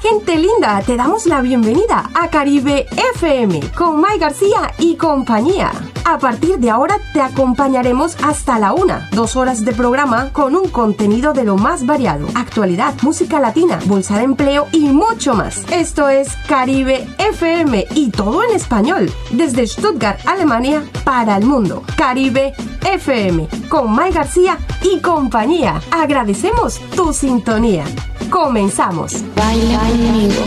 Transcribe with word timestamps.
Gente 0.00 0.36
linda. 0.36 0.80
Te 0.86 0.96
damos 0.96 1.26
la 1.26 1.40
bienvenida 1.40 2.08
a 2.14 2.28
Caribe 2.28 2.86
FM 3.14 3.72
con 3.76 4.00
Mai 4.00 4.18
García 4.18 4.72
y 4.78 4.96
compañía. 4.96 5.72
A 6.04 6.18
partir 6.18 6.58
de 6.58 6.70
ahora 6.70 6.98
te 7.12 7.20
acompañaremos 7.20 8.16
hasta 8.22 8.60
la 8.60 8.72
una, 8.72 9.08
dos 9.12 9.34
horas 9.34 9.64
de 9.64 9.72
programa 9.72 10.32
con 10.32 10.54
un 10.54 10.68
contenido 10.68 11.32
de 11.32 11.44
lo 11.44 11.56
más 11.56 11.84
variado, 11.84 12.28
actualidad, 12.34 12.94
música 13.02 13.40
latina, 13.40 13.80
bolsa 13.86 14.18
de 14.18 14.24
empleo 14.24 14.68
y 14.72 14.88
mucho 14.88 15.34
más. 15.34 15.64
Esto 15.72 16.08
es 16.08 16.28
Caribe 16.46 17.06
FM 17.18 17.86
y 17.94 18.10
todo 18.10 18.44
en 18.44 18.54
español, 18.54 19.10
desde 19.32 19.66
Stuttgart, 19.66 20.20
Alemania, 20.26 20.84
para 21.04 21.36
el 21.36 21.44
mundo. 21.44 21.82
Caribe 21.96 22.54
FM 22.86 23.48
con 23.68 23.92
Mai 23.92 24.12
García 24.12 24.58
y 24.82 25.00
compañía. 25.00 25.82
Agradecemos 25.90 26.78
tu 26.94 27.12
sintonía. 27.12 27.84
Comenzamos. 28.30 29.24
Baila 29.34 29.78
conmigo. 29.78 30.42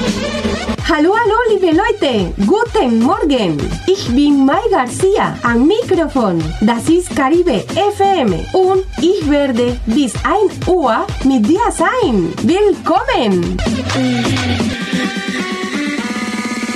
Hallo, 0.88 1.14
hallo, 1.16 1.36
liebe 1.50 1.74
Leute. 1.74 2.34
Guten 2.46 3.00
Morgen. 3.00 3.58
Ich 3.88 4.08
bin 4.10 4.46
Mai 4.46 4.62
Garcia 4.70 5.38
am 5.42 5.66
Mikrofon. 5.66 6.44
Das 6.62 6.90
ist 6.90 7.16
Caribe 7.16 7.64
FM 7.76 8.34
und 8.54 8.84
ich 9.02 9.30
werde 9.30 9.80
bis 9.86 10.14
1 10.24 10.68
Uhr 10.68 11.06
mit 11.24 11.48
dir 11.48 11.72
sein. 11.72 12.34
Willkommen. 12.44 13.58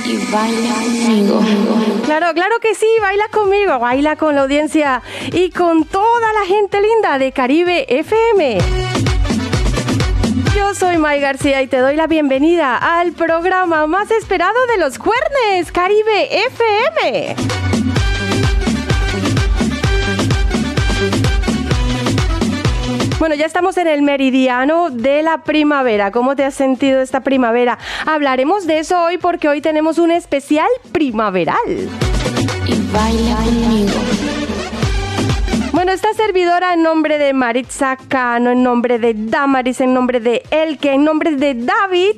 Y 0.04 0.16
baila 0.32 0.74
conmigo. 0.74 1.40
Claro, 2.04 2.32
claro 2.34 2.58
que 2.60 2.74
sí, 2.74 2.86
baila 3.00 3.28
conmigo, 3.32 3.78
baila 3.78 4.16
con 4.16 4.34
la 4.34 4.42
audiencia 4.42 5.02
y 5.32 5.50
con 5.50 5.84
toda 5.84 6.32
la 6.32 6.46
gente 6.46 6.80
linda 6.80 7.18
de 7.18 7.32
Caribe 7.32 7.86
FM. 7.88 8.95
Soy 10.74 10.98
May 10.98 11.20
García 11.20 11.62
y 11.62 11.68
te 11.68 11.78
doy 11.78 11.96
la 11.96 12.06
bienvenida 12.06 12.76
al 12.76 13.12
programa 13.12 13.86
más 13.86 14.10
esperado 14.10 14.54
de 14.74 14.78
los 14.78 14.98
cuernes, 14.98 15.70
Caribe 15.72 16.28
FM. 16.46 17.36
Bueno, 23.18 23.34
ya 23.36 23.46
estamos 23.46 23.76
en 23.76 23.86
el 23.86 24.02
meridiano 24.02 24.90
de 24.90 25.22
la 25.22 25.44
primavera. 25.44 26.10
¿Cómo 26.10 26.36
te 26.36 26.44
has 26.44 26.54
sentido 26.54 27.00
esta 27.00 27.20
primavera? 27.20 27.78
Hablaremos 28.04 28.66
de 28.66 28.80
eso 28.80 29.02
hoy 29.02 29.18
porque 29.18 29.48
hoy 29.48 29.60
tenemos 29.60 29.98
un 29.98 30.10
especial 30.10 30.68
primaveral. 30.92 31.56
Y 32.66 32.92
baila 32.92 33.36
conmigo. 33.36 34.35
Bueno, 35.86 35.94
esta 36.02 36.14
servidora 36.14 36.74
en 36.74 36.82
nombre 36.82 37.16
de 37.16 37.32
Maritza 37.32 37.96
Cano, 37.96 38.50
en 38.50 38.64
nombre 38.64 38.98
de 38.98 39.14
Damaris, 39.14 39.80
en 39.80 39.94
nombre 39.94 40.18
de 40.18 40.42
Elke, 40.50 40.90
en 40.90 41.04
nombre 41.04 41.36
de 41.36 41.54
David, 41.54 42.16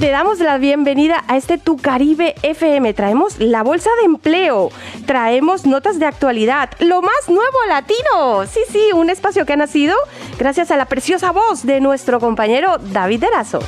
te 0.00 0.08
damos 0.08 0.38
la 0.38 0.56
bienvenida 0.56 1.22
a 1.28 1.36
este 1.36 1.58
Tu 1.58 1.76
Caribe 1.76 2.34
FM. 2.40 2.94
Traemos 2.94 3.38
la 3.38 3.62
bolsa 3.62 3.90
de 4.00 4.06
empleo, 4.06 4.70
traemos 5.04 5.66
notas 5.66 5.98
de 5.98 6.06
actualidad, 6.06 6.70
lo 6.78 7.02
más 7.02 7.28
nuevo 7.28 7.58
latino. 7.68 8.46
Sí, 8.46 8.60
sí, 8.72 8.80
un 8.94 9.10
espacio 9.10 9.44
que 9.44 9.52
ha 9.52 9.56
nacido 9.56 9.94
gracias 10.38 10.70
a 10.70 10.78
la 10.78 10.86
preciosa 10.86 11.32
voz 11.32 11.66
de 11.66 11.82
nuestro 11.82 12.18
compañero 12.18 12.78
David 12.78 13.24
Erazo. 13.24 13.58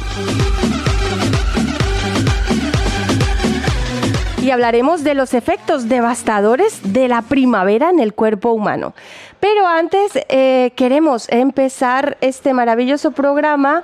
Y 4.48 4.50
hablaremos 4.50 5.04
de 5.04 5.12
los 5.12 5.34
efectos 5.34 5.90
devastadores 5.90 6.80
de 6.82 7.06
la 7.06 7.20
primavera 7.20 7.90
en 7.90 7.98
el 8.00 8.14
cuerpo 8.14 8.52
humano. 8.52 8.94
Pero 9.40 9.66
antes 9.66 10.12
eh, 10.30 10.72
queremos 10.74 11.28
empezar 11.28 12.16
este 12.22 12.54
maravilloso 12.54 13.10
programa 13.10 13.82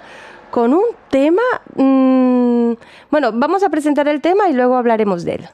con 0.50 0.72
un 0.72 0.84
tema... 1.10 1.42
mmm, 1.76 2.72
bueno, 3.10 3.30
vamos 3.34 3.62
a 3.62 3.68
presentar 3.68 4.08
el 4.08 4.22
tema 4.22 4.48
y 4.48 4.54
luego 4.54 4.76
hablaremos 4.76 5.26
de 5.26 5.34
él. 5.34 5.48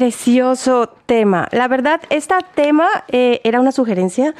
Precioso 0.00 0.88
tema. 1.04 1.46
La 1.50 1.68
verdad, 1.68 2.00
este 2.08 2.34
tema 2.54 2.88
eh, 3.08 3.42
era 3.44 3.60
una 3.60 3.70
sugerencia 3.70 4.34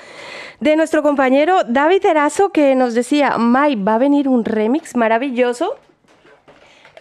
de 0.59 0.75
nuestro 0.75 1.03
compañero 1.03 1.65
David 1.65 2.07
Erazo 2.07 2.49
que 2.49 2.75
nos 2.75 2.95
decía, 2.95 3.37
May, 3.37 3.75
va 3.75 3.97
a 3.97 3.99
venir 3.99 4.27
un 4.27 4.47
remix 4.47 4.97
maravilloso. 4.97 5.77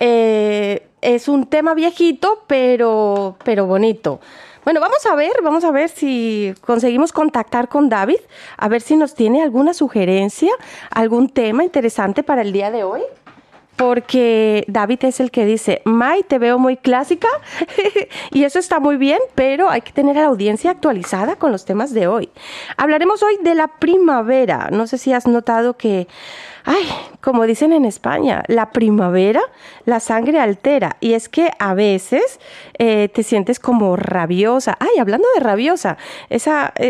Eh, 0.01 0.85
es 0.99 1.29
un 1.29 1.45
tema 1.45 1.73
viejito, 1.73 2.43
pero, 2.47 3.37
pero 3.45 3.65
bonito. 3.65 4.19
Bueno, 4.65 4.81
vamos 4.81 5.05
a 5.05 5.15
ver, 5.15 5.31
vamos 5.41 5.63
a 5.63 5.71
ver 5.71 5.87
si 5.87 6.53
conseguimos 6.59 7.13
contactar 7.13 7.69
con 7.69 7.87
David, 7.87 8.19
a 8.57 8.67
ver 8.67 8.81
si 8.81 8.97
nos 8.97 9.15
tiene 9.15 9.41
alguna 9.41 9.73
sugerencia, 9.73 10.51
algún 10.91 11.29
tema 11.29 11.63
interesante 11.63 12.23
para 12.23 12.41
el 12.41 12.51
día 12.51 12.71
de 12.71 12.83
hoy 12.83 13.03
porque 13.79 14.65
David 14.67 15.05
es 15.05 15.21
el 15.21 15.31
que 15.31 15.45
dice, 15.45 15.81
May, 15.85 16.23
te 16.23 16.37
veo 16.37 16.59
muy 16.59 16.75
clásica 16.75 17.29
y 18.31 18.43
eso 18.43 18.59
está 18.59 18.81
muy 18.81 18.97
bien, 18.97 19.19
pero 19.35 19.69
hay 19.69 19.79
que 19.79 19.93
tener 19.93 20.17
a 20.17 20.21
la 20.23 20.27
audiencia 20.27 20.71
actualizada 20.71 21.37
con 21.37 21.53
los 21.53 21.63
temas 21.63 21.93
de 21.93 22.05
hoy. 22.05 22.29
Hablaremos 22.75 23.23
hoy 23.23 23.37
de 23.41 23.55
la 23.55 23.69
primavera. 23.69 24.67
No 24.69 24.85
sé 24.85 24.97
si 24.97 25.13
has 25.13 25.27
notado 25.27 25.77
que, 25.77 26.09
ay, 26.65 26.83
como 27.21 27.45
dicen 27.45 27.71
en 27.71 27.85
España, 27.85 28.43
la 28.47 28.71
primavera, 28.71 29.41
la 29.85 30.01
sangre 30.01 30.41
altera 30.41 30.97
y 30.99 31.13
es 31.13 31.29
que 31.29 31.49
a 31.57 31.73
veces 31.73 32.41
eh, 32.77 33.07
te 33.07 33.23
sientes 33.23 33.61
como 33.61 33.95
rabiosa. 33.95 34.77
Ay, 34.81 34.99
hablando 34.99 35.25
de 35.35 35.39
rabiosa, 35.39 35.97
eh, 36.29 36.39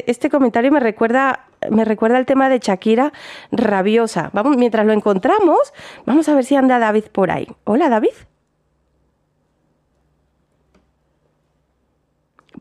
este 0.08 0.32
comentario 0.32 0.72
me 0.72 0.80
recuerda 0.80 1.49
me 1.70 1.86
recuerda 1.86 2.18
el 2.18 2.26
tema 2.26 2.50
de 2.50 2.60
Shakira 2.60 3.14
rabiosa. 3.52 4.30
Vamos, 4.34 4.58
mientras 4.58 4.86
lo 4.86 4.94
encontramos, 4.94 5.74
vamos 6.06 6.30
a 6.30 6.36
ver 6.36 6.46
si 6.46 6.56
anda 6.56 6.80
David 6.80 7.06
por 7.12 7.32
ahí. 7.32 7.48
Hola, 7.66 7.90
David. 7.90 8.14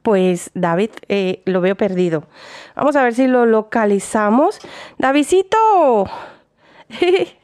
Pues 0.02 0.50
David 0.55 0.90
eh, 1.08 1.43
lo 1.44 1.61
veo 1.61 1.76
perdido. 1.76 2.25
Vamos 2.75 2.96
a 2.96 3.02
ver 3.02 3.14
si 3.14 3.26
lo 3.26 3.46
localizamos. 3.46 4.58
Davidcito. 4.96 6.06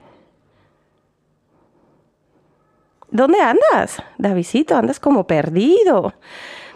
¿Dónde 3.10 3.40
andas? 3.40 4.02
Davidcito, 4.18 4.76
andas 4.76 4.98
como 4.98 5.26
perdido. 5.26 6.14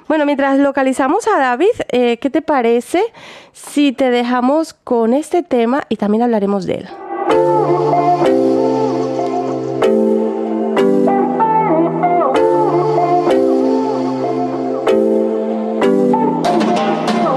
Bueno, 0.08 0.24
mientras 0.24 0.58
localizamos 0.58 1.28
a 1.28 1.38
David, 1.38 1.66
eh, 1.90 2.16
¿qué 2.16 2.30
te 2.30 2.40
parece 2.40 3.02
si 3.52 3.92
te 3.92 4.10
dejamos 4.10 4.72
con 4.72 5.12
este 5.12 5.42
tema 5.42 5.82
y 5.90 5.96
también 5.96 6.22
hablaremos 6.22 6.64
de 6.64 6.74
él? 6.76 6.88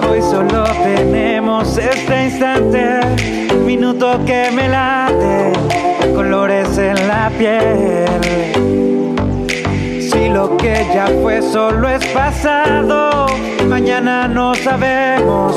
Hoy 0.09 0.21
solo 0.21 0.63
tenemos 0.81 1.77
este 1.77 2.24
instante, 2.24 3.01
minuto 3.65 4.17
que 4.25 4.50
me 4.51 4.69
late, 4.69 5.51
colores 6.15 6.77
en 6.77 7.06
la 7.06 7.29
piel. 7.38 8.31
Lo 10.41 10.57
que 10.57 10.73
ya 10.91 11.05
fue 11.21 11.39
solo 11.39 11.88
es 11.88 12.03
pasado. 12.07 13.27
Mañana 13.67 14.27
no 14.27 14.55
sabemos 14.55 15.53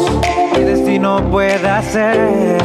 qué 0.53 0.61
destino 0.61 1.25
pueda 1.31 1.81
ser. 1.81 2.59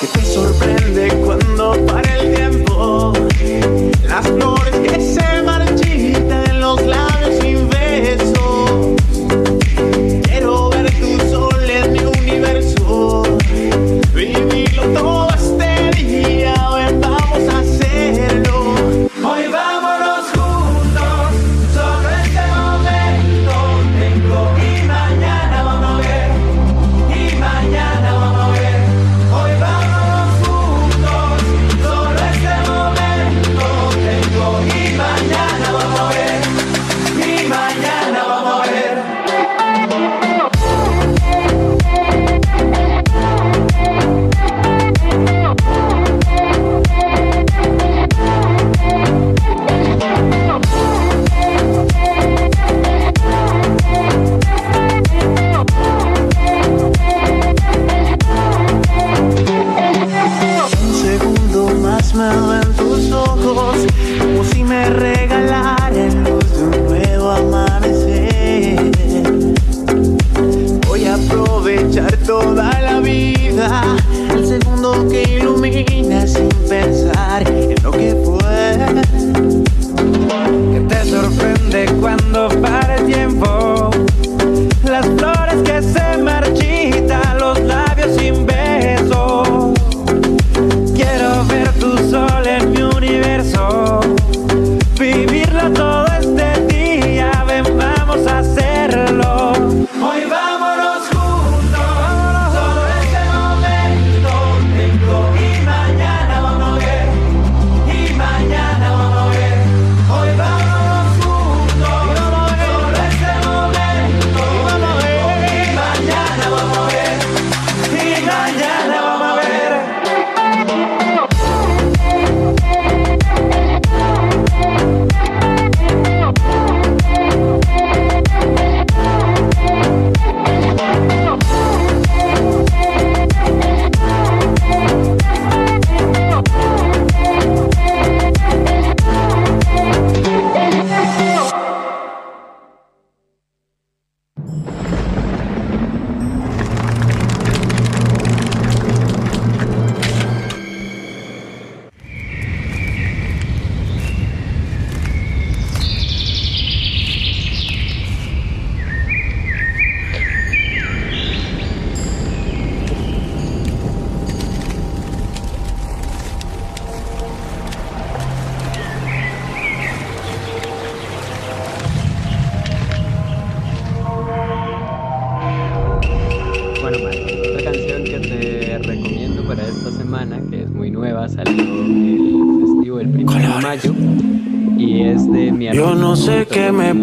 que 0.00 0.06
te 0.08 0.20
sorprende 0.24 1.08
cuando 1.24 1.86
para 1.86 2.16
el 2.16 2.34
tiempo 2.34 3.12
las 4.08 4.26
flores 4.26 4.53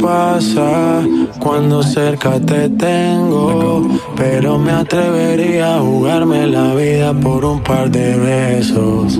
pasa 0.01 1.01
cuando 1.39 1.83
cerca 1.83 2.39
te 2.39 2.69
tengo, 2.69 3.87
pero 4.15 4.57
me 4.57 4.71
atrevería 4.71 5.75
a 5.75 5.79
jugarme 5.79 6.47
la 6.47 6.73
vida 6.73 7.13
por 7.13 7.45
un 7.45 7.61
par 7.61 7.89
de 7.91 8.17
besos. 8.17 9.19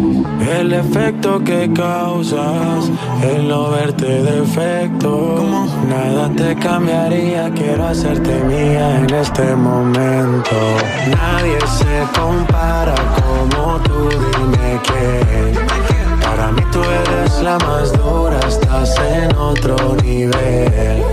El 0.59 0.73
efecto 0.73 1.43
que 1.43 1.71
causas, 1.73 2.89
el 3.23 3.47
no 3.47 3.69
verte 3.71 4.23
defecto, 4.23 5.67
nada 5.87 6.29
te 6.35 6.55
cambiaría, 6.55 7.51
quiero 7.51 7.87
hacerte 7.87 8.43
mía 8.45 8.99
en 8.99 9.13
este 9.13 9.55
momento. 9.55 10.55
Nadie 11.09 11.59
se 11.67 12.19
compara 12.19 12.95
como 13.21 13.79
tú, 13.79 14.09
dime 14.09 14.79
quién. 14.83 15.60
Tú 16.71 16.81
eres 16.83 17.41
la 17.41 17.57
más 17.59 17.91
dura, 17.91 18.39
estás 18.47 18.97
en 18.99 19.35
otro 19.35 19.95
nivel. 20.03 21.03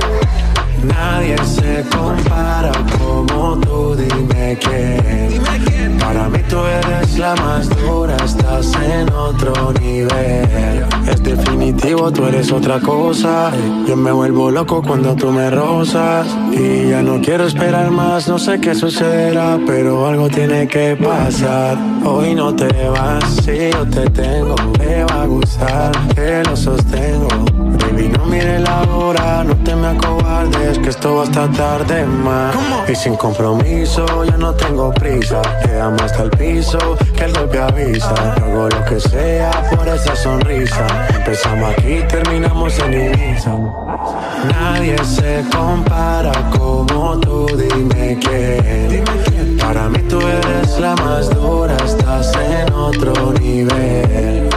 Nadie 0.85 1.37
se 1.45 1.85
compara 1.97 2.73
como 2.99 3.59
tú, 3.61 3.97
dime 3.97 4.59
quién. 4.61 5.99
Para 5.99 6.29
mí 6.29 6.39
tú 6.49 6.57
eres 6.65 7.19
la 7.19 7.35
más 7.37 7.69
dura, 7.69 8.17
estás 8.25 8.73
en 8.83 9.13
otro 9.13 9.73
nivel. 9.81 10.87
Es 11.07 11.23
definitivo, 11.23 12.11
tú 12.11 12.25
eres 12.27 12.51
otra 12.53 12.81
cosa. 12.81 13.51
Yo 13.87 13.97
me 13.97 14.13
vuelvo 14.13 14.51
loco 14.51 14.83
cuando 14.83 15.15
tú 15.15 15.31
me 15.31 15.51
rozas. 15.51 16.27
Y 16.53 16.91
ya 16.91 17.03
no 17.03 17.21
quiero 17.21 17.45
esperar 17.45 17.91
más, 17.91 18.29
no 18.29 18.39
sé 18.39 18.61
qué 18.61 18.75
sucederá, 18.75 19.59
pero 19.67 20.07
algo 20.07 20.29
tiene 20.29 20.67
que 20.67 20.97
pasar. 20.97 21.77
Hoy 22.05 22.35
no 22.35 22.55
te 22.55 22.89
vas, 22.89 23.25
si 23.45 23.71
yo 23.71 23.87
te 23.87 24.09
tengo, 24.11 24.55
me 24.79 25.05
va 25.05 25.23
a 25.23 25.27
gustar, 25.27 25.93
que 26.15 26.43
lo 26.45 26.57
sostengo. 26.57 27.29
Baby, 27.99 28.09
no 28.11 28.27
mire 28.27 28.61
la 28.61 28.83
hora, 28.83 29.43
no 29.43 29.57
te 29.57 29.75
me 29.75 29.89
acobardes, 29.89 30.79
que 30.79 30.91
esto 30.91 31.17
va 31.17 31.23
hasta 31.25 31.51
tarde 31.51 32.07
más. 32.07 32.55
Y 32.89 32.95
sin 32.95 33.17
compromiso, 33.17 34.25
ya 34.25 34.37
no 34.37 34.55
tengo 34.55 34.93
prisa. 34.93 35.43
Quedamos 35.65 36.03
hasta 36.03 36.23
el 36.23 36.31
piso, 36.31 36.79
que 37.17 37.25
el 37.25 37.33
golpe 37.33 37.59
avisa. 37.59 38.15
Hago 38.35 38.69
lo 38.69 38.85
que 38.85 39.01
sea 39.01 39.51
por 39.75 39.89
esa 39.89 40.15
sonrisa. 40.15 40.87
Empezamos 41.13 41.71
aquí, 41.73 42.01
terminamos 42.09 42.79
en 42.79 42.93
Ibiza. 42.93 43.53
Nadie 44.53 44.97
se 45.05 45.45
compara 45.53 46.33
como 46.57 47.19
tú, 47.19 47.47
dime 47.57 48.19
quién. 48.21 49.59
Para 49.59 49.89
mí 49.89 49.99
tú 50.09 50.21
eres 50.21 50.79
la 50.79 50.95
más 50.97 51.29
dura, 51.31 51.77
estás 51.85 52.33
en 52.37 52.73
otro 52.73 53.33
nivel. 53.41 54.49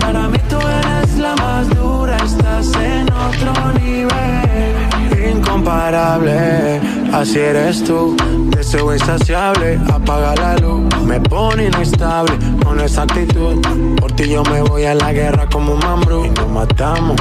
Para 0.00 0.28
mí 0.28 0.38
tú 0.48 0.56
eres 0.56 1.18
la 1.18 1.34
más 1.36 1.68
dura, 1.70 2.16
estás 2.16 2.72
en 2.76 3.06
otro 3.12 3.72
nivel. 3.80 5.36
Incomparable, 5.36 6.80
así 7.12 7.38
eres 7.38 7.84
tú. 7.84 8.16
deseo 8.56 8.94
insaciable, 8.94 9.78
apaga 9.92 10.34
la 10.36 10.56
luz, 10.56 10.84
me 11.04 11.20
pone 11.20 11.66
inestable 11.66 12.36
con 12.64 12.80
esa 12.80 13.02
actitud. 13.02 13.60
Por 14.00 14.12
ti 14.12 14.28
yo 14.28 14.42
me 14.44 14.62
voy 14.62 14.84
a 14.84 14.94
la 14.94 15.12
guerra 15.12 15.46
como 15.50 15.74
un 15.74 15.80
mambrú 15.80 16.24
y 16.24 16.30
nos 16.30 16.48
matamos. 16.48 17.16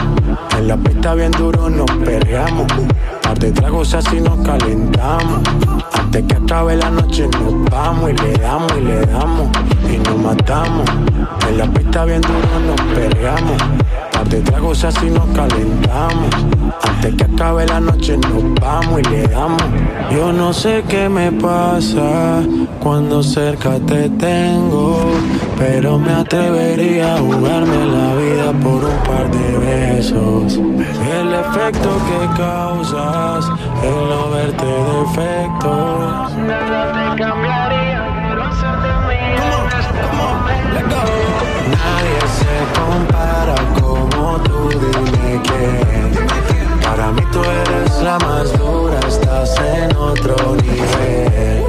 En 0.58 0.68
la 0.68 0.78
pista 0.78 1.14
bien 1.16 1.32
duro 1.32 1.70
nos 1.70 1.90
perreamos. 2.04 2.68
Par 3.22 3.38
de 3.40 3.52
tragos 3.52 3.94
así 3.94 4.20
nos 4.22 4.38
calentamos. 4.46 5.42
Antes 5.94 6.24
que 6.24 6.36
acabe 6.36 6.76
la 6.78 6.90
noche 6.90 7.28
nos 7.28 7.70
vamos 7.70 8.12
y 8.12 8.14
le 8.14 8.34
damos 8.34 8.72
y 8.78 8.82
le 8.82 9.06
damos 9.06 9.48
y 9.94 9.98
nos 9.98 10.18
matamos. 10.18 10.86
En 11.50 11.58
la 11.58 11.66
pista 11.66 12.06
bien 12.06 12.22
duro 12.22 12.60
nos 12.66 12.82
perreamos. 12.94 13.58
Par 14.12 14.28
de 14.28 14.42
tragos 14.42 14.84
así 14.84 15.10
nos 15.10 15.26
calentamos. 15.28 16.36
Antes 16.84 17.16
que 17.16 17.24
acabe 17.24 17.66
la 17.68 17.80
noche 17.80 18.18
nos 18.18 18.54
vamos 18.60 19.00
y 19.00 19.04
le 19.10 19.28
damos. 19.28 19.62
Yo 20.12 20.34
no 20.34 20.54
sé 20.54 20.84
qué 20.88 21.08
me 21.10 21.32
pasa 21.32 22.42
cuando 22.82 23.22
cerca 23.22 23.80
te 23.80 24.10
tengo, 24.10 25.12
pero 25.58 26.00
me 26.00 26.14
atrevería 26.14 27.16
a 27.16 27.20
jugarme 27.20 27.86
la 27.86 28.16
vida 28.16 28.52
por 28.64 28.84
un 28.86 28.98
par 29.06 29.30
de 29.30 29.58
besos. 29.58 30.58
El 30.58 31.34
efecto 31.34 31.90
que 32.08 32.42
causas 32.42 33.46
el 33.84 34.10
no 34.10 34.30
verte 34.32 34.66
defectos. 34.66 36.34
Nadie 36.48 37.77
Para 46.84 47.12
mí 47.12 47.22
tú 47.32 47.42
eres 47.44 48.02
la 48.04 48.18
más 48.20 48.58
dura, 48.58 49.00
estás 49.08 49.60
en 49.60 49.96
otro 49.96 50.36
nivel. 50.56 51.64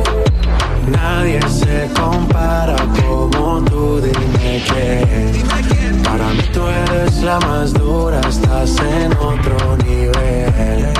Nadie 0.90 1.40
se 1.48 1.88
compara 1.98 2.76
como 3.00 3.62
tú, 3.64 4.00
dime 4.00 4.62
quién. 4.68 6.02
Para 6.02 6.28
mí 6.28 6.42
tú 6.52 6.66
eres 6.66 7.22
la 7.22 7.38
más 7.40 7.72
dura, 7.72 8.20
estás 8.28 8.78
en 8.80 9.12
otro 9.12 9.76
nivel. 9.84 10.92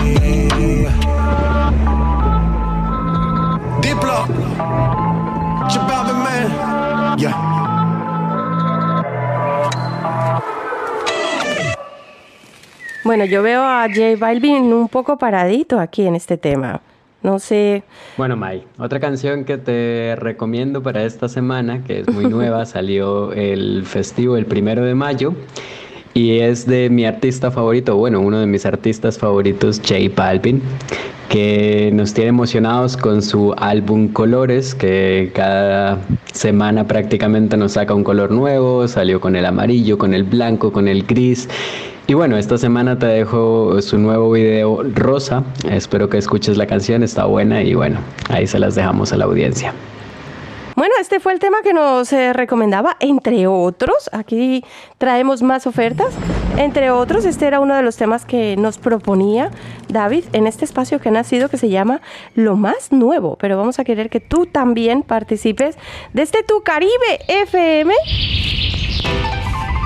Diplo, 3.81 4.27
Chababa 5.69 6.13
man, 6.13 7.19
yeah. 7.19 7.58
Bueno, 13.09 13.25
yo 13.25 13.43
veo 13.43 13.63
a 13.63 13.87
J 13.89 14.17
Balvin 14.19 14.71
un 14.71 14.87
poco 14.87 15.17
paradito 15.17 15.81
aquí 15.81 16.07
en 16.07 16.15
este 16.15 16.37
tema. 16.37 16.83
No 17.23 17.39
sé. 17.39 17.83
Bueno, 18.19 18.37
Mai, 18.37 18.65
otra 18.79 19.01
canción 19.01 19.47
que 19.47 19.57
te 19.57 20.15
recomiendo 20.17 20.83
para 20.83 21.03
esta 21.03 21.27
semana, 21.27 21.83
que 21.85 22.01
es 22.01 22.09
muy 22.13 22.27
nueva, 22.27 22.67
salió 22.67 23.33
el 23.33 23.87
festivo 23.87 24.37
el 24.37 24.45
primero 24.45 24.85
de 24.85 24.95
mayo 24.95 25.33
y 26.13 26.41
es 26.41 26.67
de 26.67 26.91
mi 26.91 27.07
artista 27.07 27.51
favorito, 27.51 27.97
bueno, 27.97 28.21
uno 28.21 28.41
de 28.41 28.47
mis 28.47 28.67
artistas 28.67 29.17
favoritos, 29.17 29.81
J 29.81 29.95
Balvin, 30.15 30.61
que 31.31 31.91
nos 31.95 32.13
tiene 32.13 32.29
emocionados 32.29 32.95
con 32.99 33.23
su 33.23 33.55
álbum 33.57 34.09
Colores, 34.09 34.75
que 34.75 35.33
cada 35.35 35.97
semana 36.35 36.87
prácticamente 36.87 37.57
nos 37.57 37.73
saca 37.73 37.95
un 37.95 38.05
color 38.05 38.33
nuevo, 38.33 38.87
salió 38.87 39.19
con 39.19 39.35
el 39.35 39.47
amarillo, 39.47 39.97
con 39.97 40.13
el 40.13 40.25
blanco, 40.25 40.73
con 40.73 40.89
el 40.89 41.05
gris. 41.05 41.49
Y 42.11 42.15
bueno, 42.15 42.39
esta 42.39 42.57
semana 42.57 42.99
te 42.99 43.05
dejo 43.05 43.83
su 43.83 43.99
nuevo 43.99 44.31
video 44.31 44.83
Rosa. 44.95 45.45
Espero 45.71 46.09
que 46.09 46.17
escuches 46.17 46.57
la 46.57 46.67
canción, 46.67 47.03
está 47.03 47.27
buena 47.27 47.63
y 47.63 47.75
bueno, 47.75 48.01
ahí 48.31 48.47
se 48.47 48.59
las 48.59 48.75
dejamos 48.75 49.13
a 49.13 49.19
la 49.19 49.27
audiencia. 49.27 49.75
Bueno, 50.75 50.95
este 50.99 51.21
fue 51.21 51.35
el 51.35 51.39
tema 51.39 51.59
que 51.63 51.75
nos 51.75 52.11
eh, 52.15 52.33
recomendaba, 52.33 52.97
entre 53.01 53.47
otros. 53.47 54.09
Aquí 54.13 54.65
traemos 54.97 55.43
más 55.43 55.67
ofertas. 55.67 56.15
Entre 56.57 56.91
otros, 56.91 57.27
este 57.27 57.47
era 57.47 57.61
uno 57.61 57.77
de 57.77 57.83
los 57.83 57.99
temas 57.99 58.25
que 58.25 58.57
nos 58.57 58.79
proponía 58.79 59.51
David 59.91 60.25
en 60.33 60.47
este 60.47 60.65
espacio 60.65 61.01
que 61.01 61.11
ha 61.11 61.13
nacido 61.13 61.51
que 61.51 61.59
se 61.59 61.69
llama 61.69 62.01
Lo 62.35 62.57
más 62.57 62.91
nuevo. 62.91 63.37
Pero 63.39 63.59
vamos 63.59 63.81
a 63.81 63.85
querer 63.85 64.09
que 64.09 64.21
tú 64.21 64.47
también 64.47 65.03
participes 65.03 65.77
desde 66.15 66.43
tu 66.43 66.63
Caribe 66.63 67.21
FM. 67.29 67.93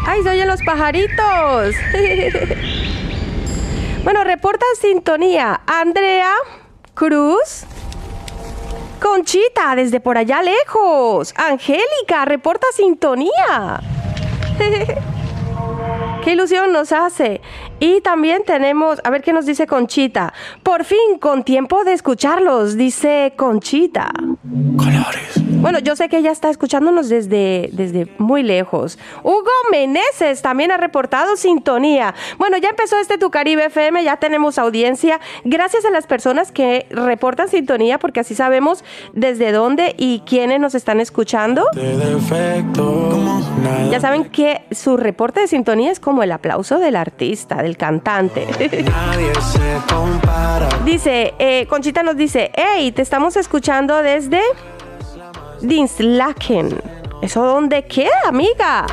¡Ay, 0.07 0.23
se 0.23 0.31
oyen 0.31 0.49
los 0.49 0.63
pajaritos! 0.63 1.75
bueno, 4.05 4.25
reporta 4.25 4.65
sintonía 4.81 5.61
Andrea 5.67 6.33
Cruz. 6.95 7.65
Conchita, 9.01 9.77
desde 9.77 10.01
por 10.01 10.19
allá 10.19 10.43
lejos. 10.43 11.33
Angélica, 11.37 12.25
reporta 12.25 12.67
sintonía. 12.75 13.81
Qué 16.23 16.33
ilusión 16.33 16.73
nos 16.73 16.93
hace. 16.93 17.41
Y 17.81 18.01
también 18.01 18.45
tenemos, 18.45 19.01
a 19.03 19.11
ver 19.11 19.23
qué 19.23 19.33
nos 19.33 19.45
dice 19.45 19.67
Conchita. 19.67 20.33
Por 20.63 20.85
fin, 20.85 21.19
con 21.21 21.43
tiempo 21.43 21.83
de 21.83 21.95
escucharlos, 21.95 22.77
dice 22.77 23.33
Conchita. 23.37 24.13
Colores. 24.77 25.43
Bueno, 25.63 25.79
yo 25.79 25.97
sé 25.97 26.09
que 26.09 26.19
ella 26.19 26.31
está 26.31 26.51
escuchándonos 26.51 27.09
desde, 27.09 27.71
desde 27.73 28.09
muy 28.19 28.43
lejos. 28.43 28.99
Hugo 29.23 29.51
Meneses 29.71 30.43
también 30.43 30.71
ha 30.71 30.77
reportado 30.77 31.37
sintonía. 31.37 32.15
Bueno, 32.39 32.57
ya 32.59 32.69
empezó 32.69 32.99
este 32.99 33.19
Tu 33.19 33.31
Caribe 33.31 33.67
FM, 33.67 34.03
ya 34.05 34.17
tenemos 34.17 34.59
audiencia. 34.59 35.21
Gracias 35.45 35.85
a 35.85 35.91
las 35.91 36.07
personas 36.07 36.53
que 36.53 36.87
reportan 36.91 37.49
sintonía, 37.49 37.99
porque 37.99 38.21
así 38.21 38.35
sabemos 38.35 38.85
desde 39.13 39.53
dónde 39.53 39.95
y 39.99 40.21
quiénes 40.27 40.61
nos 40.61 40.75
están 40.75 41.01
escuchando. 41.01 41.65
De 41.75 41.97
defecto, 41.97 43.32
nada. 43.63 43.89
Ya 43.91 44.01
saben 44.01 44.25
que 44.25 44.65
su 44.71 44.97
reporte 44.97 45.41
de 45.41 45.47
sintonía 45.47 45.91
es 45.91 46.01
como 46.01 46.23
el 46.23 46.33
aplauso 46.33 46.79
del 46.79 46.97
artista, 46.97 47.63
del 47.63 47.77
cantante. 47.77 48.47
Nadie 48.85 49.33
se 49.35 49.95
compara. 49.95 50.69
Dice, 50.85 51.35
eh, 51.39 51.67
Conchita 51.69 52.03
nos 52.03 52.17
dice, 52.17 52.51
hey, 52.55 52.93
te 52.93 53.03
estamos 53.03 53.37
escuchando 53.37 54.03
desde 54.03 54.41
Dinslaken. 55.61 56.81
¿Eso 57.23 57.45
dónde 57.45 57.85
queda, 57.85 58.11
amiga? 58.27 58.87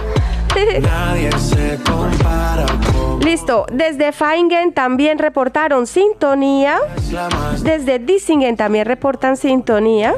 Nadie 0.81 1.31
se 1.33 1.77
compara 1.83 2.65
con 2.91 3.19
Listo, 3.19 3.65
desde 3.71 4.11
Feingen 4.11 4.73
también 4.73 5.19
reportaron 5.19 5.88
sintonía. 5.88 6.79
Desde 7.61 7.99
Dissingen 7.99 8.55
también 8.55 8.85
reportan 8.85 9.35
sintonía. 9.38 10.15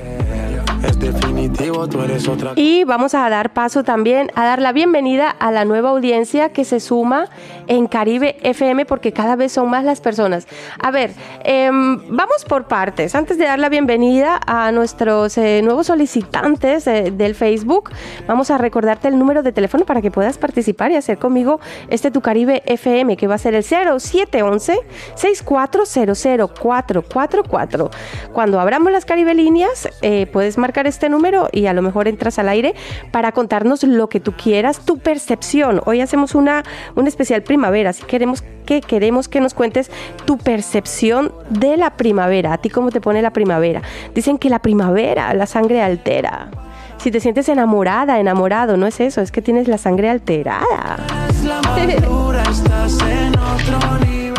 Es 0.83 0.99
definitivo, 0.99 1.87
tú 1.87 2.01
eres 2.01 2.27
otra. 2.27 2.53
Y 2.55 2.83
vamos 2.85 3.13
a 3.13 3.29
dar 3.29 3.53
paso 3.53 3.83
también 3.83 4.31
a 4.35 4.45
dar 4.45 4.61
la 4.61 4.71
bienvenida 4.71 5.29
a 5.29 5.51
la 5.51 5.63
nueva 5.63 5.89
audiencia 5.89 6.49
que 6.49 6.65
se 6.65 6.79
suma 6.79 7.29
en 7.71 7.87
Caribe 7.87 8.35
FM 8.41 8.85
porque 8.85 9.13
cada 9.13 9.37
vez 9.37 9.53
son 9.53 9.69
más 9.69 9.85
las 9.85 10.01
personas. 10.01 10.45
A 10.83 10.91
ver, 10.91 11.11
em, 11.45 12.01
vamos 12.09 12.43
por 12.43 12.65
partes. 12.65 13.15
Antes 13.15 13.37
de 13.37 13.45
dar 13.45 13.59
la 13.59 13.69
bienvenida 13.69 14.41
a 14.45 14.73
nuestros 14.73 15.37
eh, 15.37 15.61
nuevos 15.63 15.87
solicitantes 15.87 16.85
eh, 16.87 17.11
del 17.11 17.33
Facebook, 17.33 17.91
vamos 18.27 18.51
a 18.51 18.57
recordarte 18.57 19.07
el 19.07 19.17
número 19.17 19.41
de 19.41 19.53
teléfono 19.53 19.85
para 19.85 20.01
que 20.01 20.11
puedas 20.11 20.37
participar 20.37 20.91
y 20.91 20.97
hacer 20.97 21.17
conmigo 21.17 21.61
este 21.87 22.11
Tu 22.11 22.19
Caribe 22.19 22.61
FM 22.65 23.15
que 23.15 23.27
va 23.27 23.35
a 23.35 23.37
ser 23.37 23.55
el 23.55 23.63
0711 23.63 24.77
6400 25.15 27.89
Cuando 28.33 28.59
abramos 28.59 28.91
las 28.91 29.05
Caribe 29.05 29.33
líneas, 29.33 29.87
eh, 30.01 30.25
puedes 30.25 30.57
marcar 30.57 30.87
este 30.87 31.07
número 31.07 31.47
y 31.53 31.67
a 31.67 31.73
lo 31.73 31.81
mejor 31.81 32.09
entras 32.09 32.37
al 32.37 32.49
aire 32.49 32.75
para 33.11 33.31
contarnos 33.31 33.83
lo 33.83 34.09
que 34.09 34.19
tú 34.19 34.33
quieras, 34.33 34.83
tu 34.83 34.97
percepción. 34.97 35.81
Hoy 35.85 36.01
hacemos 36.01 36.35
una, 36.35 36.63
un 36.95 37.07
especial 37.07 37.43
primavera, 37.61 37.91
así 37.91 38.01
queremos 38.01 38.43
que 38.65 38.81
queremos 38.81 39.27
que 39.27 39.39
nos 39.39 39.53
cuentes 39.53 39.91
tu 40.25 40.39
percepción 40.39 41.31
de 41.51 41.77
la 41.77 41.91
primavera. 41.91 42.53
A 42.53 42.57
ti 42.57 42.71
cómo 42.71 42.89
te 42.89 42.99
pone 42.99 43.21
la 43.21 43.29
primavera. 43.29 43.83
Dicen 44.15 44.39
que 44.39 44.49
la 44.49 44.57
primavera 44.57 45.31
la 45.35 45.45
sangre 45.45 45.83
altera. 45.83 46.49
Si 46.97 47.11
te 47.11 47.19
sientes 47.19 47.47
enamorada, 47.49 48.19
enamorado, 48.19 48.77
no 48.77 48.87
es 48.87 48.99
eso, 48.99 49.21
es 49.21 49.31
que 49.31 49.43
tienes 49.43 49.67
la 49.67 49.77
sangre 49.77 50.09
alterada. 50.09 50.97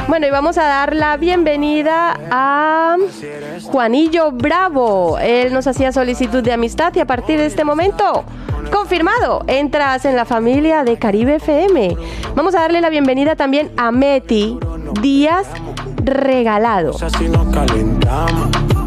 Bueno, 0.09 0.27
y 0.27 0.31
vamos 0.31 0.59
a 0.59 0.65
dar 0.65 0.95
la 0.95 1.17
bienvenida 1.17 2.19
a 2.31 2.97
Juanillo 3.63 4.33
Bravo. 4.33 5.19
Él 5.19 5.55
nos 5.55 5.67
hacía 5.67 5.91
solicitud 5.91 6.43
de 6.43 6.53
amistad 6.53 6.93
y 6.95 7.01
a 7.01 7.07
partir 7.07 7.39
de 7.39 7.47
este 7.47 7.65
momento, 7.65 8.25
confirmado, 8.71 9.43
entras 9.47 10.05
en 10.05 10.17
la 10.17 10.25
familia 10.25 10.85
de 10.85 10.99
Caribe 10.99 11.37
FM. 11.37 11.97
Vamos 12.35 12.55
a 12.55 12.61
darle 12.61 12.81
la 12.81 12.91
bienvenida 12.91 13.37
también 13.37 13.71
a 13.77 13.91
Meti 13.91 14.59
Díaz 15.01 15.47
Regalado. 16.05 16.93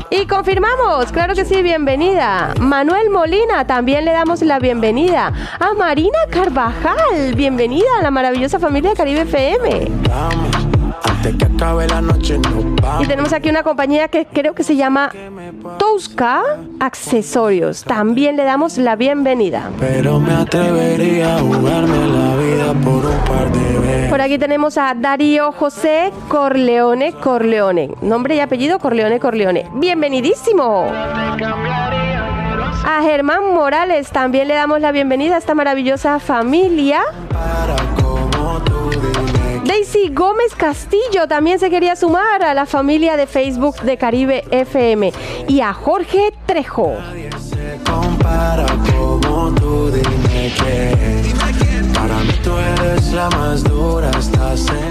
Y 0.10 0.28
confirmamos, 0.28 1.12
claro 1.12 1.34
que 1.34 1.46
sí, 1.46 1.62
bienvenida. 1.62 2.54
Manuel 2.60 3.10
Molina, 3.10 3.66
también 3.68 4.06
le 4.06 4.12
damos 4.12 4.42
la 4.42 4.60
bienvenida. 4.60 5.34
A 5.60 5.74
Marina 5.74 6.20
Carvajal, 6.30 7.34
bienvenida 7.36 7.88
a 8.00 8.04
la 8.04 8.12
maravillosa 8.12 8.60
familia 8.60 8.92
de 8.92 8.96
Caribe 8.96 9.22
FM. 9.22 9.92
Vamos. 11.58 11.84
Antes 11.84 11.88
que 11.88 11.88
acabe 11.88 11.88
la 11.88 12.02
noche 12.02 12.38
nos 12.38 12.82
vamos. 12.82 13.04
Y 13.04 13.08
tenemos 13.08 13.34
aquí 13.34 13.50
una 13.50 13.64
compañía 13.64 14.08
que 14.08 14.26
creo 14.26 14.54
que 14.54 14.64
se 14.64 14.76
llama 14.76 15.12
Tosca 15.78 16.44
Accesorios. 16.80 17.84
También 17.84 18.36
le 18.36 18.44
damos 18.44 18.78
la 18.78 18.96
bienvenida. 18.96 19.70
Pero 19.80 20.20
me 20.20 20.34
atrevería 20.34 21.38
a 21.38 21.40
jugarme 21.40 22.08
la 22.08 22.36
vida 22.36 22.74
por 22.84 23.06
un 23.06 23.18
par 23.26 23.52
de 23.52 23.80
veces. 23.80 24.10
Por 24.10 24.22
aquí 24.22 24.38
tenemos 24.38 24.78
a 24.78 24.94
Darío 24.94 25.52
José 25.52 26.12
Corleone 26.28 27.14
Corleone. 27.14 27.92
Nombre 28.02 28.36
y 28.36 28.40
apellido 28.40 28.80
Corleone 28.80 29.20
Corleone. 29.20 29.66
Bienvenidísimo. 29.74 30.86
A 32.88 33.02
Germán 33.02 33.54
Morales 33.54 34.12
también 34.12 34.48
le 34.48 34.54
damos 34.54 34.80
la 34.80 34.92
bienvenida 34.92 35.36
a 35.36 35.38
esta 35.40 35.56
maravillosa 35.56 36.20
familia. 36.20 37.02
Para 37.30 38.05
Daisy 39.66 40.10
Gómez 40.14 40.54
Castillo 40.56 41.28
también 41.28 41.58
se 41.58 41.72
quería 41.72 41.96
sumar 41.96 42.44
a 42.44 42.54
la 42.54 42.68
familia 42.68 43.18
de 43.18 43.26
Facebook 43.26 43.82
de 43.82 43.98
Caribe 43.98 44.44
FM. 44.52 45.12
Y 45.48 45.62
a 45.62 45.74
Jorge 45.74 46.34
Trejo. 46.46 46.96
que 47.12 47.32
se 47.40 47.80
compara 47.84 48.68
como 48.68 49.52
tú 49.56 49.90
dime 49.90 50.54
que 50.56 51.75
para 51.96 52.20
mí 52.20 52.34
tú 52.44 52.52
eres 52.58 53.14
la 53.14 53.30
más 53.30 53.64
dura 53.64 54.12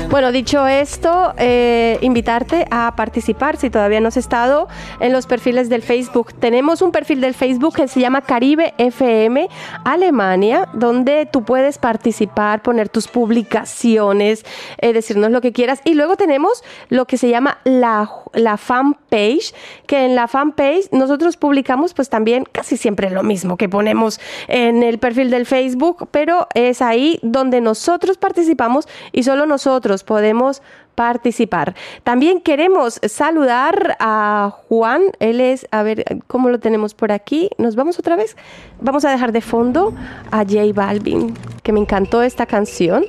Bueno, 0.09 0.33
dicho 0.33 0.67
esto, 0.67 1.35
eh, 1.37 1.99
invitarte 2.01 2.67
a 2.71 2.95
participar 2.97 3.57
si 3.57 3.71
todavía 3.71 4.01
no 4.01 4.09
has 4.09 4.17
estado 4.17 4.69
en 5.01 5.13
los 5.13 5.27
perfiles 5.27 5.69
del 5.69 5.83
Facebook. 5.83 6.35
Tenemos 6.35 6.83
un 6.83 6.93
perfil 6.93 7.21
del 7.21 7.35
Facebook 7.35 7.77
que 7.77 7.89
se 7.89 8.01
llama 8.01 8.23
Caribe 8.23 8.75
FM 8.79 9.49
Alemania, 9.85 10.69
donde 10.73 11.27
tú 11.27 11.45
puedes 11.45 11.79
participar, 11.79 12.63
poner 12.63 12.89
tus 12.89 13.09
publicaciones, 13.09 14.45
eh, 14.79 14.93
decirnos 14.93 15.31
lo 15.31 15.41
que 15.41 15.53
quieras. 15.53 15.81
Y 15.85 15.95
luego 15.95 16.17
tenemos 16.17 16.65
lo 16.89 17.07
que 17.07 17.19
se 17.19 17.29
llama 17.29 17.59
la, 17.65 18.11
la 18.33 18.57
fanpage, 18.57 19.55
que 19.87 20.07
en 20.07 20.15
la 20.15 20.29
fanpage 20.29 20.91
nosotros 20.93 21.37
publicamos 21.37 21.93
pues 21.95 22.09
también 22.09 22.45
casi 22.51 22.77
siempre 22.77 23.11
lo 23.11 23.23
mismo 23.23 23.57
que 23.57 23.69
ponemos 23.69 24.21
en 24.49 24.83
el 24.83 24.99
perfil 24.99 25.31
del 25.31 25.47
Facebook, 25.47 26.09
pero 26.11 26.49
es 26.55 26.81
ahí 26.81 26.94
donde 27.23 27.61
nosotros 27.61 28.19
participamos 28.19 28.89
y 29.13 29.23
solo 29.23 29.47
nosotros 29.47 30.05
podemos 30.05 30.63
participar. 30.95 31.75
También 32.05 32.41
queremos 32.41 33.01
saludar 33.09 33.97
a 33.99 34.53
Juan, 34.69 35.03
él 35.19 35.41
es, 35.41 35.67
a 35.71 35.83
ver, 35.83 36.05
¿cómo 36.27 36.51
lo 36.51 36.61
tenemos 36.61 36.95
por 36.95 37.13
aquí? 37.13 37.51
Nos 37.59 37.75
vamos 37.75 37.99
otra 37.99 38.17
vez. 38.17 38.37
Vamos 38.81 39.05
a 39.05 39.11
dejar 39.11 39.33
de 39.33 39.41
fondo 39.41 39.93
a 40.31 40.39
J 40.45 40.73
Balvin, 40.73 41.35
que 41.63 41.73
me 41.73 41.81
encantó 41.81 42.23
esta 42.23 42.47
canción. 42.47 43.05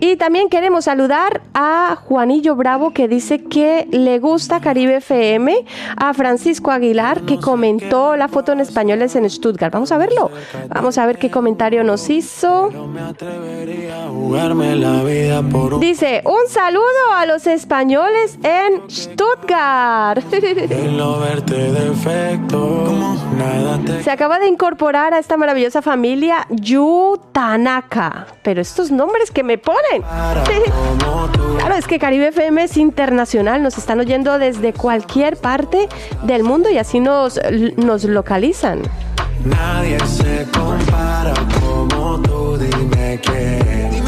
Y 0.00 0.16
también 0.16 0.48
queremos 0.48 0.84
saludar 0.84 1.42
a 1.54 1.96
Juanillo 2.04 2.54
Bravo 2.54 2.92
que 2.92 3.08
dice 3.08 3.42
que 3.42 3.88
le 3.90 4.18
gusta 4.18 4.60
Caribe 4.60 4.96
FM, 4.96 5.64
a 5.96 6.14
Francisco 6.14 6.70
Aguilar 6.70 7.22
que 7.22 7.38
comentó 7.38 8.16
la 8.16 8.28
foto 8.28 8.52
en 8.52 8.60
españoles 8.60 9.16
en 9.16 9.28
Stuttgart. 9.28 9.72
Vamos 9.72 9.92
a 9.92 9.98
verlo. 9.98 10.30
Vamos 10.68 10.98
a 10.98 11.06
ver 11.06 11.18
qué 11.18 11.30
comentario 11.30 11.84
nos 11.84 12.08
hizo. 12.10 12.70
Dice, 15.80 16.22
un 16.24 16.48
saludo 16.48 16.84
a 17.14 17.26
los 17.26 17.46
españoles 17.46 18.38
en 18.42 18.90
Stuttgart. 18.90 20.24
Se 24.02 24.10
acaba 24.10 24.38
de 24.38 24.48
incorporar 24.48 25.14
a 25.14 25.18
esta 25.18 25.36
maravillosa 25.36 25.82
familia 25.82 26.46
Yu 26.50 27.18
Tanaka. 27.32 28.26
Pero 28.42 28.60
estos 28.60 28.90
nombres 28.90 29.30
que 29.30 29.42
me 29.42 29.58
ponen. 29.58 29.85
Claro, 31.58 31.74
es 31.76 31.86
que 31.86 31.98
Caribe 31.98 32.28
FM 32.28 32.64
es 32.64 32.76
internacional, 32.76 33.62
nos 33.62 33.78
están 33.78 34.00
oyendo 34.00 34.38
desde 34.38 34.72
cualquier 34.72 35.36
parte 35.36 35.88
del 36.22 36.42
mundo 36.42 36.70
y 36.70 36.78
así 36.78 37.00
nos, 37.00 37.40
nos 37.76 38.04
localizan. 38.04 38.82
nadie 39.44 39.98
se 40.06 40.46
compara 40.52 41.34
como 41.60 42.20
tú 42.22 42.56
dime 42.58 43.20
que 43.20 44.02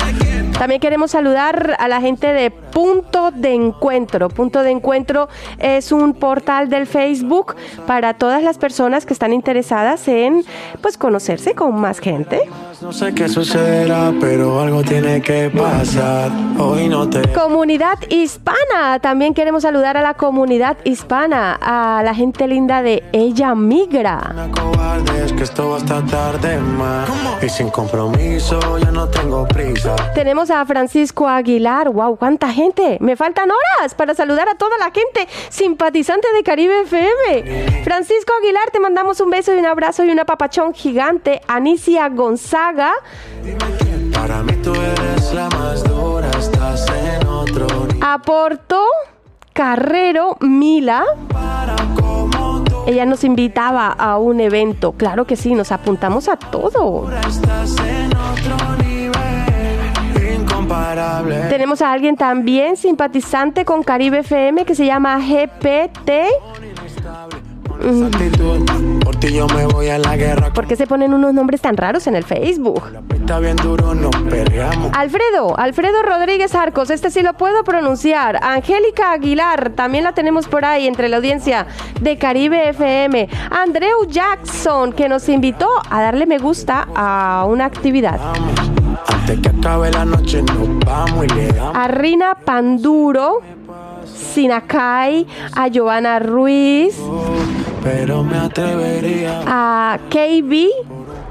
También 0.59 0.81
queremos 0.81 1.13
saludar 1.13 1.77
a 1.79 1.87
la 1.87 2.01
gente 2.01 2.33
de 2.33 2.51
Punto 2.51 3.31
de 3.31 3.55
Encuentro. 3.55 4.29
Punto 4.29 4.65
de 4.65 4.73
Encuentro 4.73 5.29
es 5.61 5.93
un 5.93 6.15
portal 6.15 6.69
del 6.69 6.89
Facebook 6.89 7.55
para 7.87 8.15
todas 8.15 8.43
las 8.43 8.59
personas 8.59 9.07
que 9.07 9.13
están 9.13 9.33
interesadas 9.33 10.09
en 10.09 10.45
pues 10.83 10.99
conocerse 10.99 11.55
con 11.55 11.81
más 11.81 12.01
gente. 12.01 12.41
no 12.83 12.93
sé 12.93 13.15
qué 13.15 13.29
sucederá 13.29 14.13
pero 14.21 14.61
algo 14.61 14.83
tiene 14.83 15.21
que 15.23 15.49
pasar 15.51 16.31
hoy 16.59 16.89
no 16.89 17.09
te 17.09 17.23
Comunidad 17.33 17.99
hispana. 18.09 18.99
También 19.01 19.35
queremos 19.35 19.63
saludar 19.63 19.97
a 19.97 20.03
la 20.03 20.15
comunidad 20.15 20.77
hispana, 20.85 21.57
a 21.61 22.03
la 22.03 22.15
gente 22.15 22.49
linda 22.49 22.83
de 22.83 23.05
Ella 23.13 23.55
Migra. 23.55 24.33
Una 24.33 24.51
cobarde 24.51 25.25
es 25.25 25.33
que 25.33 25.45
esto 25.45 25.71
va 25.71 25.77
hasta 25.77 26.05
tarde 26.05 26.59
más 26.59 27.09
y 27.41 27.49
sin 27.49 27.71
compromiso 27.71 28.79
ya 28.79 28.91
no 28.91 29.07
tengo 29.09 29.47
prisa 29.47 29.95
Tenemos 30.15 30.48
a 30.51 30.65
Francisco 30.65 31.29
Aguilar. 31.29 31.91
¡Wow! 31.91 32.17
¡Cuánta 32.17 32.53
gente! 32.53 32.99
Me 33.01 33.17
faltan 33.17 33.51
horas 33.51 33.95
para 33.95 34.15
saludar 34.15 34.49
a 34.49 34.55
toda 34.55 34.79
la 34.79 34.91
gente 34.91 35.29
simpatizante 35.49 36.29
de 36.33 36.43
Caribe 36.43 36.83
FM. 36.83 37.83
Francisco 37.85 38.33
Aguilar, 38.41 38.71
te 38.71 38.81
mandamos 38.81 39.21
un 39.21 39.31
beso 39.31 39.55
y 39.55 39.59
un 39.59 39.67
abrazo 39.67 40.05
y 40.05 40.11
un 40.11 40.21
apapachón 40.21 40.75
gigante. 40.75 41.41
Anicia 41.49 42.09
Gonzaga. 42.09 42.93
para 44.13 44.43
mí 44.43 44.53
tú 44.63 44.75
eres 44.75 45.33
la 45.33 45.49
más 45.51 45.85
dura 45.85 46.31
estás 46.39 46.87
en 46.91 47.27
otro 47.27 47.67
Aportó 48.01 48.85
Carrero 49.53 50.37
Mila. 50.41 51.05
para 51.33 51.77
Ella 52.87 53.05
nos 53.07 53.25
invitaba 53.25 53.89
a 53.89 54.19
un 54.19 54.41
evento. 54.41 54.93
Claro 54.93 55.27
que 55.27 55.37
sí, 55.37 55.55
nos 55.55 55.73
apuntamos 55.73 56.29
a 56.29 56.37
todo. 56.37 57.11
estás 57.27 57.77
en 57.81 57.88
incomparable 60.69 61.49
Tenemos 61.49 61.83
a 61.83 61.93
alguien 61.93 62.17
también 62.17 62.77
simpatizante 62.77 63.65
con 63.65 63.83
Caribe 63.83 64.19
FM 64.19 64.65
que 64.65 64.75
se 64.75 64.87
llama 64.87 65.19
GPT. 65.19 66.11
Por 69.05 69.17
ti 69.17 69.33
yo 69.33 69.47
me 69.47 69.67
voy 69.67 69.89
a 69.89 69.99
la 69.99 70.17
guerra 70.17 70.53
¿Por 70.53 70.67
qué 70.67 70.75
se 70.75 70.89
ponen 70.89 71.15
unos 71.15 71.33
nombres 71.33 71.61
tan 71.61 71.77
raros 71.77 72.09
en 72.09 72.17
el 72.17 72.25
Facebook? 72.25 72.83
Alfredo, 74.93 75.57
Alfredo 75.59 76.03
Rodríguez 76.03 76.55
Arcos, 76.55 76.91
este 76.91 77.11
sí 77.11 77.23
lo 77.23 77.35
puedo 77.35 77.63
pronunciar. 77.63 78.41
Angélica 78.43 79.13
Aguilar, 79.13 79.71
también 79.71 80.05
la 80.05 80.13
tenemos 80.13 80.49
por 80.49 80.65
ahí 80.65 80.87
entre 80.89 81.09
la 81.09 81.19
audiencia 81.19 81.67
de 82.01 82.17
Caribe 82.17 82.71
FM. 82.71 83.29
Andreu 83.51 84.07
Jackson, 84.09 84.93
que 84.93 85.09
nos 85.09 85.29
invitó 85.29 85.69
a 85.89 86.03
darle 86.03 86.27
me 86.27 86.39
gusta 86.39 86.89
a 86.95 87.45
una 87.47 87.67
actividad. 87.67 88.19
Vamos, 89.09 89.23
antes 89.23 89.41
que 89.41 89.49
acabe 89.49 89.91
la 89.91 90.05
noche 90.05 90.43
nos 90.43 90.79
vamos 90.85 91.25
y 91.25 91.29
le 91.29 91.53
damos. 91.53 91.77
A 91.77 91.89
Rina 91.89 92.35
Panduro, 92.45 93.41
Sinacay, 94.05 95.27
a 95.55 95.69
Giovanna 95.69 96.19
Ruiz, 96.19 96.99
Pero 97.83 98.23
me 98.23 98.39
atrevería. 98.39 99.43
a 99.47 99.99
KB. 100.11 100.69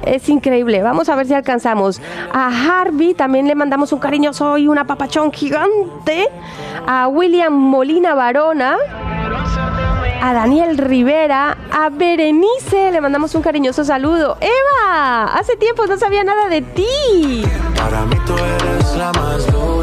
Es 0.06 0.30
increíble. 0.30 0.82
Vamos 0.82 1.10
a 1.10 1.16
ver 1.16 1.26
si 1.28 1.34
alcanzamos. 1.34 2.02
A 2.32 2.48
Harvey 2.48 3.14
también 3.14 3.48
le 3.48 3.56
mandamos 3.56 3.92
un 3.92 4.00
cariñoso 4.00 4.58
y 4.58 4.68
una 4.68 4.86
papachón 4.86 5.32
gigante. 5.34 6.30
A 6.88 7.08
William 7.10 7.52
Molina 7.54 8.14
Varona. 8.16 8.78
A 10.22 10.34
Daniel 10.34 10.78
Rivera. 10.78 11.58
A 11.72 11.90
Berenice 11.90 12.92
le 12.92 13.02
mandamos 13.02 13.36
un 13.36 13.42
cariñoso 13.42 13.84
saludo. 13.84 14.38
Eva, 14.42 15.26
hace 15.38 15.56
tiempo 15.58 15.86
no 15.86 15.98
sabía 15.98 16.24
nada 16.24 16.50
de 16.50 16.62
ti. 16.62 17.44
Para 17.76 18.06
mí 18.06 18.16
tú 18.26 18.34
eres 18.36 18.96
la 18.98 19.12
más 19.14 19.46
dura, 19.52 19.77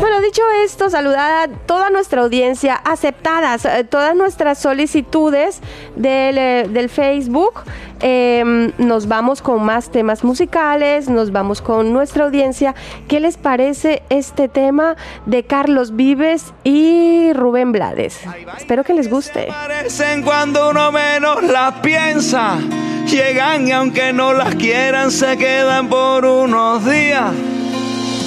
Bueno, 0.00 0.20
dicho 0.20 0.42
esto, 0.64 0.90
saludada 0.90 1.48
toda 1.66 1.90
nuestra 1.90 2.22
audiencia, 2.22 2.74
aceptadas 2.74 3.64
eh, 3.64 3.84
todas 3.84 4.16
nuestras 4.16 4.58
solicitudes 4.58 5.60
del, 5.96 6.38
eh, 6.38 6.88
Facebook. 6.88 7.62
Eh, 8.02 8.72
nos 8.78 9.08
vamos 9.08 9.42
con 9.42 9.62
más 9.62 9.90
temas 9.90 10.24
musicales, 10.24 11.08
nos 11.08 11.32
vamos 11.32 11.60
con 11.60 11.92
nuestra 11.92 12.24
audiencia. 12.24 12.74
¿Qué 13.08 13.20
les 13.20 13.36
parece 13.36 14.02
este 14.08 14.48
tema 14.48 14.96
de 15.26 15.44
Carlos 15.44 15.94
Vives 15.94 16.52
y 16.64 17.32
Rubén 17.34 17.72
Blades? 17.72 18.20
Espero 18.56 18.84
que 18.84 18.94
les 18.94 19.10
guste. 19.10 19.46
Parecen 19.48 20.22
cuando 20.22 20.70
uno 20.70 20.90
menos 20.90 21.42
las 21.42 21.74
piensa. 21.80 22.58
Llegan 23.06 23.68
y 23.68 23.72
aunque 23.72 24.12
no 24.12 24.32
las 24.32 24.54
quieran, 24.54 25.10
se 25.10 25.36
quedan 25.36 25.88
por 25.88 26.24
unos 26.24 26.84
días. 26.84 27.32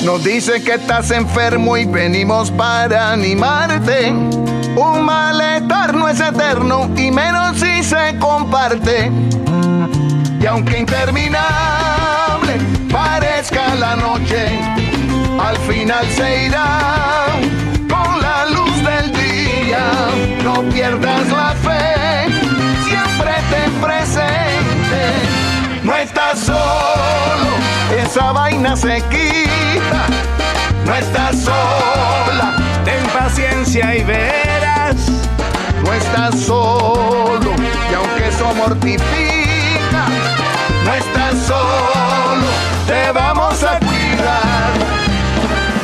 Nos 0.04 0.22
dice 0.22 0.62
que 0.62 0.74
estás 0.74 1.12
enfermo 1.12 1.78
y 1.78 1.86
venimos 1.86 2.52
para 2.52 3.12
animarte. 3.14 4.10
Un 4.10 5.06
malestar 5.06 5.94
no 5.94 6.10
es 6.10 6.20
eterno 6.20 6.90
y 6.98 7.10
menos 7.10 7.58
si 7.58 7.82
se 7.84 8.18
comparte. 8.20 9.10
Y 10.42 10.46
aunque 10.46 10.80
interminable 10.80 12.58
parezca 12.92 13.76
la 13.76 13.96
noche, 13.96 14.60
al 15.42 15.56
final 15.60 16.06
se 16.10 16.48
irá 16.48 17.28
con 17.90 18.22
la 18.22 18.46
luz 18.48 18.76
del 18.84 19.14
día. 19.14 19.86
No 20.44 20.64
pierdas 20.64 21.30
la 21.30 21.56
fe, 21.64 22.26
siempre 22.84 23.32
te 23.50 23.86
presente. 23.86 25.02
No 25.82 25.96
estás 25.96 26.40
solo, 26.40 27.54
esa 28.04 28.34
vaina 28.34 28.76
se 28.76 29.02
quita 29.10 29.63
no 30.86 30.96
estás 30.96 31.36
sola, 31.44 32.56
Ten 32.86 33.04
paciencia 33.08 33.96
y 33.96 34.04
verás. 34.04 34.96
no 35.84 35.94
estás 35.94 36.40
solo, 36.40 37.52
y 37.90 37.94
aunque 37.94 38.28
eso 38.28 38.54
mortifica, 38.56 40.04
no 40.86 40.94
estás 40.94 41.36
solo, 41.48 42.48
te 42.88 43.12
vamos 43.12 43.64
a 43.64 43.80
cuidar. 43.80 44.72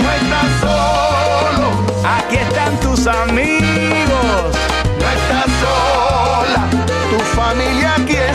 No 0.03 0.09
estás 0.19 0.49
solo, 0.61 1.67
Aquí 2.17 2.37
están 2.37 2.79
tus 2.79 3.07
amigos. 3.07 4.51
no 4.99 5.07
estás 5.17 5.49
sola, 5.63 6.61
tu 7.11 7.19
familia 7.39 7.93
está. 7.97 8.28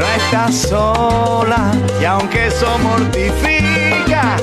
No 0.00 0.06
estás 0.06 0.54
sola. 0.54 1.72
Y 2.00 2.04
aunque 2.06 2.46
eso 2.46 2.78
mortifica, 2.78 4.36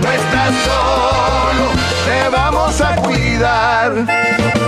No 0.00 0.12
estás 0.12 0.54
solo, 0.64 1.70
te 2.06 2.28
vamos 2.28 2.80
a 2.80 2.94
cuidar. 2.96 4.61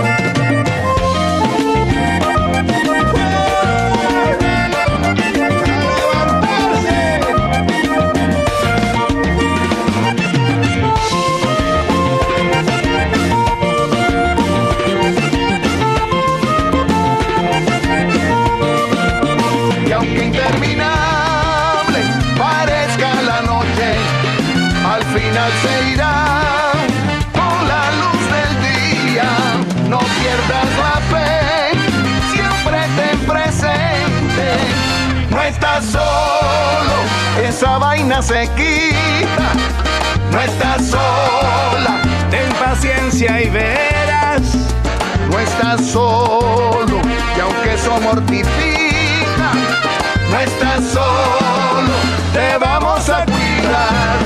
Se. 38.21 38.49
No 40.31 40.39
estás 40.41 40.85
sola, 40.89 42.01
ten 42.29 42.51
paciencia 42.53 43.41
y 43.41 43.49
verás. 43.49 44.41
no 45.31 45.39
estás 45.39 45.85
solo, 45.87 47.01
y 47.35 47.39
aunque 47.39 47.73
eso 47.73 47.99
mortifica, 48.01 49.51
no 50.29 50.39
estás 50.39 50.83
solo, 50.93 51.93
te 52.33 52.57
vamos 52.59 53.09
a 53.09 53.25
cuidar. 53.25 54.19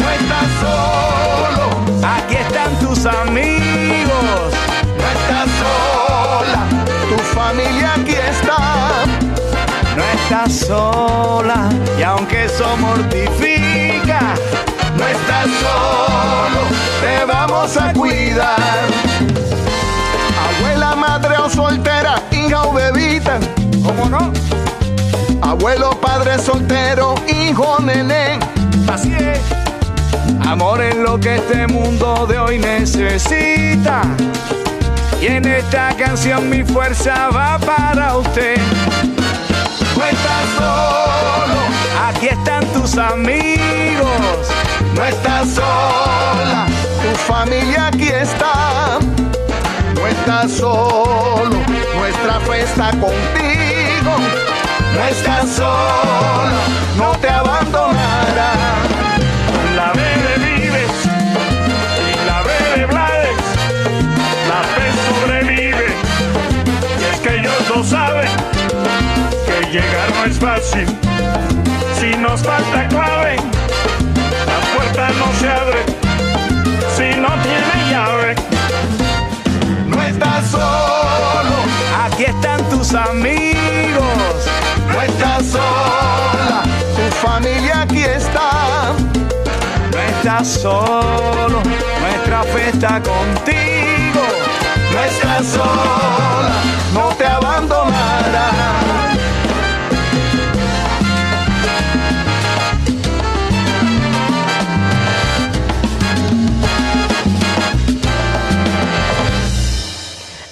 No 0.00 0.10
estás 0.10 0.48
solo, 0.60 2.08
Aquí 2.16 2.36
están 2.36 2.74
tus 2.80 3.06
amigos. 3.06 4.50
no 4.98 5.06
estás 5.16 5.48
sola, 5.62 6.60
tu 7.08 7.22
familia 7.38 7.94
aquí 7.94 8.14
está. 8.14 8.73
Sola. 10.48 11.68
Y 11.98 12.02
aunque 12.02 12.44
eso 12.44 12.76
mortifica, 12.78 14.34
No 14.96 15.06
estás 15.06 15.46
solo, 15.60 16.60
te 17.00 17.24
vamos 17.24 17.76
a 17.76 17.92
cuidar. 17.92 18.58
Abuela, 20.48 20.94
madre 20.96 21.36
o 21.38 21.48
soltera, 21.48 22.20
hija 22.32 22.64
o 22.64 22.72
bebita, 22.72 23.38
¿cómo 23.84 24.08
no? 24.08 24.32
abuelo, 25.40 25.90
padre 26.00 26.38
soltero, 26.38 27.14
hijo, 27.28 27.78
nene. 27.80 28.38
Así. 28.88 29.14
Amor 30.46 30.82
es 30.82 30.96
lo 30.96 31.18
que 31.18 31.36
este 31.36 31.66
mundo 31.66 32.26
de 32.26 32.38
hoy 32.38 32.58
necesita. 32.58 34.02
Y 35.20 35.26
en 35.26 35.46
esta 35.46 35.94
canción 35.96 36.50
mi 36.50 36.64
fuerza 36.64 37.30
va 37.30 37.58
para 37.58 38.16
usted. 38.16 38.56
Solo, 40.58 41.60
Aquí 42.08 42.28
están 42.28 42.64
tus 42.72 42.96
amigos. 42.98 44.48
no 44.94 45.04
estás 45.04 45.48
sola, 45.54 46.66
tu 47.02 47.16
familia 47.32 47.88
aquí 47.88 48.08
está. 48.08 48.98
No 49.94 50.06
estás 50.06 50.52
solo, 50.52 51.56
nuestra 51.98 52.40
fe 52.40 52.62
está 52.62 52.90
contigo. 52.90 54.12
No 54.94 55.04
estás 55.04 55.48
sola, 55.50 56.60
no 56.96 57.12
te 57.20 57.28
abandonará. 57.28 57.83
Llegar 69.74 70.08
no 70.14 70.24
es 70.24 70.38
fácil. 70.38 70.86
Si 71.98 72.16
nos 72.18 72.42
falta 72.42 72.86
clave, 72.88 73.36
la 74.46 74.58
puerta 74.76 75.08
no 75.18 75.26
se 75.40 75.48
abre. 75.48 75.80
Si 76.96 77.20
no 77.20 77.28
tiene 77.42 77.90
llave, 77.90 78.34
No 79.88 80.00
estás 80.00 80.46
solo, 80.50 81.56
Aquí 82.04 82.24
están 82.24 82.62
tus 82.70 82.94
amigos. 82.94 84.36
no 84.92 85.02
estás 85.02 85.44
sola, 85.46 86.62
tu 86.94 87.26
familia 87.26 87.82
aquí 87.82 88.04
está. 88.04 88.92
No 89.92 89.98
estás 89.98 90.46
solo. 90.48 91.62
Nuestra 92.00 92.42
fe 92.44 92.68
está 92.68 93.02
contigo. 93.02 94.22
No 94.92 95.02
estás 95.02 95.46
sola, 95.46 96.54
no 96.92 97.08
te 97.16 97.26
abandonará. 97.26 99.13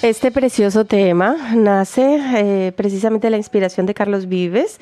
Este 0.03 0.31
precioso 0.31 0.83
tema 0.83 1.37
nace 1.55 2.19
eh, 2.35 2.73
precisamente 2.73 3.27
de 3.27 3.31
la 3.31 3.37
inspiración 3.37 3.85
de 3.85 3.93
Carlos 3.93 4.27
Vives 4.27 4.81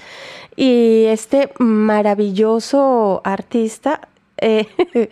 y 0.56 1.06
este 1.10 1.52
maravilloso 1.60 3.22
artista, 3.24 4.10
eh, 4.38 4.66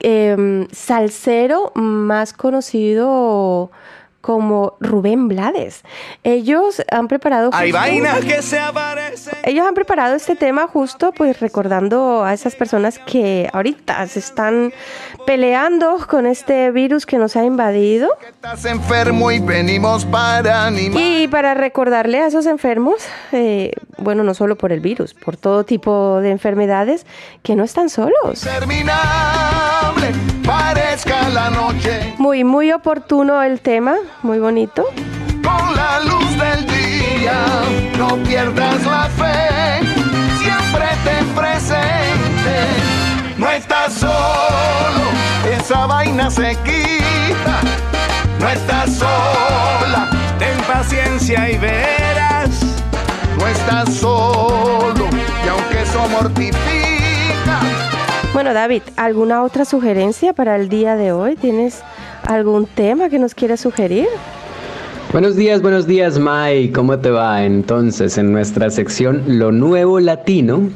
em, 0.00 0.66
salsero 0.72 1.72
más 1.74 2.32
conocido 2.32 3.70
como 4.20 4.74
Rubén 4.80 5.28
Blades. 5.28 5.82
Ellos 6.24 6.82
han 6.90 7.08
preparado... 7.08 7.50
Hay 7.52 7.72
vainas 7.72 8.24
que 8.24 8.42
se 8.42 8.58
aparecen. 8.58 9.34
ellos 9.44 9.66
han 9.66 9.74
preparado 9.74 10.14
este 10.14 10.36
tema 10.36 10.66
justo 10.66 11.12
pues 11.12 11.40
recordando 11.40 12.24
a 12.24 12.34
esas 12.34 12.54
personas 12.54 12.98
que 12.98 13.48
ahorita 13.52 14.06
se 14.06 14.18
están 14.18 14.72
peleando 15.26 16.06
con 16.08 16.26
este 16.26 16.70
virus 16.70 17.06
que 17.06 17.18
nos 17.18 17.36
ha 17.36 17.44
invadido 17.44 18.10
Estás 18.28 18.64
enfermo 18.64 19.30
y 19.30 19.38
venimos 19.38 20.04
para 20.04 20.66
animar. 20.66 21.02
y 21.02 21.28
para 21.28 21.54
recordarle 21.54 22.20
a 22.20 22.26
esos 22.26 22.46
enfermos, 22.46 22.96
eh, 23.32 23.72
bueno, 23.98 24.22
no 24.24 24.34
solo 24.34 24.56
por 24.56 24.72
el 24.72 24.80
virus, 24.80 25.14
por 25.14 25.36
todo 25.36 25.64
tipo 25.64 26.20
de 26.20 26.30
enfermedades, 26.30 27.06
que 27.42 27.56
no 27.56 27.64
están 27.64 27.88
solos. 27.90 28.44
Interminable 28.44 30.08
la 31.32 31.50
noche 31.50 32.14
Muy, 32.18 32.44
muy 32.44 32.72
oportuno 32.72 33.42
el 33.42 33.60
tema, 33.60 33.94
muy 34.22 34.38
bonito. 34.38 34.84
con 35.42 35.76
la 35.76 36.00
luz 36.00 36.30
del 36.38 36.66
día. 36.66 37.34
No 37.98 38.16
pierdas 38.24 38.84
la 38.84 39.08
fe, 39.08 39.80
siempre 40.42 40.86
ten 41.04 41.26
presente. 41.34 42.56
No 43.38 43.48
estás 43.50 43.94
solo, 43.94 45.04
esa 45.58 45.86
vaina 45.86 46.30
se 46.30 46.56
quita. 46.64 47.60
No 48.38 48.48
estás 48.48 48.94
sola, 48.96 50.08
Ten 50.38 50.58
paciencia 50.66 51.50
y 51.50 51.58
verás. 51.58 52.50
no 53.38 53.46
estás 53.46 53.94
solo, 53.94 55.06
y 55.44 55.48
aunque 55.48 55.82
eso 55.82 56.08
mortifica. 56.08 56.89
Bueno, 58.32 58.54
David, 58.54 58.82
¿alguna 58.96 59.42
otra 59.42 59.64
sugerencia 59.64 60.32
para 60.32 60.54
el 60.54 60.68
día 60.68 60.94
de 60.94 61.10
hoy? 61.10 61.34
¿Tienes 61.34 61.82
algún 62.22 62.66
tema 62.66 63.08
que 63.08 63.18
nos 63.18 63.34
quieras 63.34 63.58
sugerir? 63.58 64.06
Buenos 65.12 65.34
días, 65.34 65.60
buenos 65.60 65.88
días, 65.88 66.16
Mai. 66.20 66.70
¿Cómo 66.70 66.96
te 67.00 67.10
va? 67.10 67.44
Entonces, 67.44 68.18
en 68.18 68.30
nuestra 68.30 68.70
sección 68.70 69.24
Lo 69.26 69.50
Nuevo 69.50 69.98
Latino, 69.98 70.70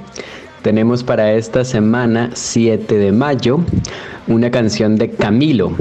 tenemos 0.62 1.04
para 1.04 1.32
esta 1.34 1.64
semana, 1.64 2.30
7 2.34 2.92
de 2.96 3.12
mayo, 3.12 3.60
una 4.26 4.50
canción 4.50 4.96
de 4.96 5.10
Camilo. 5.10 5.72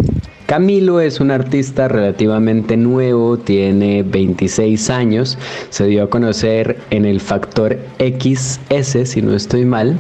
Camilo 0.45 0.99
es 0.99 1.19
un 1.19 1.32
artista 1.32 1.88
relativamente 1.88 2.75
nuevo, 2.75 3.38
tiene 3.38 4.03
26 4.03 4.89
años, 4.89 5.38
se 5.69 5.88
dio 5.88 6.03
a 6.03 6.10
conocer 6.10 6.77
en 6.89 7.06
el 7.06 7.21
Factor 7.21 7.79
XS, 7.97 9.10
si 9.10 9.21
no 9.21 9.34
estoy 9.34 9.63
mal, 9.63 9.97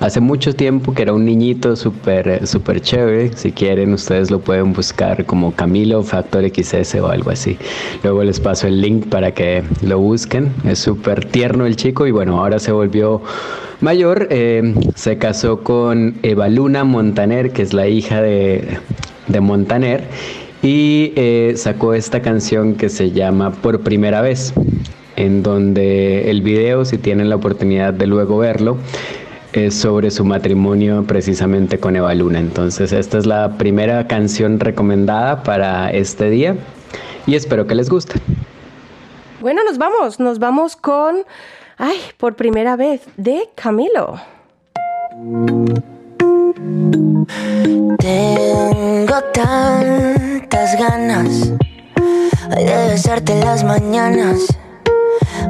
hace 0.00 0.20
mucho 0.20 0.54
tiempo 0.54 0.92
que 0.92 1.02
era 1.02 1.12
un 1.12 1.24
niñito 1.24 1.76
súper 1.76 2.46
super 2.46 2.80
chévere, 2.80 3.30
si 3.36 3.52
quieren 3.52 3.94
ustedes 3.94 4.30
lo 4.30 4.40
pueden 4.40 4.72
buscar 4.72 5.24
como 5.24 5.54
Camilo 5.54 6.02
Factor 6.02 6.44
XS 6.44 6.96
o 6.96 7.08
algo 7.08 7.30
así. 7.30 7.56
Luego 8.02 8.24
les 8.24 8.40
paso 8.40 8.66
el 8.66 8.80
link 8.80 9.06
para 9.06 9.32
que 9.32 9.62
lo 9.80 10.00
busquen, 10.00 10.52
es 10.64 10.80
súper 10.80 11.24
tierno 11.24 11.66
el 11.66 11.76
chico 11.76 12.06
y 12.06 12.10
bueno, 12.10 12.40
ahora 12.40 12.58
se 12.58 12.72
volvió 12.72 13.22
mayor, 13.80 14.28
eh, 14.30 14.74
se 14.94 15.18
casó 15.18 15.60
con 15.60 16.16
Eva 16.22 16.48
Luna 16.48 16.84
Montaner, 16.84 17.52
que 17.52 17.62
es 17.62 17.72
la 17.72 17.83
hija 17.88 18.22
de 18.22 18.78
de 19.26 19.40
Montaner 19.40 20.04
y 20.62 21.12
eh, 21.16 21.54
sacó 21.56 21.94
esta 21.94 22.22
canción 22.22 22.74
que 22.74 22.88
se 22.88 23.10
llama 23.10 23.50
Por 23.50 23.80
primera 23.80 24.22
vez, 24.22 24.54
en 25.16 25.42
donde 25.42 26.30
el 26.30 26.42
video, 26.42 26.84
si 26.84 26.98
tienen 26.98 27.28
la 27.28 27.36
oportunidad 27.36 27.92
de 27.92 28.06
luego 28.06 28.38
verlo, 28.38 28.78
es 29.52 29.74
sobre 29.74 30.10
su 30.10 30.24
matrimonio 30.24 31.04
precisamente 31.06 31.78
con 31.78 31.96
Eva 31.96 32.14
Luna. 32.14 32.40
Entonces 32.40 32.92
esta 32.92 33.18
es 33.18 33.26
la 33.26 33.56
primera 33.56 34.06
canción 34.06 34.58
recomendada 34.58 35.42
para 35.42 35.90
este 35.90 36.30
día 36.30 36.56
y 37.26 37.34
espero 37.34 37.66
que 37.66 37.74
les 37.74 37.90
guste. 37.90 38.14
Bueno, 39.40 39.62
nos 39.64 39.76
vamos, 39.76 40.18
nos 40.18 40.38
vamos 40.38 40.76
con, 40.76 41.16
ay, 41.76 41.98
por 42.16 42.34
primera 42.34 42.76
vez, 42.76 43.02
de 43.18 43.50
Camilo. 43.54 44.18
Tengo 47.26 49.20
tantas 49.32 50.78
ganas 50.78 51.52
de 52.50 52.88
besarte 52.88 53.34
las 53.44 53.64
mañanas, 53.64 54.46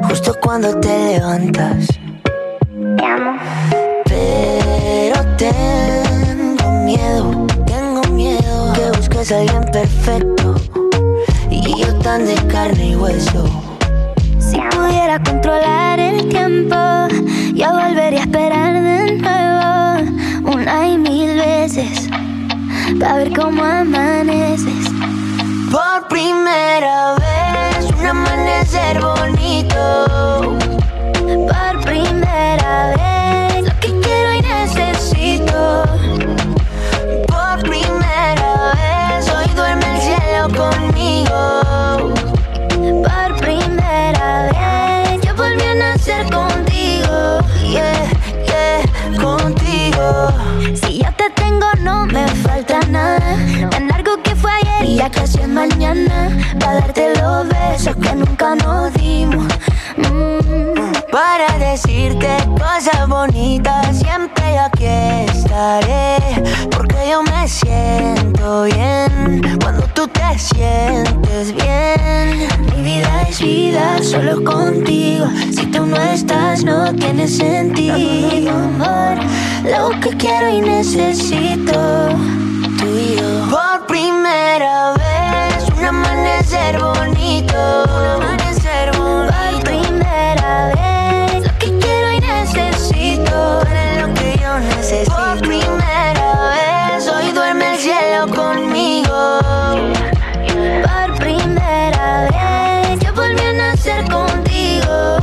justo 0.07 0.35
cuando 0.41 0.79
te 0.79 1.13
levantas. 1.13 1.87
Te 2.97 3.05
amo. 3.05 3.37
Pero 4.05 5.21
tengo 5.37 6.71
miedo, 6.83 7.47
tengo 7.65 8.01
miedo 8.13 8.73
que 8.73 8.97
busques 8.97 9.31
a 9.31 9.39
alguien 9.39 9.65
perfecto 9.71 10.55
y 11.49 11.81
yo 11.81 11.93
tan 11.99 12.25
de 12.25 12.35
carne 12.47 12.89
y 12.89 12.95
hueso. 12.95 13.49
Si 14.39 14.57
pudiera 14.57 15.21
controlar 15.23 15.99
el 15.99 16.29
tiempo, 16.29 16.75
yo 17.53 17.71
volvería 17.71 18.19
a 18.19 18.23
esperar 18.23 18.73
de 18.73 19.17
nuevo 19.19 19.44
una 20.65 20.87
y 20.87 20.97
mil 20.97 21.35
veces 21.35 22.09
para 22.99 23.17
ver 23.17 23.33
cómo 23.33 23.63
amaneces. 23.63 24.89
Por 25.71 26.07
primera 26.07 27.15
vez, 27.15 27.91
un 27.99 28.05
amanecer 28.05 28.99
bonito. 28.99 30.57
Por 31.47 31.81
primera 31.81 32.24
Tan 53.69 53.87
largo 53.87 54.21
que 54.23 54.35
fue 54.35 54.51
ayer 54.51 54.89
y 54.89 54.95
ya 54.95 55.09
casi 55.09 55.39
es 55.39 55.47
mañana. 55.47 56.29
Para 56.59 56.81
darte 56.81 57.13
los 57.15 57.47
besos 57.47 57.95
que 57.95 58.15
nunca 58.15 58.55
nos 58.55 58.93
dimos. 58.93 59.45
Mm. 59.97 61.11
Para 61.11 61.57
decirte 61.57 62.27
cosas 62.57 63.07
bonitas, 63.07 63.97
siempre 63.97 64.59
aquí 64.59 64.85
estaré. 64.85 66.17
Porque 66.71 66.95
yo 67.09 67.23
me 67.23 67.47
siento 67.47 68.63
bien 68.63 69.41
cuando 69.61 69.83
tú 69.93 70.07
te 70.07 70.37
sientes 70.37 71.53
bien. 71.55 72.47
Mi 72.75 72.81
vida 72.83 73.21
es 73.29 73.39
vida 73.39 74.03
solo 74.03 74.43
contigo. 74.43 75.27
Si 75.51 75.65
tú 75.67 75.85
no 75.85 75.95
estás, 75.97 76.63
no 76.63 76.93
tiene 76.93 77.27
sentido, 77.27 78.51
amor. 78.51 79.17
Lo 79.63 79.99
que 79.99 80.09
quiero 80.17 80.49
y 80.49 80.61
necesito, 80.61 82.09
tú 82.85 82.97
y 82.97 83.15
yo. 83.15 83.49
Por 83.49 83.87
primera 83.87 84.93
vez, 84.93 85.69
un 85.77 85.85
amanecer 85.85 86.79
bonito. 86.79 87.57
Un 87.97 88.05
amanecer 88.23 88.91
bonito. 88.97 89.33
Por 89.33 89.63
primera 89.63 90.71
vez, 90.75 91.43
lo 91.45 91.57
que 91.59 91.79
quiero 91.79 92.11
y 92.13 92.19
necesito. 92.19 93.61
Eres 93.69 94.01
lo 94.01 94.13
que 94.13 94.37
yo 94.41 94.59
necesito. 94.59 95.15
Por 95.15 95.39
primera 95.39 96.29
vez, 96.53 97.07
hoy 97.07 97.31
duerme 97.31 97.73
el 97.73 97.79
cielo 97.79 98.27
conmigo. 98.27 99.39
Por 100.85 101.17
primera 101.17 102.27
vez, 102.29 102.99
yo 102.99 103.13
volví 103.13 103.41
a 103.41 103.53
nacer 103.53 104.09
contigo. 104.09 105.17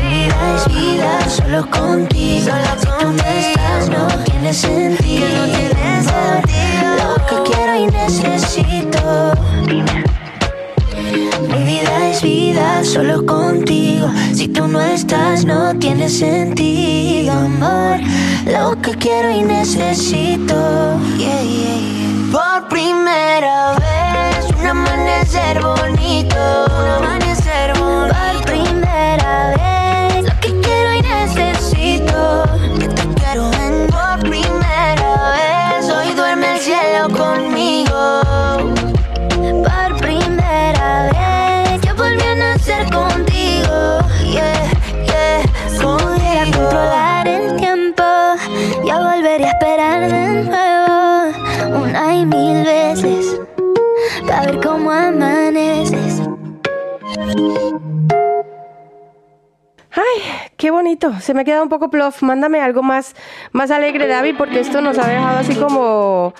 Vida 0.00 0.56
es 0.56 0.68
vida, 0.68 1.28
solo 1.28 1.68
contigo. 1.70 2.52
si 2.78 2.86
tú 2.86 3.12
no 3.12 3.22
estás, 3.24 3.88
no 3.88 4.33
tiene 4.54 4.96
sentido. 4.96 5.26
no 5.26 5.44
tiene 5.46 6.02
sentido. 6.02 6.88
Lo 7.02 7.26
que 7.26 7.50
quiero 7.50 7.74
y 7.76 7.86
necesito. 7.86 9.32
Mi 11.48 11.64
vida 11.64 12.10
es 12.10 12.22
vida, 12.22 12.84
solo 12.84 13.26
contigo. 13.26 14.08
Si 14.32 14.48
tú 14.48 14.68
no 14.68 14.80
estás, 14.80 15.44
no 15.44 15.76
tiene 15.78 16.08
sentido, 16.08 17.32
amor. 17.32 17.98
Lo 18.46 18.80
que 18.80 18.92
quiero 18.92 19.30
y 19.30 19.42
necesito. 19.42 20.54
Yeah, 21.18 21.42
yeah, 21.42 21.78
yeah. 21.80 22.32
Por 22.32 22.68
primera 22.68 23.72
vez, 23.72 24.50
un 24.60 24.66
amanecer 24.66 25.60
bonito. 25.60 26.36
Un 26.78 27.04
amanecer 27.04 27.72
bonito. 27.72 27.83
Se 61.20 61.34
me 61.34 61.42
ha 61.42 61.44
quedado 61.44 61.62
un 61.62 61.68
poco 61.68 61.90
plof. 61.90 62.22
Mándame 62.22 62.60
algo 62.60 62.82
más, 62.82 63.14
más 63.52 63.70
alegre, 63.70 64.06
David, 64.06 64.34
porque 64.36 64.60
esto 64.60 64.80
nos 64.80 64.98
ha 64.98 65.06
dejado 65.08 65.38
así 65.38 65.54
como 65.54 66.34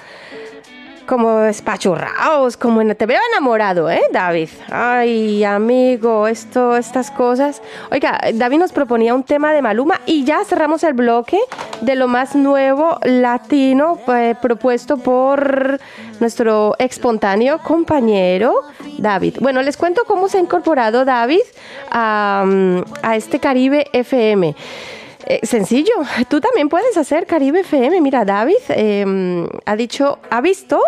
como 1.07 1.39
despachurrados, 1.39 2.57
como 2.57 2.81
en, 2.81 2.95
te 2.95 3.07
veo 3.07 3.21
enamorado, 3.33 3.91
¿eh, 3.91 4.03
David? 4.13 4.49
Ay, 4.71 5.45
amigo, 5.45 6.27
esto, 6.27 6.77
estas 6.77 7.11
cosas. 7.11 7.63
Oiga, 7.91 8.21
David 8.35 8.59
nos 8.59 8.73
proponía 8.73 9.15
un 9.15 9.23
tema 9.23 9.53
de 9.53 9.63
Maluma 9.63 10.01
y 10.07 10.25
ya 10.25 10.45
cerramos 10.45 10.85
el 10.85 10.95
bloque 10.95 11.39
de 11.81 11.95
lo 11.95 12.09
más 12.09 12.35
nuevo 12.35 12.99
latino 13.05 13.99
eh, 14.09 14.35
propuesto 14.41 14.97
por 14.97 15.81
nuestro 16.21 16.75
espontáneo 16.79 17.59
compañero 17.59 18.55
David. 18.99 19.37
Bueno, 19.41 19.63
les 19.63 19.77
cuento 19.77 20.03
cómo 20.07 20.29
se 20.29 20.39
ha 20.39 20.41
incorporado 20.41 21.05
David 21.05 21.43
a, 21.91 22.45
a 23.03 23.17
este 23.17 23.41
Caribe 23.41 23.89
FM. 23.93 24.55
Eh, 25.27 25.41
sencillo, 25.43 25.93
tú 26.29 26.39
también 26.41 26.69
puedes 26.69 26.97
hacer 26.99 27.27
Caribe 27.27 27.61
FM. 27.61 28.01
Mira, 28.03 28.27
David 28.27 28.57
eh, 28.69 29.49
ha 29.65 29.77
dicho, 29.77 30.19
ha 30.29 30.43
visto 30.43 30.83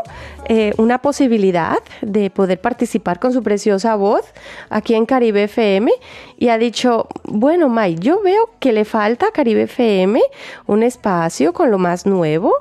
eh, 0.47 0.75
una 0.77 0.99
posibilidad 0.99 1.79
de 2.03 2.29
poder 2.29 2.61
participar 2.61 3.19
con 3.19 3.33
su 3.33 3.43
preciosa 3.43 3.95
voz 3.97 4.25
aquí 4.69 4.95
en 4.95 5.07
Caribe 5.07 5.45
FM 5.45 5.91
y 6.37 6.49
ha 6.49 6.59
dicho, 6.59 7.09
bueno, 7.25 7.71
May, 7.71 7.95
yo 7.95 8.21
veo 8.21 8.51
que 8.61 8.73
le 8.73 8.85
falta 8.85 9.29
a 9.29 9.31
Caribe 9.31 9.63
FM 9.63 10.21
un 10.67 10.83
espacio 10.83 11.55
con 11.55 11.71
lo 11.71 11.79
más 11.79 12.05
nuevo 12.05 12.53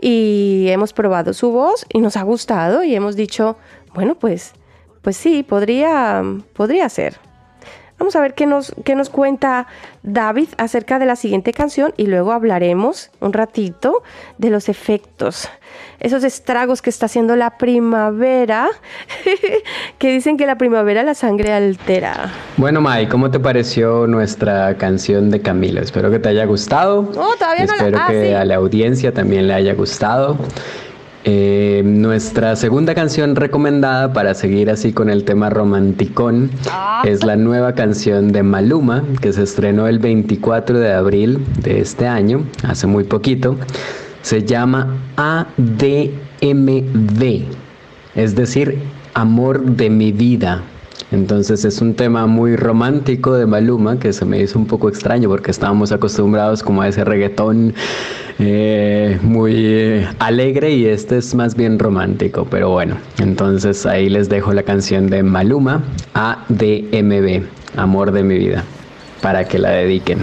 y 0.00 0.66
hemos 0.68 0.92
probado 0.92 1.32
su 1.32 1.50
voz 1.50 1.84
y 1.92 1.98
nos 1.98 2.16
ha 2.16 2.22
gustado 2.22 2.84
y 2.84 2.94
hemos 2.94 3.16
dicho, 3.16 3.56
bueno, 3.92 4.14
pues, 4.14 4.52
pues 5.02 5.16
sí, 5.16 5.42
podría, 5.42 6.22
podría 6.52 6.88
ser. 6.88 7.18
Vamos 8.04 8.16
a 8.16 8.20
ver 8.20 8.34
qué 8.34 8.44
nos, 8.44 8.74
qué 8.84 8.94
nos 8.96 9.08
cuenta 9.08 9.66
David 10.02 10.48
acerca 10.58 10.98
de 10.98 11.06
la 11.06 11.16
siguiente 11.16 11.54
canción 11.54 11.94
y 11.96 12.06
luego 12.06 12.32
hablaremos 12.32 13.10
un 13.20 13.32
ratito 13.32 14.02
de 14.36 14.50
los 14.50 14.68
efectos, 14.68 15.48
esos 16.00 16.22
estragos 16.22 16.82
que 16.82 16.90
está 16.90 17.06
haciendo 17.06 17.34
la 17.34 17.56
primavera, 17.56 18.68
que 19.98 20.12
dicen 20.12 20.36
que 20.36 20.44
la 20.46 20.58
primavera 20.58 21.02
la 21.02 21.14
sangre 21.14 21.54
altera. 21.54 22.30
Bueno, 22.58 22.82
Mai, 22.82 23.08
¿cómo 23.08 23.30
te 23.30 23.40
pareció 23.40 24.06
nuestra 24.06 24.76
canción 24.76 25.30
de 25.30 25.40
Camilo? 25.40 25.80
Espero 25.80 26.10
que 26.10 26.18
te 26.18 26.28
haya 26.28 26.44
gustado. 26.44 27.10
No, 27.14 27.34
todavía 27.38 27.64
no 27.64 27.72
la- 27.74 27.78
Espero 27.78 27.98
ah, 28.02 28.06
que 28.10 28.26
sí. 28.28 28.34
a 28.34 28.44
la 28.44 28.56
audiencia 28.56 29.14
también 29.14 29.46
le 29.48 29.54
haya 29.54 29.72
gustado. 29.72 30.36
Eh, 31.26 31.82
nuestra 31.84 32.54
segunda 32.54 32.94
canción 32.94 33.34
recomendada 33.34 34.12
para 34.12 34.34
seguir 34.34 34.68
así 34.68 34.92
con 34.92 35.08
el 35.08 35.24
tema 35.24 35.48
romanticón 35.48 36.50
Ah. 36.70 37.02
es 37.06 37.24
la 37.24 37.34
nueva 37.36 37.74
canción 37.74 38.30
de 38.30 38.42
Maluma 38.42 39.02
que 39.22 39.32
se 39.32 39.42
estrenó 39.42 39.88
el 39.88 39.98
24 40.00 40.78
de 40.78 40.92
abril 40.92 41.38
de 41.62 41.80
este 41.80 42.06
año, 42.06 42.44
hace 42.62 42.86
muy 42.86 43.04
poquito. 43.04 43.56
Se 44.20 44.44
llama 44.44 44.98
ADMV, 45.16 46.12
es 48.14 48.34
decir, 48.34 48.78
Amor 49.16 49.62
de 49.64 49.90
mi 49.90 50.10
vida. 50.10 50.62
Entonces 51.12 51.64
es 51.64 51.80
un 51.80 51.94
tema 51.94 52.26
muy 52.26 52.56
romántico 52.56 53.34
de 53.34 53.46
Maluma 53.46 53.98
que 53.98 54.12
se 54.12 54.24
me 54.24 54.40
hizo 54.40 54.58
un 54.58 54.66
poco 54.66 54.88
extraño 54.88 55.28
porque 55.28 55.50
estábamos 55.50 55.92
acostumbrados 55.92 56.62
como 56.62 56.82
a 56.82 56.88
ese 56.88 57.04
reggaetón 57.04 57.74
eh, 58.38 59.18
muy 59.22 59.52
eh, 59.56 60.08
alegre 60.18 60.72
y 60.72 60.86
este 60.86 61.18
es 61.18 61.34
más 61.34 61.54
bien 61.54 61.78
romántico, 61.78 62.46
pero 62.50 62.70
bueno, 62.70 62.96
entonces 63.18 63.86
ahí 63.86 64.08
les 64.08 64.28
dejo 64.28 64.52
la 64.52 64.64
canción 64.64 65.08
de 65.08 65.22
Maluma, 65.22 65.82
ADMB, 66.14 67.44
Amor 67.76 68.12
de 68.12 68.22
mi 68.22 68.38
vida, 68.38 68.64
para 69.20 69.44
que 69.44 69.58
la 69.58 69.70
dediquen. 69.70 70.18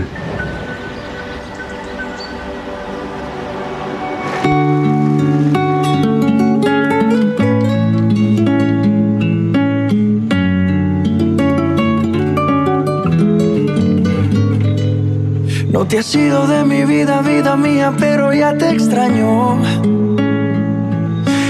Te 15.92 16.00
has 16.00 16.16
ido 16.16 16.48
de 16.48 16.64
mi 16.64 16.86
vida, 16.86 17.22
vida 17.22 17.58
mía, 17.58 17.94
pero 18.00 18.32
ya 18.34 18.58
te 18.58 18.70
extraño. 18.70 19.58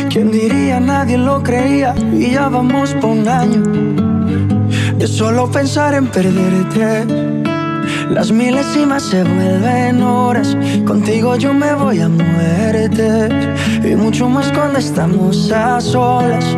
¿Quién 0.10 0.32
diría? 0.32 0.80
Nadie 0.80 1.20
lo 1.20 1.44
creía 1.44 1.94
y 2.12 2.32
ya 2.32 2.50
vamos 2.50 2.96
por 2.96 3.12
un 3.12 3.28
año. 3.28 3.62
De 4.98 5.06
solo 5.06 5.52
pensar 5.52 5.94
en 5.94 6.08
perderte. 6.08 7.06
Las 8.10 8.32
milésimas 8.32 9.04
se 9.04 9.24
vuelven 9.24 10.02
horas. 10.02 10.58
Contigo 10.88 11.36
yo 11.36 11.54
me 11.54 11.76
voy 11.76 12.00
a 12.00 12.10
muerte. 12.10 13.30
Y 13.84 13.96
mucho 13.96 14.28
más 14.28 14.52
cuando 14.54 14.80
estamos 14.80 15.52
a 15.52 15.80
solas. 15.80 16.58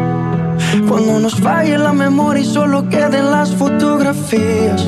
Cuando 0.88 1.20
nos 1.20 1.36
falle 1.36 1.78
la 1.78 1.92
memoria 1.92 2.44
y 2.44 2.46
solo 2.46 2.88
queden 2.88 3.30
las 3.30 3.54
fotografías. 3.54 4.88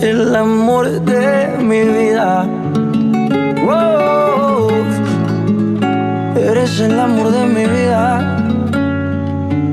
el 0.00 0.34
amor 0.34 0.88
de 1.00 1.56
mi 1.58 1.80
vida. 1.82 2.46
Wow. 3.64 4.68
Eres 6.36 6.80
el 6.80 6.98
amor 6.98 7.30
de 7.32 7.46
mi 7.46 7.66
vida. 7.66 8.44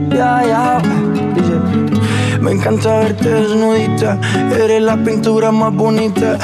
Ya, 0.09 0.43
ya. 0.45 0.94
Encanta 2.55 2.99
verte 2.99 3.29
desnudita. 3.29 4.19
Eres 4.57 4.81
la 4.81 4.97
pintura 4.97 5.51
más 5.51 5.73
bonita. 5.73 6.37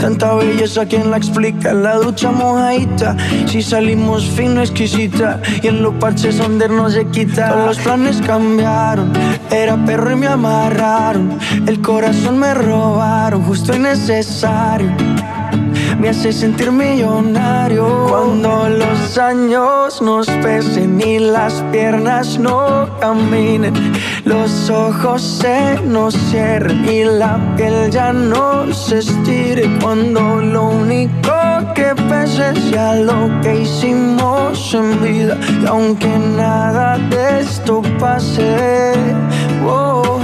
Tanta 0.00 0.34
belleza, 0.34 0.86
¿quién 0.86 1.10
la 1.10 1.16
explica? 1.16 1.72
La 1.72 1.96
ducha 1.96 2.30
mojadita. 2.30 3.16
Si 3.46 3.62
salimos 3.62 4.24
fino, 4.24 4.60
exquisita. 4.60 5.40
Y 5.62 5.68
en 5.68 5.82
los 5.82 5.94
parches 5.94 6.38
donde 6.38 6.68
no 6.68 6.88
se 6.90 7.06
quita. 7.06 7.50
Todos 7.50 7.66
los 7.66 7.78
planes 7.78 8.20
cambiaron. 8.26 9.12
Era 9.50 9.76
perro 9.84 10.12
y 10.12 10.16
me 10.16 10.26
amarraron. 10.26 11.38
El 11.66 11.80
corazón 11.80 12.38
me 12.38 12.54
robaron, 12.54 13.42
justo 13.44 13.74
y 13.74 13.78
necesario. 13.78 14.90
Me 15.98 16.10
hace 16.10 16.32
sentir 16.32 16.70
millonario 16.70 18.06
cuando 18.08 18.68
los 18.68 19.18
años 19.18 20.00
nos 20.00 20.28
pesen 20.28 21.00
y 21.00 21.18
las 21.18 21.54
piernas 21.72 22.38
no 22.38 22.88
caminen. 23.00 23.74
Los 24.28 24.68
ojos 24.68 25.22
se 25.22 25.80
nos 25.86 26.12
cierren 26.14 26.86
y 26.86 27.02
la 27.02 27.40
piel 27.56 27.90
ya 27.90 28.12
no 28.12 28.70
se 28.74 28.98
estire. 28.98 29.78
Cuando 29.80 30.42
lo 30.42 30.64
único 30.68 31.32
que 31.74 31.94
pese 32.10 32.54
sea 32.68 32.96
lo 32.96 33.30
que 33.40 33.62
hicimos 33.62 34.74
en 34.74 35.02
vida. 35.02 35.38
Y 35.62 35.66
aunque 35.66 36.08
nada 36.36 36.98
de 37.08 37.40
esto 37.40 37.80
pase, 37.98 38.92
oh, 39.66 40.20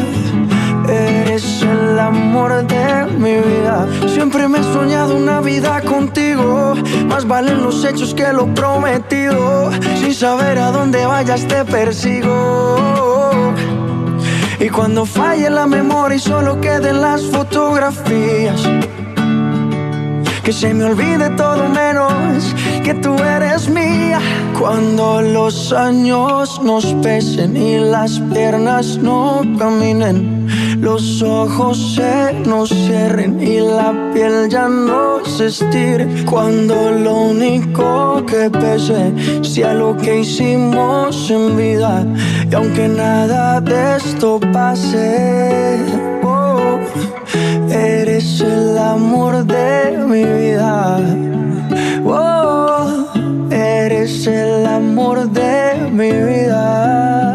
Eres 0.87 1.62
el 1.62 1.99
amor 1.99 2.67
de 2.67 3.07
mi 3.17 3.37
vida. 3.37 3.88
Siempre 4.07 4.47
me 4.49 4.59
he 4.59 4.62
soñado 4.62 5.17
una 5.17 5.40
vida 5.40 5.81
contigo. 5.81 6.75
Más 7.09 7.27
valen 7.27 7.62
los 7.62 7.83
hechos 7.87 8.12
que 8.12 8.31
lo 8.35 8.53
prometido. 8.53 9.71
Sin 9.99 10.14
saber 10.14 10.59
a 10.59 10.71
dónde 10.73 11.07
vayas 11.07 11.49
te 11.49 11.64
persigo. 11.64 13.04
Y 14.61 14.69
cuando 14.69 15.05
falle 15.05 15.51
la 15.51 15.67
memoria 15.67 16.17
y 16.17 16.21
solo 16.21 16.61
queden 16.61 17.01
las 17.01 17.23
fotografías. 17.27 18.62
Que 20.43 20.53
se 20.53 20.75
me 20.75 20.85
olvide 20.85 21.31
todo 21.31 21.69
menos 21.69 22.55
que 22.85 22.95
tú 22.95 23.14
eres 23.14 23.69
mía. 23.69 24.21
Cuando 24.59 25.23
los 25.23 25.73
años 25.73 26.61
nos 26.62 26.85
pesen 27.03 27.57
y 27.57 27.79
las 27.79 28.21
piernas 28.33 28.99
no 28.99 29.43
caminen, 29.59 30.47
los 30.85 31.23
ojos 31.23 31.94
se 31.94 32.35
nos 32.47 32.68
cierren 32.68 33.40
y 33.40 33.59
la 33.59 33.90
piel 34.12 34.51
ya 34.51 34.68
no 34.68 35.25
se 35.25 35.47
estire. 35.47 36.07
Cuando 36.27 36.90
lo 36.90 37.14
único 37.33 38.23
que 38.27 38.51
pese 38.51 39.14
sea 39.42 39.73
lo 39.73 39.97
que 39.97 40.20
hicimos 40.20 41.31
en 41.31 41.57
vida. 41.57 42.07
Y 42.51 42.55
aunque 42.55 42.87
nada 42.87 43.62
de 43.62 43.97
esto 43.97 44.38
pase, 44.53 45.79
oh, 46.23 46.79
Eres 47.70 48.42
el 48.42 48.77
amor 48.77 49.42
de 49.47 49.97
mi 50.07 50.23
vida. 50.23 51.01
Oh, 52.05 53.07
eres 53.51 54.27
el 54.27 54.66
amor 54.66 55.31
de 55.31 55.88
mi 55.90 56.12
vida. 56.12 57.34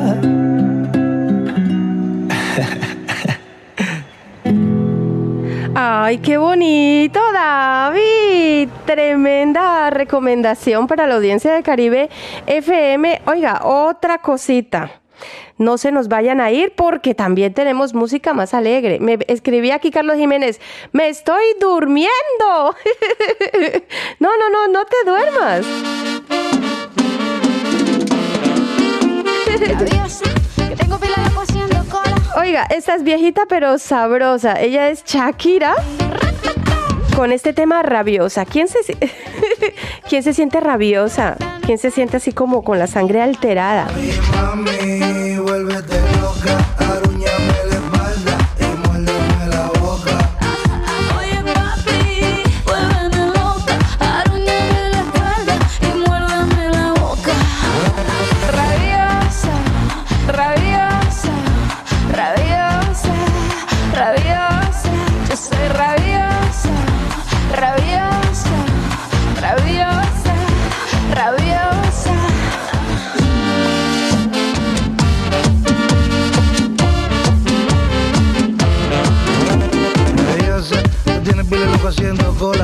Ay, 5.75 6.17
qué 6.19 6.37
bonito, 6.37 7.19
David. 7.31 8.69
Tremenda 8.85 9.89
recomendación 9.89 10.87
para 10.87 11.07
la 11.07 11.15
audiencia 11.15 11.53
de 11.53 11.63
Caribe 11.63 12.09
FM. 12.47 13.21
Oiga, 13.25 13.61
otra 13.63 14.19
cosita. 14.19 14.99
No 15.57 15.77
se 15.77 15.91
nos 15.91 16.07
vayan 16.07 16.39
a 16.39 16.51
ir 16.51 16.73
porque 16.75 17.13
también 17.13 17.53
tenemos 17.53 17.93
música 17.93 18.33
más 18.33 18.53
alegre. 18.53 18.99
Me 18.99 19.19
escribí 19.27 19.71
aquí 19.71 19.91
Carlos 19.91 20.15
Jiménez, 20.17 20.59
me 20.93 21.09
estoy 21.09 21.43
durmiendo. 21.59 22.09
no, 24.19 24.29
no, 24.37 24.49
no, 24.49 24.67
no 24.69 24.85
te 24.85 24.97
duermas. 25.05 25.65
Oiga, 32.37 32.63
esta 32.69 32.95
es 32.95 33.03
viejita 33.03 33.43
pero 33.47 33.77
sabrosa. 33.77 34.59
Ella 34.59 34.89
es 34.89 35.03
Shakira 35.03 35.75
con 37.15 37.31
este 37.31 37.53
tema 37.53 37.81
rabiosa. 37.83 38.45
¿Quién 38.45 38.67
se, 38.67 38.79
¿Quién 40.09 40.23
se 40.23 40.33
siente 40.33 40.59
rabiosa? 40.59 41.37
¿Quién 41.65 41.77
se 41.77 41.91
siente 41.91 42.17
así 42.17 42.31
como 42.31 42.63
con 42.63 42.79
la 42.79 42.87
sangre 42.87 43.21
alterada? 43.21 43.87
Mami, 44.35 45.37
haciendo 81.89 82.33
cola. 82.35 82.63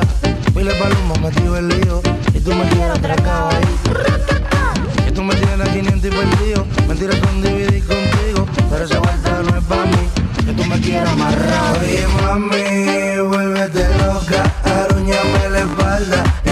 Pile 0.54 0.72
palomo 0.74 1.14
metido 1.16 1.56
el 1.56 1.68
lío. 1.68 2.00
Y 2.32 2.40
tú 2.40 2.54
me 2.54 2.64
tienes 2.66 2.90
atracado 2.90 3.48
ahí. 3.50 5.08
Y 5.08 5.12
tú 5.12 5.22
me 5.22 5.34
tienes 5.34 5.68
a 5.68 5.72
500 5.72 6.04
y 6.04 6.14
perdido. 6.14 6.66
Mentira 6.86 7.20
con 7.20 7.42
dividir 7.42 7.84
contigo. 7.84 8.46
Pero 8.70 8.84
esa 8.84 8.98
vuelta 9.00 9.42
no 9.42 9.56
es 9.56 9.64
pa' 9.64 9.84
mí. 9.86 10.44
Que 10.44 10.52
tú 10.52 10.64
me 10.64 10.80
quieras 10.80 11.10
amarrado. 11.10 11.80
Oye, 11.80 12.06
mami, 12.22 13.28
vuélvete 13.28 13.88
loca. 13.98 14.52
Arúñame 14.64 15.50
la 15.50 15.58
espalda 15.58 16.45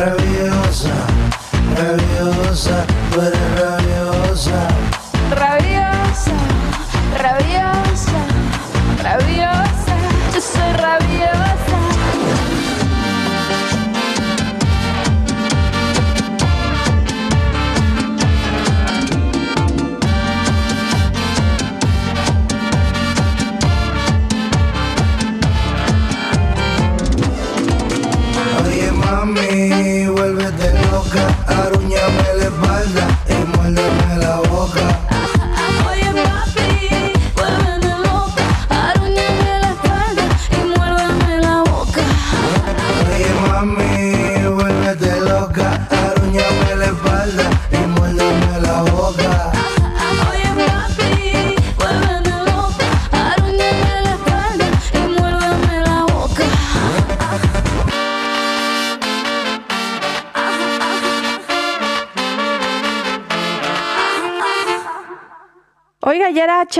rabiosa, 0.00 0.29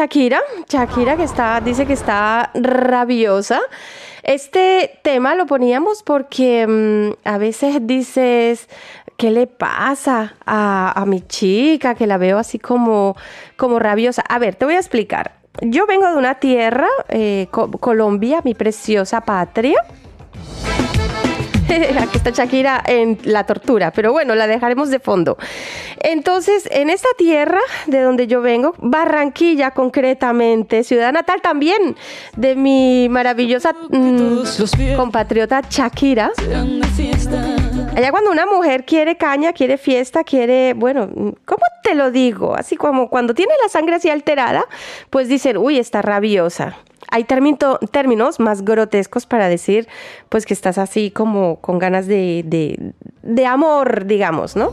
Shakira, 0.04 0.40
Shakira 0.66 1.14
que 1.14 1.24
está, 1.24 1.60
dice 1.60 1.84
que 1.84 1.92
está 1.92 2.50
rabiosa. 2.54 3.60
Este 4.22 4.98
tema 5.02 5.34
lo 5.34 5.44
poníamos 5.44 6.02
porque 6.02 6.66
mm, 6.66 7.28
a 7.28 7.36
veces 7.36 7.86
dices, 7.86 8.66
¿qué 9.18 9.30
le 9.30 9.46
pasa 9.46 10.36
a, 10.46 11.04
mi 11.06 11.20
chica? 11.20 11.94
Que 11.94 12.06
la 12.06 12.16
veo 12.16 12.38
así 12.38 12.58
como, 12.58 13.14
como 13.58 13.78
rabiosa. 13.78 14.22
A 14.26 14.38
ver, 14.38 14.54
te 14.54 14.64
voy 14.64 14.76
a 14.76 14.78
explicar. 14.78 15.32
Yo 15.60 15.86
vengo 15.86 16.08
de 16.10 16.16
una 16.16 16.36
tierra, 16.36 16.88
eh, 17.10 17.48
Co- 17.50 17.70
Colombia, 17.70 18.40
mi 18.42 18.54
preciosa 18.54 19.20
patria. 19.20 19.84
Aquí 22.00 22.16
está 22.16 22.30
Shakira 22.30 22.82
en 22.84 23.18
la 23.24 23.44
tortura, 23.44 23.92
pero 23.92 24.12
bueno, 24.12 24.34
la 24.34 24.46
dejaremos 24.46 24.90
de 24.90 24.98
fondo. 24.98 25.36
Entonces, 26.00 26.68
en 26.70 26.90
esta 26.90 27.08
tierra 27.16 27.60
de 27.86 28.02
donde 28.02 28.26
yo 28.26 28.40
vengo, 28.40 28.74
Barranquilla 28.78 29.70
concretamente, 29.70 30.82
ciudad 30.82 31.12
natal 31.12 31.40
también 31.42 31.96
de 32.36 32.56
mi 32.56 33.08
maravillosa 33.08 33.72
mm, 33.88 34.96
compatriota 34.96 35.62
Shakira. 35.68 36.32
Allá 37.96 38.10
cuando 38.10 38.30
una 38.30 38.46
mujer 38.46 38.84
quiere 38.84 39.16
caña, 39.16 39.52
quiere 39.52 39.78
fiesta, 39.78 40.24
quiere, 40.24 40.74
bueno, 40.74 41.08
¿cómo 41.44 41.62
te 41.82 41.94
lo 41.94 42.10
digo? 42.10 42.54
Así 42.56 42.76
como 42.76 43.08
cuando 43.08 43.34
tiene 43.34 43.52
la 43.62 43.68
sangre 43.68 43.96
así 43.96 44.10
alterada, 44.10 44.64
pues 45.10 45.28
dicen, 45.28 45.56
uy, 45.56 45.78
está 45.78 46.02
rabiosa. 46.02 46.76
Hay 47.10 47.24
término- 47.24 47.78
términos 47.90 48.40
más 48.40 48.64
grotescos 48.64 49.26
para 49.26 49.48
decir, 49.48 49.88
pues 50.28 50.46
que 50.46 50.54
estás 50.54 50.78
así 50.78 51.10
como 51.10 51.60
con 51.60 51.78
ganas 51.78 52.06
de, 52.06 52.92
de 53.22 53.46
amor, 53.46 54.06
digamos, 54.06 54.56
¿no? 54.56 54.70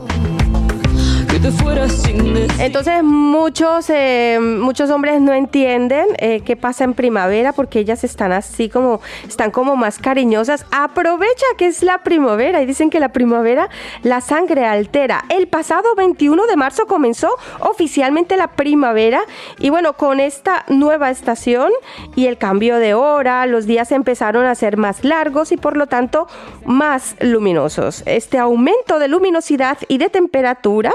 Entonces 2.58 3.04
muchos, 3.04 3.88
eh, 3.90 4.38
muchos 4.40 4.90
hombres 4.90 5.20
no 5.20 5.32
entienden 5.32 6.06
eh, 6.18 6.40
qué 6.44 6.56
pasa 6.56 6.82
en 6.84 6.94
primavera 6.94 7.52
porque 7.52 7.78
ellas 7.78 8.02
están 8.02 8.32
así 8.32 8.68
como, 8.68 9.00
están 9.26 9.50
como 9.52 9.76
más 9.76 9.98
cariñosas. 9.98 10.66
Aprovecha 10.72 11.46
que 11.56 11.66
es 11.66 11.82
la 11.82 11.98
primavera 11.98 12.60
y 12.60 12.66
dicen 12.66 12.90
que 12.90 12.98
la 12.98 13.10
primavera 13.10 13.68
la 14.02 14.20
sangre 14.20 14.64
altera. 14.64 15.24
El 15.28 15.46
pasado 15.46 15.94
21 15.94 16.46
de 16.46 16.56
marzo 16.56 16.86
comenzó 16.86 17.30
oficialmente 17.60 18.36
la 18.36 18.48
primavera 18.48 19.20
y 19.58 19.70
bueno, 19.70 19.92
con 19.92 20.18
esta 20.20 20.64
nueva 20.68 21.10
estación 21.10 21.70
y 22.16 22.26
el 22.26 22.36
cambio 22.36 22.76
de 22.76 22.94
hora, 22.94 23.46
los 23.46 23.66
días 23.66 23.92
empezaron 23.92 24.44
a 24.44 24.54
ser 24.54 24.76
más 24.76 25.04
largos 25.04 25.52
y 25.52 25.56
por 25.56 25.76
lo 25.76 25.86
tanto 25.86 26.26
más 26.64 27.14
luminosos. 27.20 28.02
Este 28.06 28.38
aumento 28.38 28.98
de 28.98 29.08
luminosidad 29.08 29.78
y 29.88 29.98
de 29.98 30.08
temperatura 30.08 30.92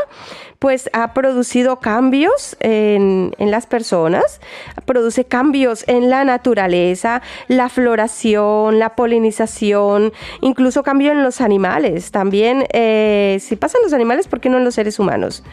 pues 0.59 0.89
ha 0.93 1.13
producido 1.13 1.79
cambios 1.79 2.55
en, 2.59 3.33
en 3.37 3.51
las 3.51 3.67
personas, 3.67 4.39
produce 4.85 5.25
cambios 5.25 5.83
en 5.87 6.09
la 6.09 6.23
naturaleza, 6.23 7.21
la 7.47 7.69
floración, 7.69 8.79
la 8.79 8.95
polinización, 8.95 10.13
incluso 10.41 10.83
cambio 10.83 11.11
en 11.11 11.23
los 11.23 11.41
animales. 11.41 12.11
También, 12.11 12.65
eh, 12.73 13.37
si 13.41 13.55
pasan 13.55 13.81
los 13.83 13.93
animales, 13.93 14.27
¿por 14.27 14.39
qué 14.39 14.49
no 14.49 14.57
en 14.57 14.65
los 14.65 14.75
seres 14.75 14.99
humanos? 14.99 15.43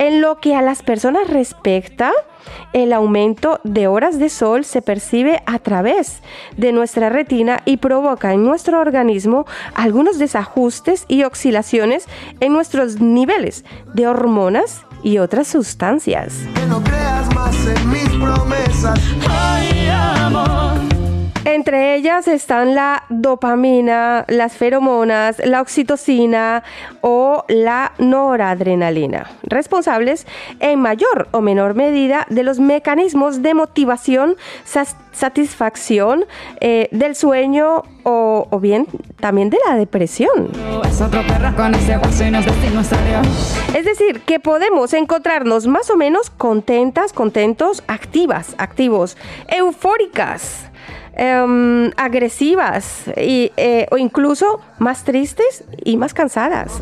En 0.00 0.22
lo 0.22 0.40
que 0.40 0.56
a 0.56 0.62
las 0.62 0.82
personas 0.82 1.28
respecta, 1.28 2.10
el 2.72 2.94
aumento 2.94 3.60
de 3.64 3.86
horas 3.86 4.18
de 4.18 4.30
sol 4.30 4.64
se 4.64 4.80
percibe 4.80 5.42
a 5.44 5.58
través 5.58 6.22
de 6.56 6.72
nuestra 6.72 7.10
retina 7.10 7.60
y 7.66 7.76
provoca 7.76 8.32
en 8.32 8.42
nuestro 8.42 8.80
organismo 8.80 9.44
algunos 9.74 10.18
desajustes 10.18 11.04
y 11.06 11.24
oscilaciones 11.24 12.06
en 12.40 12.54
nuestros 12.54 12.98
niveles 12.98 13.66
de 13.92 14.06
hormonas 14.06 14.86
y 15.02 15.18
otras 15.18 15.48
sustancias. 15.48 16.32
Que 16.54 16.64
no 16.64 16.82
creas 16.82 17.34
más 17.34 17.54
en 17.66 17.90
mis 17.90 18.08
promesas. 18.08 18.98
Entre 21.60 21.94
ellas 21.94 22.26
están 22.26 22.74
la 22.74 23.04
dopamina, 23.10 24.24
las 24.28 24.54
feromonas, 24.54 25.42
la 25.44 25.60
oxitocina 25.60 26.62
o 27.02 27.44
la 27.48 27.92
noradrenalina, 27.98 29.30
responsables 29.42 30.26
en 30.60 30.80
mayor 30.80 31.28
o 31.32 31.42
menor 31.42 31.74
medida 31.74 32.26
de 32.30 32.44
los 32.44 32.60
mecanismos 32.60 33.42
de 33.42 33.52
motivación, 33.52 34.36
satisfacción 35.12 36.24
eh, 36.62 36.88
del 36.92 37.14
sueño 37.14 37.82
o, 38.04 38.48
o 38.50 38.58
bien 38.58 38.86
también 39.20 39.50
de 39.50 39.58
la 39.68 39.76
depresión. 39.76 40.48
Es 43.74 43.84
decir, 43.84 44.22
que 44.22 44.40
podemos 44.40 44.94
encontrarnos 44.94 45.66
más 45.66 45.90
o 45.90 45.98
menos 45.98 46.30
contentas, 46.30 47.12
contentos, 47.12 47.82
activas, 47.86 48.54
activos, 48.56 49.18
eufóricas. 49.46 50.69
Em, 51.14 51.90
agresivas 51.96 53.04
y, 53.16 53.52
eh, 53.56 53.86
o 53.90 53.96
incluso 53.96 54.60
más 54.78 55.04
tristes 55.04 55.64
y 55.84 55.96
más 55.96 56.14
cansadas. 56.14 56.72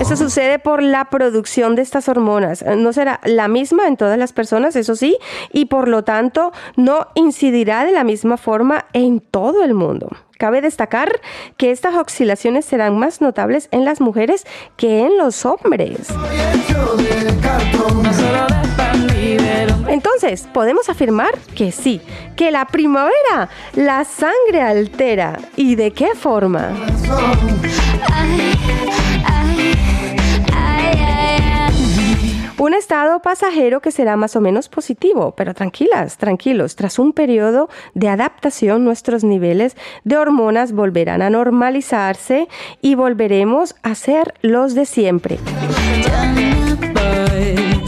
Eso 0.00 0.16
sucede 0.16 0.58
por 0.58 0.82
la 0.82 1.06
producción 1.06 1.74
de 1.76 1.82
estas 1.82 2.08
hormonas. 2.08 2.62
Eh, 2.62 2.76
No 2.76 2.92
será 2.92 3.20
la 3.24 3.48
misma 3.48 3.86
en 3.88 3.96
todas 3.96 4.18
las 4.18 4.32
personas, 4.32 4.76
eso 4.76 4.94
sí, 4.96 5.18
y 5.52 5.66
por 5.66 5.88
lo 5.88 6.04
tanto 6.04 6.52
no 6.76 7.08
incidirá 7.14 7.84
de 7.84 7.92
la 7.92 8.04
misma 8.04 8.36
forma 8.36 8.86
en 8.92 9.20
todo 9.20 9.64
el 9.64 9.74
mundo. 9.74 10.08
Cabe 10.38 10.60
destacar 10.60 11.20
que 11.56 11.72
estas 11.72 11.94
oscilaciones 11.96 12.64
serán 12.64 12.96
más 12.96 13.20
notables 13.20 13.68
en 13.72 13.84
las 13.84 14.00
mujeres 14.00 14.46
que 14.76 15.00
en 15.00 15.18
los 15.18 15.44
hombres. 15.44 16.08
Entonces, 19.88 20.46
podemos 20.52 20.88
afirmar 20.88 21.36
que 21.56 21.72
sí, 21.72 22.00
que 22.36 22.50
la 22.50 22.66
primavera 22.66 23.48
la 23.74 24.04
sangre 24.04 24.60
altera. 24.60 25.38
¿Y 25.56 25.74
de 25.74 25.92
qué 25.92 26.14
forma? 26.14 26.72
Un 32.58 32.74
estado 32.74 33.22
pasajero 33.22 33.80
que 33.80 33.92
será 33.92 34.16
más 34.16 34.34
o 34.34 34.40
menos 34.40 34.68
positivo, 34.68 35.32
pero 35.36 35.54
tranquilas, 35.54 36.18
tranquilos, 36.18 36.74
tras 36.74 36.98
un 36.98 37.12
periodo 37.12 37.68
de 37.94 38.08
adaptación 38.08 38.84
nuestros 38.84 39.22
niveles 39.22 39.76
de 40.02 40.16
hormonas 40.16 40.72
volverán 40.72 41.22
a 41.22 41.30
normalizarse 41.30 42.48
y 42.82 42.96
volveremos 42.96 43.76
a 43.82 43.94
ser 43.94 44.34
los 44.42 44.74
de 44.74 44.86
siempre. 44.86 45.38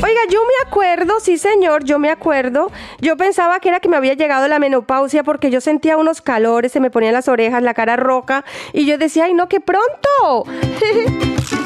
Oiga, 0.03 0.21
yo 0.31 0.41
me 0.43 0.69
acuerdo, 0.69 1.21
sí 1.21 1.37
señor, 1.37 1.85
yo 1.85 1.99
me 1.99 2.11
acuerdo. 2.11 2.71
Yo 3.01 3.17
pensaba 3.17 3.61
que 3.61 3.69
era 3.69 3.81
que 3.81 3.89
me 3.89 3.97
había 3.97 4.15
llegado 4.15 4.49
la 4.49 4.59
menopausia 4.59 5.23
porque 5.23 5.51
yo 5.51 5.61
sentía 5.61 5.97
unos 5.99 6.23
calores, 6.23 6.73
se 6.73 6.81
me 6.81 6.91
ponían 6.91 7.13
las 7.13 7.29
orejas, 7.29 7.63
la 7.63 7.75
cara 7.75 7.97
roja 7.97 8.45
y 8.73 8.87
yo 8.87 8.97
decía, 8.99 9.25
ay 9.27 9.35
no, 9.35 9.49
que 9.49 9.61
pronto. 9.61 10.45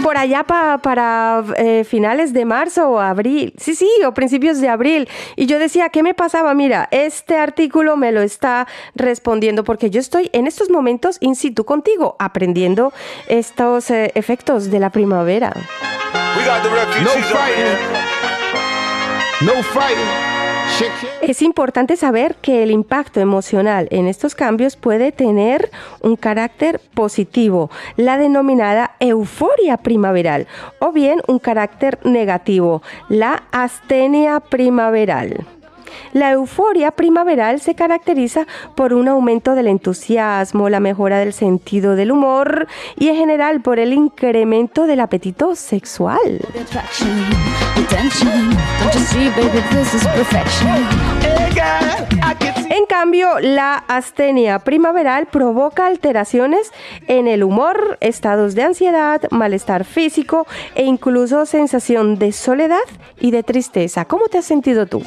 Por 0.03 0.19
allá 0.19 0.43
pa- 0.45 0.79
para 0.79 1.43
eh, 1.57 1.85
finales 1.85 2.33
de 2.35 2.45
marzo 2.45 2.89
o 2.91 2.99
abril, 3.01 3.55
sí, 3.57 3.75
sí, 3.75 3.89
o 4.07 4.13
principios 4.13 4.61
de 4.61 4.69
abril. 4.69 5.09
Y 5.37 5.47
yo 5.47 5.59
decía, 5.59 5.89
¿qué 5.89 6.03
me 6.03 6.13
pasaba? 6.13 6.53
Mira, 6.55 6.89
este 6.91 7.39
artículo 7.39 7.97
me 7.97 8.13
lo 8.13 8.21
está 8.21 8.67
respondiendo 8.95 9.65
porque 9.65 9.89
yo 9.89 10.01
estoy 10.01 10.29
en 10.35 10.47
estos 10.47 10.69
momentos 10.69 11.17
in 11.21 11.35
situ 11.37 11.65
contigo, 11.65 12.17
aprendiendo 12.19 12.93
estos 13.29 13.91
eh, 13.91 14.11
efectos 14.15 14.71
de 14.71 14.79
la 14.81 14.91
primavera. 14.91 15.53
No. 17.03 17.11
Es 21.21 21.43
importante 21.43 21.97
saber 21.97 22.37
que 22.37 22.63
el 22.63 22.71
impacto 22.71 23.21
emocional 23.21 23.89
en 23.91 24.07
estos 24.07 24.35
cambios 24.35 24.77
puede 24.77 25.13
tener 25.13 25.71
un 26.01 26.17
carácter 26.17 26.81
positivo, 26.95 27.71
la 27.97 28.17
denominada 28.17 28.97
euforia 29.01 29.77
primaveral, 29.77 30.47
o 30.79 30.93
bien 30.93 31.21
un 31.27 31.39
carácter 31.39 31.99
negativo, 32.05 32.83
la 33.09 33.45
astenia 33.53 34.41
primaveral. 34.41 35.47
La 36.13 36.33
euforia 36.33 36.91
primaveral 36.91 37.61
se 37.61 37.75
caracteriza 37.75 38.47
por 38.75 38.95
un 38.95 39.09
aumento 39.09 39.55
del 39.55 39.69
entusiasmo, 39.69 40.69
la 40.69 40.81
mejora 40.81 41.19
del 41.19 41.33
sentido 41.33 41.97
del 41.97 42.13
humor 42.13 42.67
y 42.97 43.09
en 43.09 43.17
general 43.17 43.61
por 43.61 43.79
el 43.79 43.93
incremento 43.93 44.87
del 44.87 45.01
apetito 45.01 45.55
sexual. 45.57 46.41
En 52.77 52.87
cambio, 52.87 53.39
la 53.39 53.77
astenia 53.87 54.59
primaveral 54.59 55.27
provoca 55.27 55.87
alteraciones 55.87 56.73
en 57.07 57.29
el 57.29 57.45
humor, 57.45 57.99
estados 58.01 58.57
de 58.57 58.65
ansiedad, 58.65 59.23
malestar 59.31 59.85
físico 59.85 60.49
e 60.75 60.83
incluso 60.83 61.47
sensación 61.47 62.19
de 62.19 62.33
soledad 62.33 62.83
y 63.21 63.31
de 63.31 63.45
tristeza. 63.45 64.07
¿Cómo 64.07 64.27
te 64.27 64.39
has 64.39 64.45
sentido 64.45 64.87
tú? 64.87 65.05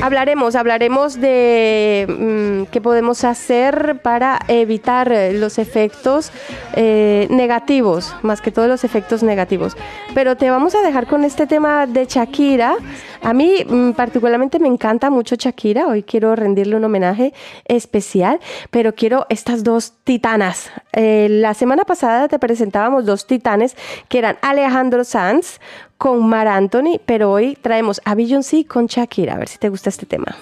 Hablaremos, 0.00 0.54
hablaremos 0.54 1.20
de 1.20 2.06
mm, 2.08 2.70
qué 2.70 2.80
podemos 2.80 3.24
hacer 3.24 4.00
para 4.02 4.38
evitar 4.48 5.12
los 5.32 5.58
efectos 5.58 6.30
eh, 6.74 7.26
negativos, 7.30 8.14
más 8.22 8.40
que 8.40 8.50
todos 8.50 8.68
los 8.68 8.84
efectos 8.84 9.22
negativos. 9.22 9.73
Pero 10.14 10.36
te 10.36 10.50
vamos 10.50 10.74
a 10.74 10.82
dejar 10.82 11.06
con 11.06 11.24
este 11.24 11.46
tema 11.46 11.86
de 11.86 12.06
Shakira. 12.06 12.76
A 13.22 13.32
mí 13.32 13.64
mm, 13.66 13.92
particularmente 13.92 14.58
me 14.58 14.68
encanta 14.68 15.10
mucho 15.10 15.34
Shakira. 15.36 15.86
Hoy 15.86 16.02
quiero 16.02 16.36
rendirle 16.36 16.76
un 16.76 16.84
homenaje 16.84 17.32
especial, 17.64 18.38
pero 18.70 18.94
quiero 18.94 19.26
estas 19.28 19.64
dos 19.64 19.94
titanas. 20.04 20.70
Eh, 20.92 21.28
la 21.30 21.54
semana 21.54 21.84
pasada 21.84 22.28
te 22.28 22.38
presentábamos 22.38 23.06
dos 23.06 23.26
titanes 23.26 23.76
que 24.08 24.18
eran 24.18 24.38
Alejandro 24.42 25.04
Sanz 25.04 25.58
con 25.98 26.28
Mar 26.28 26.48
Anthony, 26.48 27.00
pero 27.04 27.32
hoy 27.32 27.56
traemos 27.60 28.00
a 28.04 28.14
Beyoncé 28.14 28.66
con 28.66 28.86
Shakira. 28.86 29.34
A 29.34 29.38
ver 29.38 29.48
si 29.48 29.58
te 29.58 29.68
gusta 29.68 29.88
este 29.88 30.06
tema. 30.06 30.36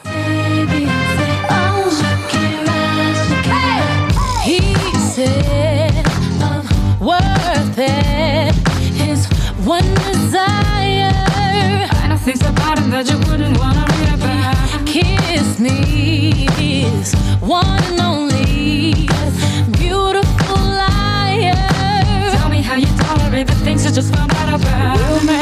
He 4.44 4.58
said 5.14 5.46
I'm 5.46 5.51
one 9.64 9.94
desire. 9.94 11.12
I 11.92 12.18
think 12.24 12.40
about 12.42 12.78
him 12.78 12.90
that 12.90 13.08
you 13.08 13.18
wouldn't 13.30 13.58
wanna 13.58 13.84
read 13.98 14.14
about. 14.14 14.86
Kiss 14.86 15.58
me, 15.58 16.48
his 16.56 17.14
one 17.40 17.82
and 17.84 18.00
only 18.00 19.06
beautiful 19.78 20.56
liar. 20.56 21.54
Tell 22.36 22.48
me 22.48 22.62
how 22.62 22.76
you 22.76 22.86
tolerate 22.98 23.46
the 23.46 23.54
things 23.64 23.84
you 23.84 23.92
just 23.92 24.12
found 24.14 24.32
out 24.34 24.60
about. 24.60 25.41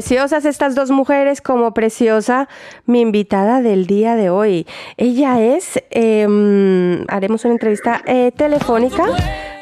Preciosas 0.00 0.46
estas 0.46 0.74
dos 0.74 0.90
mujeres, 0.90 1.42
como 1.42 1.74
preciosa 1.74 2.48
mi 2.86 3.02
invitada 3.02 3.60
del 3.60 3.86
día 3.86 4.16
de 4.16 4.30
hoy. 4.30 4.66
Ella 4.96 5.42
es, 5.42 5.78
em, 5.90 7.04
haremos 7.08 7.44
una 7.44 7.52
entrevista 7.52 8.00
eh, 8.06 8.32
telefónica 8.34 9.04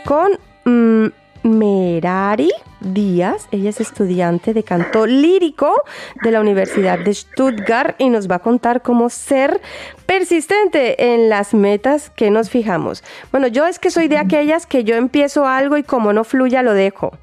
con 0.04 0.38
mm, 0.64 1.08
Merari 1.42 2.52
Díaz. 2.78 3.48
Ella 3.50 3.70
es 3.70 3.80
estudiante 3.80 4.54
de 4.54 4.62
canto 4.62 5.06
lírico 5.06 5.74
de 6.22 6.30
la 6.30 6.40
Universidad 6.40 7.00
de 7.00 7.12
Stuttgart 7.14 7.96
y 7.98 8.08
nos 8.08 8.30
va 8.30 8.36
a 8.36 8.38
contar 8.38 8.82
cómo 8.82 9.10
ser 9.10 9.60
persistente 10.06 11.14
en 11.14 11.28
las 11.28 11.52
metas 11.52 12.10
que 12.10 12.30
nos 12.30 12.48
fijamos. 12.48 13.02
Bueno, 13.32 13.48
yo 13.48 13.66
es 13.66 13.80
que 13.80 13.90
soy 13.90 14.06
de 14.06 14.18
aquellas 14.18 14.66
que 14.66 14.84
yo 14.84 14.94
empiezo 14.94 15.48
algo 15.48 15.76
y 15.76 15.82
como 15.82 16.12
no 16.12 16.22
fluya 16.22 16.62
lo 16.62 16.74
dejo. 16.74 17.18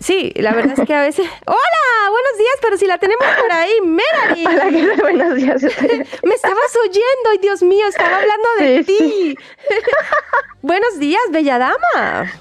Sí, 0.00 0.32
la 0.36 0.52
verdad 0.52 0.78
es 0.78 0.86
que 0.86 0.94
a 0.94 1.02
veces... 1.02 1.26
¡Hola! 1.46 2.10
Buenos 2.10 2.38
días, 2.38 2.54
pero 2.60 2.76
si 2.76 2.86
la 2.86 2.98
tenemos 2.98 3.26
por 3.40 3.52
ahí, 3.52 3.80
Melanie. 3.82 4.46
Hola, 4.48 4.68
¿qué 4.70 4.86
tal? 4.86 5.00
Buenos 5.00 5.34
días. 5.36 5.62
Me 6.22 6.34
estabas 6.34 6.76
oyendo, 6.84 7.34
y 7.34 7.38
Dios 7.38 7.62
mío, 7.62 7.86
estaba 7.88 8.16
hablando 8.16 8.48
de 8.58 8.84
Sí, 8.84 8.96
ti. 8.98 9.36
Buenos 10.62 10.98
días, 10.98 11.22
bella 11.30 11.58
dama. 11.58 12.32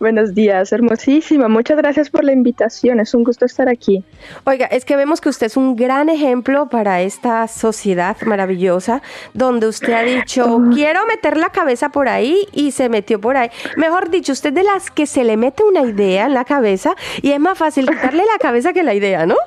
Buenos 0.00 0.34
días, 0.34 0.72
hermosísima. 0.72 1.48
Muchas 1.48 1.76
gracias 1.76 2.08
por 2.08 2.22
la 2.22 2.32
invitación. 2.32 3.00
Es 3.00 3.14
un 3.14 3.24
gusto 3.24 3.44
estar 3.44 3.68
aquí. 3.68 4.04
Oiga, 4.44 4.66
es 4.66 4.84
que 4.84 4.94
vemos 4.94 5.20
que 5.20 5.28
usted 5.28 5.46
es 5.46 5.56
un 5.56 5.74
gran 5.74 6.08
ejemplo 6.08 6.68
para 6.68 7.02
esta 7.02 7.48
sociedad 7.48 8.16
maravillosa, 8.24 9.02
donde 9.34 9.66
usted 9.66 9.92
ha 9.92 10.02
dicho, 10.02 10.60
quiero 10.72 11.04
meter 11.06 11.36
la 11.36 11.50
cabeza 11.50 11.88
por 11.88 12.08
ahí 12.08 12.46
y 12.52 12.70
se 12.70 12.88
metió 12.88 13.20
por 13.20 13.36
ahí. 13.36 13.50
Mejor 13.76 14.10
dicho, 14.10 14.32
usted 14.32 14.52
de 14.52 14.62
las 14.62 14.90
que 14.90 15.06
se 15.06 15.24
le 15.24 15.36
mete 15.36 15.64
una 15.64 15.82
idea 15.82 16.26
en 16.26 16.34
la 16.34 16.44
cabeza 16.44 16.94
y 17.20 17.32
es 17.32 17.40
más 17.40 17.58
fácil 17.58 17.88
quitarle 17.88 18.22
la 18.24 18.38
cabeza 18.38 18.72
que 18.72 18.84
la 18.84 18.94
idea, 18.94 19.26
¿no? 19.26 19.36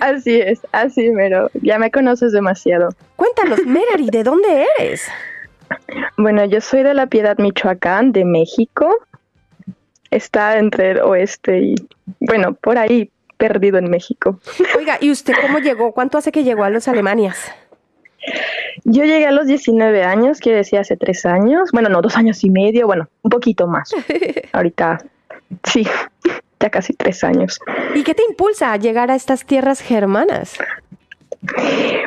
Así 0.00 0.40
es, 0.40 0.60
así, 0.72 1.10
pero 1.14 1.50
ya 1.54 1.78
me 1.78 1.90
conoces 1.90 2.32
demasiado. 2.32 2.88
Cuéntanos, 3.16 3.64
Merari, 3.66 4.08
¿de 4.10 4.22
dónde 4.22 4.66
eres? 4.78 5.08
Bueno, 6.16 6.44
yo 6.44 6.60
soy 6.60 6.82
de 6.82 6.94
La 6.94 7.06
Piedad, 7.06 7.38
Michoacán, 7.38 8.12
de 8.12 8.24
México. 8.24 8.96
Está 10.10 10.58
entre 10.58 10.92
el 10.92 11.00
oeste 11.00 11.60
y, 11.60 11.74
bueno, 12.20 12.54
por 12.54 12.78
ahí, 12.78 13.10
perdido 13.36 13.78
en 13.78 13.90
México. 13.90 14.38
Oiga, 14.76 14.98
¿y 15.00 15.10
usted 15.10 15.34
cómo 15.40 15.58
llegó? 15.58 15.92
¿Cuánto 15.92 16.18
hace 16.18 16.32
que 16.32 16.44
llegó 16.44 16.64
a 16.64 16.70
los 16.70 16.86
Alemanias? 16.86 17.52
Yo 18.84 19.04
llegué 19.04 19.26
a 19.26 19.32
los 19.32 19.46
19 19.46 20.04
años, 20.04 20.38
quiere 20.38 20.58
decir 20.58 20.78
hace 20.78 20.96
tres 20.96 21.26
años. 21.26 21.70
Bueno, 21.72 21.88
no, 21.88 22.02
dos 22.02 22.16
años 22.16 22.44
y 22.44 22.50
medio, 22.50 22.86
bueno, 22.86 23.08
un 23.22 23.30
poquito 23.30 23.66
más. 23.66 23.90
Ahorita, 24.52 24.98
sí, 25.64 25.86
ya 26.60 26.70
casi 26.70 26.94
tres 26.94 27.24
años. 27.24 27.58
¿Y 27.94 28.04
qué 28.04 28.14
te 28.14 28.22
impulsa 28.28 28.72
a 28.72 28.76
llegar 28.76 29.10
a 29.10 29.14
estas 29.14 29.44
tierras 29.44 29.80
germanas? 29.80 30.58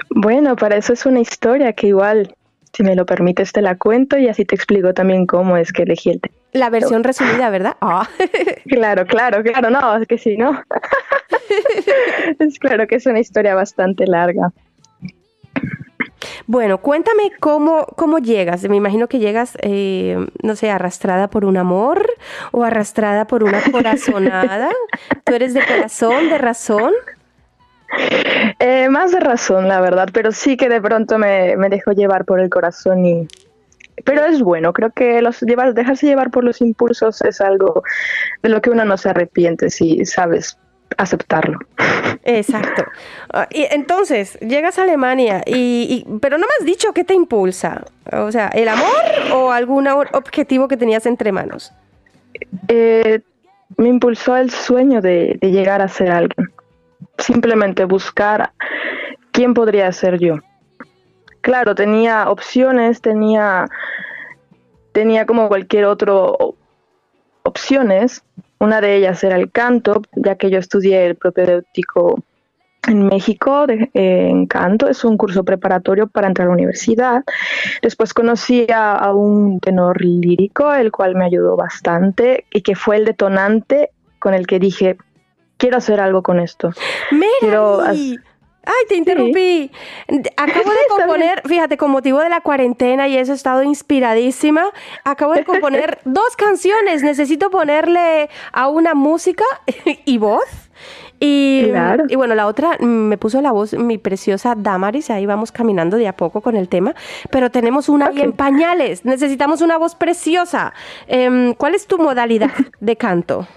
Bueno, 0.09 0.55
para 0.55 0.77
eso 0.77 0.93
es 0.93 1.05
una 1.05 1.19
historia 1.19 1.73
que 1.73 1.87
igual, 1.87 2.35
si 2.75 2.83
me 2.83 2.95
lo 2.95 3.05
permites, 3.05 3.53
te 3.53 3.61
la 3.61 3.77
cuento 3.77 4.17
y 4.17 4.27
así 4.27 4.43
te 4.43 4.55
explico 4.55 4.93
también 4.93 5.25
cómo 5.25 5.55
es 5.55 5.71
que 5.71 5.83
elegí 5.83 6.09
el 6.09 6.19
tema. 6.19 6.35
La 6.51 6.69
versión 6.69 7.03
resumida, 7.03 7.49
¿verdad? 7.49 7.77
Ah. 7.81 8.07
Claro, 8.67 9.05
claro, 9.05 9.43
claro, 9.43 9.69
no, 9.69 9.97
es 9.97 10.07
que 10.07 10.17
sí, 10.17 10.37
¿no? 10.37 10.51
es 12.39 12.59
claro 12.59 12.87
que 12.87 12.95
es 12.95 13.05
una 13.05 13.19
historia 13.19 13.55
bastante 13.55 14.05
larga. 14.07 14.51
Bueno, 16.47 16.79
cuéntame 16.79 17.31
cómo, 17.39 17.85
cómo 17.95 18.19
llegas. 18.19 18.67
Me 18.67 18.75
imagino 18.75 19.07
que 19.07 19.19
llegas, 19.19 19.57
eh, 19.61 20.27
no 20.43 20.55
sé, 20.55 20.69
arrastrada 20.69 21.29
por 21.29 21.45
un 21.45 21.57
amor 21.57 22.09
o 22.51 22.63
arrastrada 22.63 23.25
por 23.27 23.43
una 23.43 23.61
corazonada. 23.71 24.69
¿Tú 25.23 25.33
eres 25.33 25.53
de 25.53 25.65
corazón, 25.65 26.29
de 26.29 26.37
razón? 26.37 26.91
Eh, 28.59 28.89
más 28.89 29.11
de 29.11 29.19
razón, 29.19 29.67
la 29.67 29.81
verdad, 29.81 30.09
pero 30.13 30.31
sí 30.31 30.57
que 30.57 30.69
de 30.69 30.81
pronto 30.81 31.17
me, 31.17 31.55
me 31.57 31.69
dejo 31.69 31.91
llevar 31.91 32.25
por 32.25 32.39
el 32.39 32.49
corazón 32.49 33.05
y... 33.05 33.27
Pero 34.03 34.25
es 34.25 34.41
bueno, 34.41 34.73
creo 34.73 34.91
que 34.91 35.21
los 35.21 35.39
llevar, 35.41 35.73
dejarse 35.73 36.05
llevar 36.05 36.29
por 36.29 36.43
los 36.43 36.59
impulsos 36.61 37.21
es 37.21 37.39
algo 37.39 37.81
de 38.43 38.49
lo 38.49 38.61
que 38.61 38.69
uno 38.69 38.83
no 38.83 38.97
se 38.97 39.09
arrepiente 39.09 39.69
si 39.69 40.05
sabes 40.05 40.57
aceptarlo. 40.97 41.59
Exacto. 42.23 42.83
Ah, 43.33 43.47
Y 43.51 43.63
entonces, 43.71 44.37
llegas 44.39 44.77
a 44.79 44.83
Alemania, 44.83 45.41
y, 45.45 46.05
y- 46.07 46.19
pero 46.19 46.37
no 46.37 46.45
me 46.45 46.51
has 46.59 46.65
dicho 46.65 46.91
qué 46.93 47.03
te 47.03 47.13
impulsa. 47.13 47.83
O 48.11 48.31
sea, 48.31 48.49
¿el 48.49 48.67
amor 48.67 48.93
o 49.33 49.51
algún 49.51 49.87
objetivo 49.87 50.67
que 50.67 50.77
tenías 50.77 51.05
entre 51.05 51.31
manos? 51.31 51.71
Eh, 52.67 53.21
me 53.77 53.87
impulsó 53.89 54.35
el 54.35 54.51
sueño 54.51 55.01
de, 55.01 55.37
de 55.41 55.51
llegar 55.51 55.81
a 55.81 55.87
ser 55.87 56.11
alguien. 56.11 56.49
Simplemente 57.17 57.85
buscar 57.85 58.51
quién 59.31 59.53
podría 59.53 59.91
ser 59.91 60.19
yo. 60.19 60.35
Claro, 61.41 61.75
tenía 61.75 62.29
opciones, 62.29 63.01
tenía, 63.01 63.67
tenía 64.93 65.25
como 65.25 65.47
cualquier 65.47 65.85
otro 65.85 66.55
opciones. 67.43 68.23
Una 68.59 68.81
de 68.81 68.95
ellas 68.95 69.23
era 69.23 69.35
el 69.35 69.51
canto, 69.51 70.01
ya 70.15 70.35
que 70.35 70.49
yo 70.49 70.57
estudié 70.57 71.05
el 71.05 71.15
propedéutico 71.15 72.23
en 72.87 73.07
México, 73.07 73.67
de- 73.67 73.89
en 73.93 74.45
canto, 74.45 74.87
es 74.87 75.03
un 75.03 75.17
curso 75.17 75.43
preparatorio 75.43 76.07
para 76.07 76.27
entrar 76.27 76.47
a 76.47 76.49
la 76.49 76.55
universidad. 76.55 77.23
Después 77.81 78.13
conocí 78.13 78.67
a 78.73 79.11
un 79.13 79.59
tenor 79.59 80.01
lírico, 80.01 80.73
el 80.73 80.91
cual 80.91 81.15
me 81.15 81.25
ayudó 81.25 81.55
bastante 81.55 82.45
y 82.51 82.61
que 82.61 82.75
fue 82.75 82.97
el 82.97 83.05
detonante 83.05 83.89
con 84.19 84.33
el 84.33 84.47
que 84.47 84.59
dije, 84.59 84.97
quiero 85.57 85.77
hacer 85.77 85.99
algo 85.99 86.23
con 86.23 86.39
esto. 86.39 86.71
Quiero 87.39 87.77
¡Melanie! 87.79 88.19
Ay, 88.65 88.85
te 88.89 88.95
interrumpí. 88.95 89.71
Acabo 90.37 90.71
de 90.71 90.77
componer, 90.89 91.41
fíjate, 91.45 91.77
con 91.77 91.91
motivo 91.91 92.19
de 92.19 92.29
la 92.29 92.41
cuarentena 92.41 93.07
y 93.07 93.17
eso 93.17 93.31
he 93.31 93.35
estado 93.35 93.61
inspiradísima. 93.63 94.65
Acabo 95.03 95.33
de 95.33 95.45
componer 95.45 95.99
dos 96.05 96.35
canciones. 96.35 97.03
Necesito 97.03 97.49
ponerle 97.51 98.29
a 98.51 98.67
una 98.67 98.95
música 98.95 99.43
y 100.05 100.17
voz. 100.17 100.45
Y, 101.19 101.67
Claro. 101.69 102.03
y 102.09 102.15
bueno, 102.15 102.35
la 102.35 102.45
otra 102.47 102.77
mm, 102.79 102.83
me 102.85 103.17
puso 103.17 103.39
la 103.41 103.51
voz 103.51 103.73
mi 103.73 103.97
preciosa 103.97 104.55
Damaris. 104.57 105.11
Ahí 105.11 105.25
vamos 105.27 105.51
caminando 105.51 105.97
de 105.97 106.07
a 106.07 106.17
poco 106.17 106.41
con 106.41 106.55
el 106.57 106.67
tema. 106.67 106.95
Pero 107.29 107.51
tenemos 107.51 107.87
una 107.87 108.07
ahí 108.07 108.21
en 108.21 108.33
pañales. 108.33 109.05
Necesitamos 109.05 109.61
una 109.61 109.77
voz 109.77 109.93
preciosa. 109.95 110.73
Em, 111.07 111.53
¿Cuál 111.53 111.75
es 111.75 111.85
tu 111.85 111.99
modalidad 111.99 112.51
de 112.79 112.95
canto? 112.95 113.47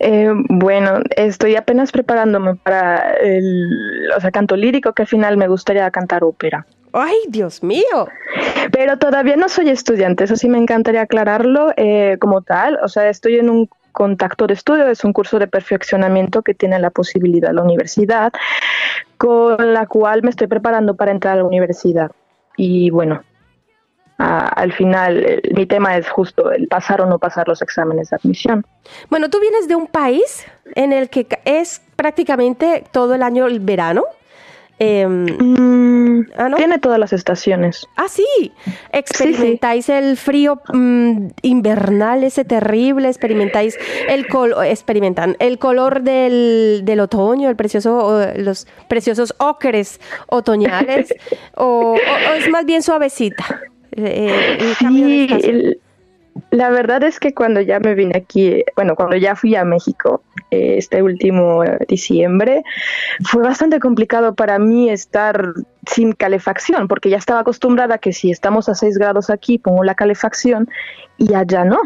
Eh, 0.00 0.30
bueno, 0.48 1.00
estoy 1.16 1.56
apenas 1.56 1.92
preparándome 1.92 2.54
para 2.56 3.14
el, 3.14 4.10
o 4.16 4.20
sea, 4.20 4.30
canto 4.30 4.56
lírico, 4.56 4.92
que 4.92 5.02
al 5.02 5.08
final 5.08 5.36
me 5.36 5.48
gustaría 5.48 5.90
cantar 5.90 6.24
ópera. 6.24 6.66
¡Ay, 6.92 7.16
Dios 7.28 7.62
mío! 7.62 8.08
Pero 8.72 8.98
todavía 8.98 9.36
no 9.36 9.48
soy 9.48 9.68
estudiante, 9.68 10.24
eso 10.24 10.36
sí 10.36 10.48
me 10.48 10.58
encantaría 10.58 11.02
aclararlo 11.02 11.72
eh, 11.76 12.16
como 12.20 12.42
tal. 12.42 12.78
O 12.82 12.88
sea, 12.88 13.08
estoy 13.08 13.36
en 13.36 13.50
un 13.50 13.68
contacto 13.92 14.46
de 14.46 14.54
estudio, 14.54 14.86
es 14.88 15.04
un 15.04 15.12
curso 15.12 15.38
de 15.38 15.48
perfeccionamiento 15.48 16.42
que 16.42 16.54
tiene 16.54 16.78
la 16.78 16.90
posibilidad 16.90 17.52
la 17.52 17.62
universidad, 17.62 18.32
con 19.16 19.74
la 19.74 19.86
cual 19.86 20.22
me 20.22 20.30
estoy 20.30 20.46
preparando 20.46 20.94
para 20.94 21.10
entrar 21.10 21.34
a 21.34 21.38
la 21.38 21.44
universidad. 21.44 22.10
Y 22.56 22.90
bueno, 22.90 23.22
al 24.18 24.72
final 24.72 25.40
mi 25.54 25.64
tema 25.66 25.96
es 25.96 26.08
justo 26.08 26.50
el 26.50 26.66
pasar 26.68 27.00
o 27.00 27.06
no 27.06 27.18
pasar 27.18 27.46
los 27.48 27.62
exámenes 27.62 28.10
de 28.10 28.16
admisión. 28.16 28.66
Bueno, 29.10 29.30
tú 29.30 29.38
vienes 29.40 29.68
de 29.68 29.76
un 29.76 29.86
país 29.86 30.44
en 30.74 30.92
el 30.92 31.08
que 31.08 31.26
es 31.44 31.80
prácticamente 31.96 32.84
todo 32.92 33.14
el 33.14 33.22
año 33.22 33.46
el 33.46 33.60
verano. 33.60 34.04
Em, 34.80 35.26
Mm, 36.18 36.26
Tiene 36.56 36.78
todas 36.78 36.98
las 36.98 37.12
estaciones. 37.12 37.86
ah, 37.96 38.06
sí. 38.08 38.52
Experimentáis 38.92 39.88
el 39.88 40.16
frío 40.16 40.60
mm, 40.72 41.28
invernal, 41.42 42.24
ese 42.24 42.44
terrible. 42.44 43.08
Experimentáis 43.08 43.76
el 44.08 44.26
color, 44.28 44.64
experimentan 44.66 45.36
el 45.38 45.58
color 45.58 46.02
del, 46.02 46.80
del 46.84 47.00
otoño, 47.00 47.48
el 47.50 47.56
precioso, 47.56 48.20
los 48.36 48.66
preciosos 48.88 49.34
ocres 49.38 50.00
otoñales, 50.28 51.14
o, 51.56 51.64
o- 51.64 51.94
o 51.94 52.32
es 52.34 52.48
más 52.50 52.64
bien 52.64 52.82
suavecita. 52.82 53.44
Eh, 53.92 54.58
el 54.60 54.76
cambio 54.76 55.06
de 55.06 55.26
Sí, 55.40 55.48
el- 55.48 55.80
la 56.50 56.70
verdad 56.70 57.02
es 57.02 57.18
que 57.18 57.34
cuando 57.34 57.60
ya 57.60 57.80
me 57.80 57.94
vine 57.94 58.16
aquí, 58.16 58.62
bueno, 58.76 58.94
cuando 58.94 59.16
ya 59.16 59.34
fui 59.34 59.56
a 59.56 59.64
México 59.64 60.22
eh, 60.50 60.76
este 60.78 61.02
último 61.02 61.64
eh, 61.64 61.78
diciembre, 61.88 62.62
fue 63.24 63.42
bastante 63.42 63.80
complicado 63.80 64.34
para 64.34 64.58
mí 64.60 64.88
estar 64.88 65.52
sin 65.86 66.12
calefacción, 66.12 66.86
porque 66.86 67.10
ya 67.10 67.16
estaba 67.16 67.40
acostumbrada 67.40 67.96
a 67.96 67.98
que 67.98 68.12
si 68.12 68.30
estamos 68.30 68.68
a 68.68 68.74
6 68.74 68.96
grados 68.98 69.30
aquí, 69.30 69.58
pongo 69.58 69.82
la 69.82 69.94
calefacción 69.96 70.68
y 71.16 71.34
allá 71.34 71.64
no. 71.64 71.80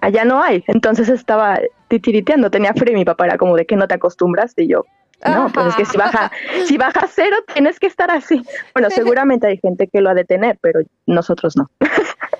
Allá 0.00 0.24
no 0.24 0.42
hay. 0.42 0.64
Entonces 0.68 1.08
estaba 1.08 1.58
titiriteando, 1.88 2.50
tenía 2.50 2.72
frío 2.74 2.92
y 2.94 2.98
mi 2.98 3.04
papá 3.04 3.26
era 3.26 3.38
como 3.38 3.56
de 3.56 3.66
que 3.66 3.76
no 3.76 3.88
te 3.88 3.94
acostumbras 3.94 4.52
y 4.56 4.68
yo. 4.68 4.84
No, 5.24 5.48
pues 5.52 5.68
es 5.68 5.76
que 5.76 5.84
si 5.84 5.96
baja, 5.96 6.32
si 6.66 6.76
baja 6.76 7.00
a 7.00 7.06
cero 7.06 7.36
tienes 7.52 7.78
que 7.78 7.86
estar 7.86 8.10
así. 8.10 8.42
Bueno, 8.74 8.90
seguramente 8.90 9.46
hay 9.46 9.58
gente 9.58 9.86
que 9.86 10.00
lo 10.00 10.10
ha 10.10 10.14
de 10.14 10.24
tener, 10.24 10.58
pero 10.60 10.80
nosotros 11.06 11.56
no. 11.56 11.70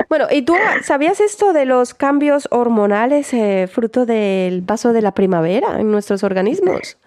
Bueno, 0.09 0.26
¿y 0.30 0.43
tú 0.43 0.55
sabías 0.83 1.20
esto 1.20 1.55
de 1.55 1.64
los 1.64 1.95
cambios 1.95 2.47
hormonales 2.51 3.33
eh, 3.33 3.66
fruto 3.66 4.05
del 4.05 4.62
paso 4.62 4.93
de 4.93 5.01
la 5.01 5.12
primavera 5.12 5.80
en 5.80 5.91
nuestros 5.91 6.22
organismos? 6.22 6.99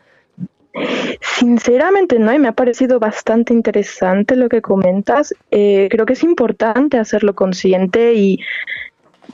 Sinceramente 1.22 2.18
no, 2.18 2.34
y 2.34 2.40
me 2.40 2.48
ha 2.48 2.54
parecido 2.54 3.00
bastante 3.00 3.54
interesante 3.54 4.36
lo 4.36 4.50
que 4.50 4.64
comentas. 4.64 5.36
Eh, 5.52 5.88
creo 5.92 6.08
que 6.08 6.14
es 6.14 6.24
importante 6.24 6.98
hacerlo 6.98 7.36
consciente 7.36 8.16
y 8.16 8.40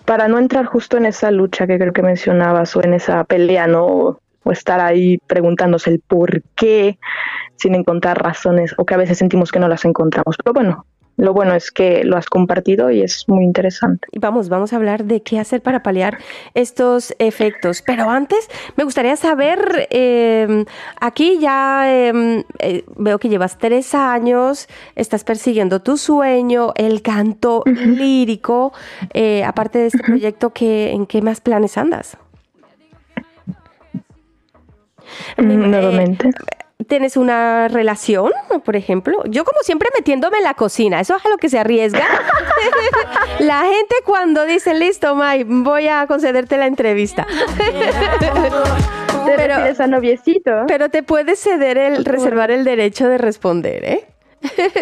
para 0.04 0.28
no 0.28 0.38
entrar 0.38 0.66
justo 0.66 0.98
en 0.98 1.06
esa 1.06 1.32
lucha 1.32 1.66
que 1.66 1.80
creo 1.80 1.94
que 1.94 2.04
mencionabas 2.04 2.76
o 2.76 2.84
en 2.84 2.94
esa 2.94 3.24
pelea, 3.24 3.68
¿no? 3.68 4.20
O 4.44 4.52
estar 4.52 4.80
ahí 4.80 5.18
preguntándose 5.28 5.92
el 5.92 6.00
por 6.00 6.42
qué 6.56 6.98
sin 7.58 7.76
encontrar 7.76 8.22
razones 8.22 8.74
o 8.78 8.86
que 8.86 8.96
a 8.96 8.98
veces 8.98 9.18
sentimos 9.20 9.52
que 9.52 9.60
no 9.60 9.68
las 9.68 9.86
encontramos. 9.86 10.36
Pero 10.38 10.54
bueno, 10.54 10.86
lo 11.18 11.34
bueno 11.34 11.54
es 11.54 11.72
que 11.72 12.04
lo 12.04 12.18
has 12.18 12.26
compartido 12.26 12.90
y 12.90 13.02
es 13.02 13.26
muy 13.28 13.44
interesante. 13.44 14.08
Y 14.12 14.20
vamos, 14.20 14.50
vamos 14.50 14.74
a 14.74 14.78
hablar 14.78 15.06
de 15.06 15.22
qué 15.22 15.40
hacer 15.40 15.62
para 15.62 15.84
paliar 15.84 16.18
estos 16.56 17.14
efectos. 17.20 17.84
Pero 17.86 18.10
antes 18.10 18.50
me 18.76 18.84
gustaría 18.84 19.16
saber, 19.16 19.88
eh, 19.92 20.66
aquí 21.00 21.38
ya 21.40 21.84
eh, 21.86 22.44
eh, 22.60 22.86
veo 22.98 23.20
que 23.20 23.30
llevas 23.30 23.60
tres 23.60 23.94
años, 23.94 24.68
estás 24.96 25.24
persiguiendo 25.24 25.82
tu 25.82 25.98
sueño, 25.98 26.74
el 26.76 27.04
canto 27.04 27.64
lírico, 27.66 28.74
eh, 29.14 29.44
aparte 29.44 29.80
de 29.80 29.88
este 29.88 30.04
proyecto, 30.04 30.52
¿qué, 30.52 30.92
¿en 30.92 31.06
qué 31.06 31.22
más 31.22 31.40
planes 31.40 31.78
andas? 31.78 32.18
Nuevamente. 35.38 36.30
¿Tienes 36.88 37.16
una 37.16 37.68
relación, 37.68 38.32
por 38.66 38.76
ejemplo? 38.76 39.24
Yo 39.26 39.46
como 39.46 39.60
siempre 39.62 39.90
metiéndome 39.96 40.38
en 40.38 40.44
la 40.44 40.56
cocina, 40.56 41.00
eso 41.00 41.16
es 41.16 41.26
a 41.26 41.30
lo 41.30 41.38
que 41.38 41.50
se 41.50 41.60
arriesga. 41.60 42.06
la 43.40 43.62
gente 43.62 43.96
cuando 44.06 44.46
dice, 44.46 44.74
listo, 44.74 45.16
May, 45.16 45.44
voy 45.44 45.88
a 45.88 46.08
concederte 46.08 46.58
la 46.58 46.66
entrevista. 46.66 47.28
¿Te 49.26 49.38
refieres 49.38 49.80
a 49.80 49.88
noviecito? 49.88 50.52
Pero 50.68 50.90
te 50.90 51.04
puedes 51.04 51.40
ceder 51.40 51.78
el, 51.78 52.04
reservar 52.06 52.52
el 52.52 52.64
derecho 52.64 53.08
de 53.08 53.18
responder, 53.18 53.86
¿eh? 53.86 54.08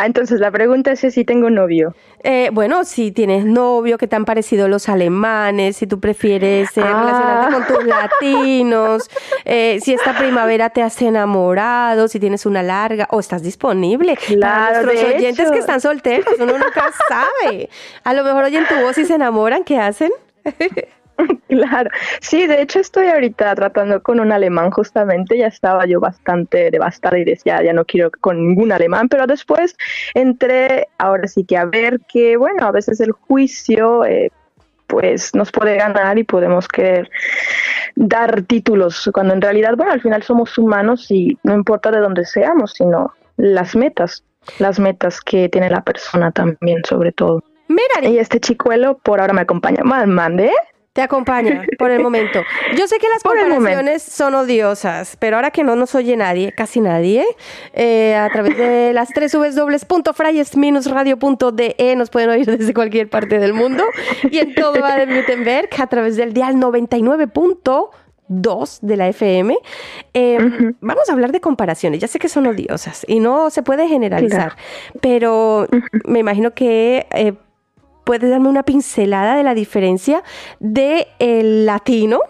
Ah, 0.00 0.06
entonces 0.06 0.38
la 0.38 0.50
pregunta 0.52 0.92
es 0.92 1.00
si 1.00 1.24
tengo 1.24 1.50
novio. 1.50 1.92
Eh, 2.22 2.50
bueno, 2.52 2.84
si 2.84 3.10
tienes 3.10 3.44
novio, 3.44 3.98
¿qué 3.98 4.06
te 4.06 4.14
han 4.14 4.24
parecido 4.24 4.68
los 4.68 4.88
alemanes? 4.88 5.76
Si 5.76 5.86
tú 5.88 5.98
prefieres 5.98 6.76
eh, 6.76 6.82
Ah. 6.84 7.00
relacionarte 7.00 7.52
con 7.54 7.66
tus 7.76 7.84
latinos, 7.86 9.10
eh, 9.44 9.78
si 9.82 9.94
esta 9.94 10.16
primavera 10.16 10.70
te 10.70 10.82
has 10.82 11.00
enamorado, 11.02 12.06
si 12.06 12.20
tienes 12.20 12.46
una 12.46 12.62
larga 12.62 13.08
o 13.10 13.18
estás 13.18 13.42
disponible. 13.42 14.14
Para 14.14 14.26
Claro, 14.36 14.82
nuestros 14.86 15.10
de 15.10 15.16
oyentes 15.16 15.38
hecho. 15.46 15.52
que 15.52 15.58
están 15.58 15.80
solteros, 15.80 16.34
uno 16.38 16.52
nunca 16.58 16.90
sabe. 17.08 17.68
A 18.04 18.14
lo 18.14 18.22
mejor 18.22 18.44
oyen 18.44 18.64
tu 18.68 18.74
voz 18.76 18.96
y 18.98 19.04
se 19.04 19.14
enamoran, 19.14 19.64
¿qué 19.64 19.78
hacen? 19.78 20.12
Claro, 21.48 21.90
sí, 22.20 22.46
de 22.46 22.60
hecho 22.62 22.78
estoy 22.78 23.06
ahorita 23.06 23.54
tratando 23.54 24.02
con 24.02 24.20
un 24.20 24.32
alemán 24.32 24.70
justamente, 24.70 25.38
ya 25.38 25.46
estaba 25.46 25.86
yo 25.86 25.98
bastante 25.98 26.70
devastada 26.70 27.18
y 27.18 27.24
decía, 27.24 27.62
ya 27.62 27.72
no 27.72 27.84
quiero 27.84 28.10
con 28.20 28.48
ningún 28.48 28.70
alemán, 28.70 29.08
pero 29.08 29.26
después 29.26 29.76
entré 30.14 30.88
ahora 30.98 31.26
sí 31.26 31.44
que 31.44 31.56
a 31.56 31.64
ver 31.64 32.00
que, 32.08 32.36
bueno, 32.36 32.66
a 32.66 32.70
veces 32.70 33.00
el 33.00 33.12
juicio 33.12 34.04
eh, 34.04 34.30
pues 34.86 35.34
nos 35.34 35.50
puede 35.50 35.76
ganar 35.76 36.18
y 36.18 36.24
podemos 36.24 36.68
querer 36.68 37.10
dar 37.94 38.42
títulos, 38.42 39.10
cuando 39.12 39.34
en 39.34 39.40
realidad, 39.40 39.74
bueno, 39.76 39.92
al 39.92 40.00
final 40.00 40.22
somos 40.22 40.56
humanos 40.58 41.10
y 41.10 41.38
no 41.42 41.54
importa 41.54 41.90
de 41.90 42.00
dónde 42.00 42.24
seamos, 42.24 42.74
sino 42.74 43.12
las 43.36 43.74
metas, 43.74 44.24
las 44.58 44.78
metas 44.78 45.20
que 45.20 45.48
tiene 45.48 45.70
la 45.70 45.82
persona 45.82 46.30
también, 46.30 46.82
sobre 46.84 47.12
todo. 47.12 47.42
Mira, 47.68 48.08
Y 48.08 48.18
este 48.18 48.40
chicuelo 48.40 48.98
por 48.98 49.20
ahora 49.20 49.34
me 49.34 49.42
acompaña. 49.42 49.82
Man, 49.84 50.10
mande. 50.10 50.50
Te 50.98 51.02
acompaña 51.02 51.64
por 51.78 51.92
el 51.92 52.02
momento. 52.02 52.42
Yo 52.76 52.88
sé 52.88 52.98
que 52.98 53.08
las 53.08 53.22
Por 53.22 53.38
comparaciones 53.38 54.02
son 54.02 54.34
odiosas, 54.34 55.16
pero 55.20 55.36
ahora 55.36 55.52
que 55.52 55.62
no 55.62 55.76
nos 55.76 55.94
oye 55.94 56.16
nadie, 56.16 56.50
casi 56.50 56.80
nadie, 56.80 57.24
eh, 57.72 58.16
a 58.16 58.28
través 58.30 58.58
de 58.58 58.92
las 58.92 59.10
tres 59.10 59.32
www.frayes-radio.de 59.32 61.76
E 61.78 61.94
nos 61.94 62.10
pueden 62.10 62.30
oír 62.30 62.46
desde 62.46 62.74
cualquier 62.74 63.08
parte 63.08 63.38
del 63.38 63.54
mundo 63.54 63.84
y 64.28 64.38
en 64.38 64.56
todo 64.56 64.80
Baden-Württemberg 64.80 65.68
a 65.80 65.86
través 65.86 66.16
del 66.16 66.32
dial 66.32 66.56
99.2 66.56 68.80
de 68.80 68.96
la 68.96 69.06
FM. 69.06 69.56
Eh, 70.14 70.72
Vamos 70.80 71.08
a 71.08 71.12
hablar 71.12 71.30
de 71.30 71.40
comparaciones. 71.40 72.00
Ya 72.00 72.08
sé 72.08 72.18
que 72.18 72.28
son 72.28 72.48
odiosas 72.48 73.04
y 73.06 73.20
no 73.20 73.50
se 73.50 73.62
puede 73.62 73.86
generalizar, 73.86 74.56
pero 75.00 75.68
me 76.06 76.18
imagino 76.18 76.54
que 76.54 77.06
eh, 77.12 77.34
puedes 78.08 78.30
darme 78.30 78.48
una 78.48 78.62
pincelada 78.62 79.36
de 79.36 79.42
la 79.42 79.52
diferencia 79.52 80.22
de 80.60 81.08
el 81.18 81.66
latino, 81.66 82.20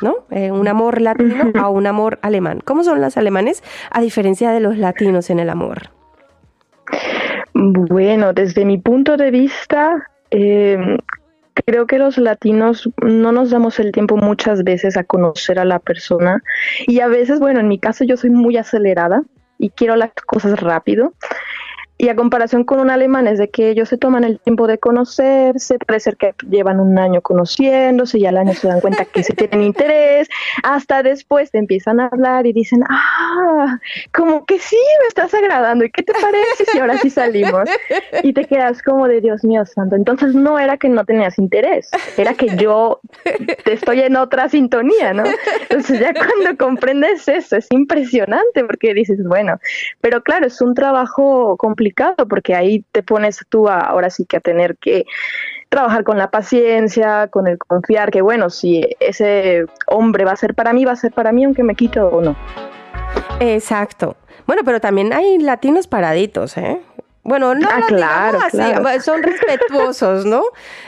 ¿no? 0.00 0.24
Eh, 0.30 0.50
un 0.50 0.66
amor 0.68 1.02
latino 1.02 1.52
a 1.60 1.68
un 1.68 1.86
amor 1.86 2.18
alemán. 2.22 2.60
¿Cómo 2.64 2.82
son 2.82 3.02
los 3.02 3.18
alemanes 3.18 3.62
a 3.90 4.00
diferencia 4.00 4.52
de 4.52 4.60
los 4.60 4.78
latinos 4.78 5.28
en 5.28 5.38
el 5.38 5.50
amor? 5.50 5.90
Bueno, 7.52 8.32
desde 8.32 8.64
mi 8.64 8.78
punto 8.78 9.18
de 9.18 9.30
vista, 9.30 10.08
eh, 10.30 10.96
creo 11.52 11.86
que 11.86 11.98
los 11.98 12.16
latinos 12.16 12.88
no 13.02 13.30
nos 13.30 13.50
damos 13.50 13.78
el 13.80 13.92
tiempo 13.92 14.16
muchas 14.16 14.64
veces 14.64 14.96
a 14.96 15.04
conocer 15.04 15.58
a 15.58 15.66
la 15.66 15.78
persona 15.78 16.42
y 16.86 17.00
a 17.00 17.06
veces, 17.06 17.38
bueno, 17.38 17.60
en 17.60 17.68
mi 17.68 17.78
caso 17.78 18.02
yo 18.02 18.16
soy 18.16 18.30
muy 18.30 18.56
acelerada 18.56 19.24
y 19.58 19.68
quiero 19.68 19.94
las 19.94 20.12
cosas 20.26 20.58
rápido. 20.58 21.12
Y 22.00 22.08
a 22.10 22.14
comparación 22.14 22.62
con 22.62 22.78
un 22.78 22.90
alemán 22.90 23.26
es 23.26 23.38
de 23.38 23.50
que 23.50 23.70
ellos 23.70 23.88
se 23.88 23.98
toman 23.98 24.22
el 24.22 24.38
tiempo 24.38 24.68
de 24.68 24.78
conocerse, 24.78 25.80
puede 25.80 25.98
ser 25.98 26.16
que 26.16 26.32
llevan 26.48 26.78
un 26.78 26.96
año 26.96 27.20
conociéndose 27.22 28.20
y 28.20 28.26
al 28.26 28.36
año 28.36 28.54
se 28.54 28.68
dan 28.68 28.80
cuenta 28.80 29.04
que 29.04 29.24
se 29.24 29.32
tienen 29.34 29.62
interés, 29.62 30.28
hasta 30.62 31.02
después 31.02 31.50
te 31.50 31.58
empiezan 31.58 31.98
a 31.98 32.06
hablar 32.06 32.46
y 32.46 32.52
dicen, 32.52 32.84
ah, 32.88 33.80
como 34.14 34.46
que 34.46 34.60
sí, 34.60 34.78
me 35.00 35.08
estás 35.08 35.34
agradando, 35.34 35.84
¿y 35.84 35.90
qué 35.90 36.04
te 36.04 36.12
parece 36.12 36.66
si 36.70 36.78
ahora 36.78 36.98
sí 36.98 37.10
salimos? 37.10 37.68
Y 38.22 38.32
te 38.32 38.44
quedas 38.44 38.80
como 38.80 39.08
de 39.08 39.20
Dios 39.20 39.42
mío 39.42 39.66
santo. 39.66 39.96
Entonces 39.96 40.36
no 40.36 40.56
era 40.56 40.76
que 40.76 40.88
no 40.88 41.04
tenías 41.04 41.36
interés, 41.36 41.90
era 42.16 42.34
que 42.34 42.56
yo 42.56 43.00
te 43.64 43.72
estoy 43.72 44.02
en 44.02 44.14
otra 44.14 44.48
sintonía, 44.48 45.12
¿no? 45.12 45.24
Entonces 45.62 45.98
ya 45.98 46.12
cuando 46.14 46.56
comprendes 46.56 47.26
eso 47.26 47.56
es 47.56 47.66
impresionante 47.70 48.64
porque 48.64 48.94
dices, 48.94 49.18
bueno, 49.24 49.58
pero 50.00 50.22
claro, 50.22 50.46
es 50.46 50.60
un 50.60 50.74
trabajo 50.74 51.56
complicado 51.56 51.87
porque 52.28 52.54
ahí 52.54 52.84
te 52.92 53.02
pones 53.02 53.40
tú 53.48 53.68
a- 53.68 53.80
ahora 53.80 54.10
sí 54.10 54.24
que 54.26 54.36
a 54.36 54.40
tener 54.40 54.76
que 54.76 55.04
trabajar 55.68 56.02
con 56.04 56.16
la 56.18 56.30
paciencia, 56.30 57.28
con 57.28 57.46
el 57.46 57.58
confiar 57.58 58.10
que 58.10 58.22
bueno, 58.22 58.48
si 58.50 58.82
ese 59.00 59.66
hombre 59.86 60.24
va 60.24 60.32
a 60.32 60.36
ser 60.36 60.54
para 60.54 60.72
mí, 60.72 60.84
va 60.84 60.92
a 60.92 60.96
ser 60.96 61.12
para 61.12 61.30
mí 61.32 61.44
aunque 61.44 61.62
me 61.62 61.74
quito 61.74 62.06
o 62.08 62.20
no. 62.20 62.36
Exacto. 63.40 64.16
Bueno, 64.46 64.62
pero 64.64 64.80
también 64.80 65.12
hay 65.12 65.38
latinos 65.38 65.86
paraditos, 65.86 66.56
¿eh? 66.56 66.80
Bueno, 67.28 67.54
no 67.54 67.68
Ah, 67.70 67.78
lo 67.80 67.86
claro, 67.86 68.38
digamos 68.38 68.44
así, 68.46 68.56
claro. 68.80 69.00
son 69.02 69.22
respetuosos, 69.22 70.24
¿no? 70.26 70.42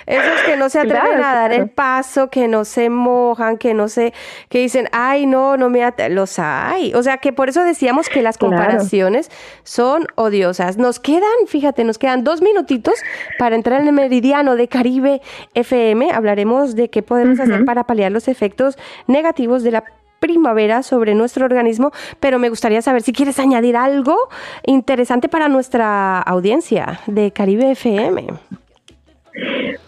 Esos 0.06 0.40
que 0.46 0.56
no 0.56 0.68
se 0.68 0.78
atreven 0.80 1.16
Claro, 1.16 1.24
a 1.24 1.34
dar 1.34 1.52
el 1.52 1.68
paso, 1.68 2.30
que 2.30 2.48
no 2.48 2.64
se 2.64 2.90
mojan, 2.90 3.58
que 3.58 3.74
no 3.74 3.88
se, 3.88 4.12
que 4.48 4.58
dicen, 4.58 4.88
ay, 4.92 5.26
no, 5.26 5.56
no 5.56 5.68
me 5.70 5.84
ate-". 5.84 6.08
los 6.08 6.38
hay. 6.38 6.92
O 6.94 7.02
sea, 7.02 7.18
que 7.18 7.32
por 7.32 7.48
eso 7.48 7.62
decíamos 7.62 8.08
que 8.08 8.22
las 8.22 8.38
comparaciones 8.38 9.30
son 9.62 10.06
odiosas. 10.16 10.76
Nos 10.78 10.98
quedan, 10.98 11.30
fíjate, 11.46 11.84
nos 11.84 11.98
quedan 11.98 12.24
dos 12.24 12.42
minutitos 12.42 12.94
para 13.38 13.54
entrar 13.54 13.80
en 13.82 13.88
el 13.88 13.92
meridiano 13.92 14.56
de 14.56 14.68
Caribe 14.68 15.20
FM. 15.54 16.10
Hablaremos 16.12 16.74
de 16.74 16.88
qué 16.90 17.02
podemos 17.02 17.38
hacer 17.38 17.64
para 17.64 17.84
paliar 17.84 18.10
los 18.10 18.28
efectos 18.28 18.78
negativos 19.06 19.62
de 19.62 19.70
la 19.72 19.84
primavera 20.20 20.82
sobre 20.82 21.14
nuestro 21.14 21.44
organismo, 21.44 21.90
pero 22.20 22.38
me 22.38 22.48
gustaría 22.48 22.82
saber 22.82 23.02
si 23.02 23.12
quieres 23.12 23.38
añadir 23.38 23.76
algo 23.76 24.16
interesante 24.64 25.28
para 25.28 25.48
nuestra 25.48 26.20
audiencia 26.20 27.00
de 27.06 27.32
Caribe 27.32 27.72
FM. 27.72 28.28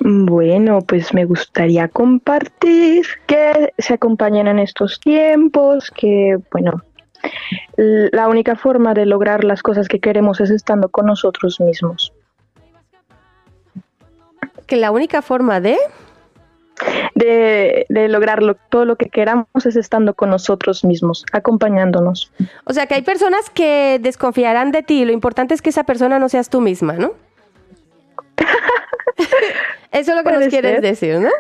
Bueno, 0.00 0.80
pues 0.80 1.14
me 1.14 1.24
gustaría 1.24 1.86
compartir 1.88 3.06
que 3.26 3.72
se 3.78 3.94
acompañen 3.94 4.48
en 4.48 4.58
estos 4.58 4.98
tiempos, 4.98 5.90
que 5.90 6.38
bueno, 6.50 6.82
la 7.76 8.28
única 8.28 8.56
forma 8.56 8.94
de 8.94 9.06
lograr 9.06 9.44
las 9.44 9.62
cosas 9.62 9.88
que 9.88 10.00
queremos 10.00 10.40
es 10.40 10.50
estando 10.50 10.88
con 10.88 11.06
nosotros 11.06 11.60
mismos. 11.60 12.12
Que 14.66 14.76
la 14.76 14.90
única 14.90 15.22
forma 15.22 15.60
de... 15.60 15.76
De, 17.14 17.86
de 17.88 18.08
lograrlo, 18.08 18.56
todo 18.68 18.84
lo 18.84 18.96
que 18.96 19.08
queramos 19.08 19.46
es 19.64 19.76
estando 19.76 20.14
con 20.14 20.30
nosotros 20.30 20.84
mismos, 20.84 21.24
acompañándonos. 21.32 22.32
O 22.64 22.72
sea, 22.72 22.86
que 22.86 22.94
hay 22.94 23.02
personas 23.02 23.50
que 23.50 23.98
desconfiarán 24.00 24.72
de 24.72 24.82
ti, 24.82 25.04
lo 25.04 25.12
importante 25.12 25.54
es 25.54 25.62
que 25.62 25.70
esa 25.70 25.84
persona 25.84 26.18
no 26.18 26.28
seas 26.28 26.48
tú 26.50 26.60
misma, 26.60 26.94
¿no? 26.94 27.12
Eso 29.92 30.12
es 30.12 30.16
lo 30.16 30.24
que 30.24 30.32
nos 30.32 30.46
quieres 30.48 30.72
ser. 30.72 30.80
decir, 30.80 31.18
¿no? 31.20 31.30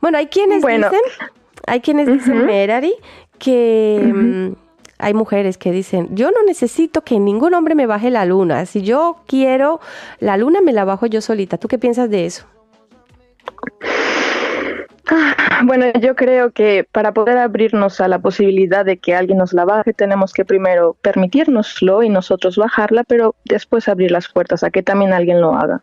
Bueno, 0.00 0.18
hay 0.18 0.26
quienes 0.26 0.62
Bueno. 0.62 0.88
dicen, 0.90 1.04
hay 1.66 1.80
quienes 1.80 2.06
dicen, 2.08 2.46
Merari, 2.46 2.94
que 3.38 4.54
hay 5.00 5.14
mujeres 5.14 5.58
que 5.58 5.72
dicen, 5.72 6.08
yo 6.14 6.30
no 6.30 6.42
necesito 6.42 7.02
que 7.02 7.18
ningún 7.18 7.54
hombre 7.54 7.74
me 7.74 7.86
baje 7.86 8.10
la 8.10 8.24
luna. 8.24 8.66
Si 8.66 8.82
yo 8.82 9.16
quiero 9.26 9.80
la 10.18 10.36
luna, 10.36 10.60
me 10.60 10.72
la 10.72 10.84
bajo 10.84 11.06
yo 11.06 11.20
solita. 11.20 11.58
¿Tú 11.58 11.68
qué 11.68 11.78
piensas 11.78 12.10
de 12.10 12.26
eso? 12.26 12.44
Bueno, 15.64 15.86
yo 16.00 16.16
creo 16.16 16.52
que 16.52 16.86
para 16.90 17.12
poder 17.12 17.38
abrirnos 17.38 18.00
a 18.00 18.08
la 18.08 18.18
posibilidad 18.18 18.84
de 18.84 18.98
que 18.98 19.14
alguien 19.14 19.38
nos 19.38 19.52
la 19.52 19.64
baje, 19.64 19.92
tenemos 19.92 20.32
que 20.32 20.44
primero 20.44 20.96
permitirnoslo 21.02 22.02
y 22.02 22.08
nosotros 22.08 22.56
bajarla, 22.56 23.04
pero 23.04 23.34
después 23.44 23.88
abrir 23.88 24.10
las 24.10 24.28
puertas 24.28 24.64
a 24.64 24.70
que 24.70 24.82
también 24.82 25.12
alguien 25.12 25.40
lo 25.40 25.54
haga. 25.54 25.82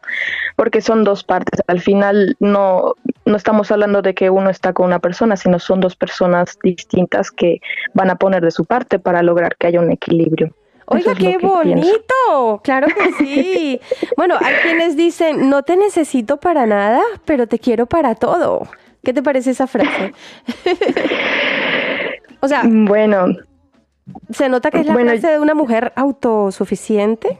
Porque 0.56 0.82
son 0.82 1.04
dos 1.04 1.24
partes. 1.24 1.62
Al 1.68 1.80
final 1.80 2.36
no, 2.40 2.96
no 3.26 3.36
estamos 3.36 3.72
hablando 3.72 4.02
de 4.02 4.16
que 4.16 4.30
uno 4.30 4.50
está 4.50 4.74
con 4.74 4.88
una 4.88 5.00
persona, 5.00 5.36
sino 5.38 5.60
son 5.60 5.80
dos 5.80 5.96
personas 5.96 6.58
distintas 6.64 7.30
que 7.32 7.60
van 7.94 8.10
a 8.10 8.16
poner 8.16 8.44
de 8.44 8.52
su 8.52 8.66
parte 8.66 9.00
para 9.00 9.22
lograr 9.22 9.56
que 9.58 9.68
haya 9.68 9.80
un 9.80 9.92
equilibrio. 9.92 10.54
Oiga, 10.90 11.12
es 11.12 11.18
qué 11.18 11.38
pienso. 11.38 11.48
bonito. 11.48 12.62
Claro 12.64 12.88
que 12.88 13.12
sí. 13.14 13.82
bueno, 14.18 14.36
hay 14.40 14.56
quienes 14.64 14.96
dicen, 14.96 15.50
no 15.50 15.64
te 15.64 15.76
necesito 15.76 16.38
para 16.38 16.66
nada, 16.66 17.02
pero 17.26 17.46
te 17.46 17.60
quiero 17.60 17.86
para 17.88 18.16
todo. 18.16 18.68
¿Qué 19.08 19.14
te 19.14 19.24
parece 19.24 19.52
esa 19.52 19.68
frase? 19.68 20.12
o 22.42 22.48
sea, 22.50 22.64
Bueno, 22.66 23.28
se 24.32 24.50
nota 24.50 24.70
que 24.70 24.82
es 24.82 24.86
la 24.86 24.92
Bueno, 24.92 25.12
frase 25.12 25.30
de 25.30 25.40
una 25.40 25.54
mujer 25.54 25.94
autosuficiente. 25.96 27.40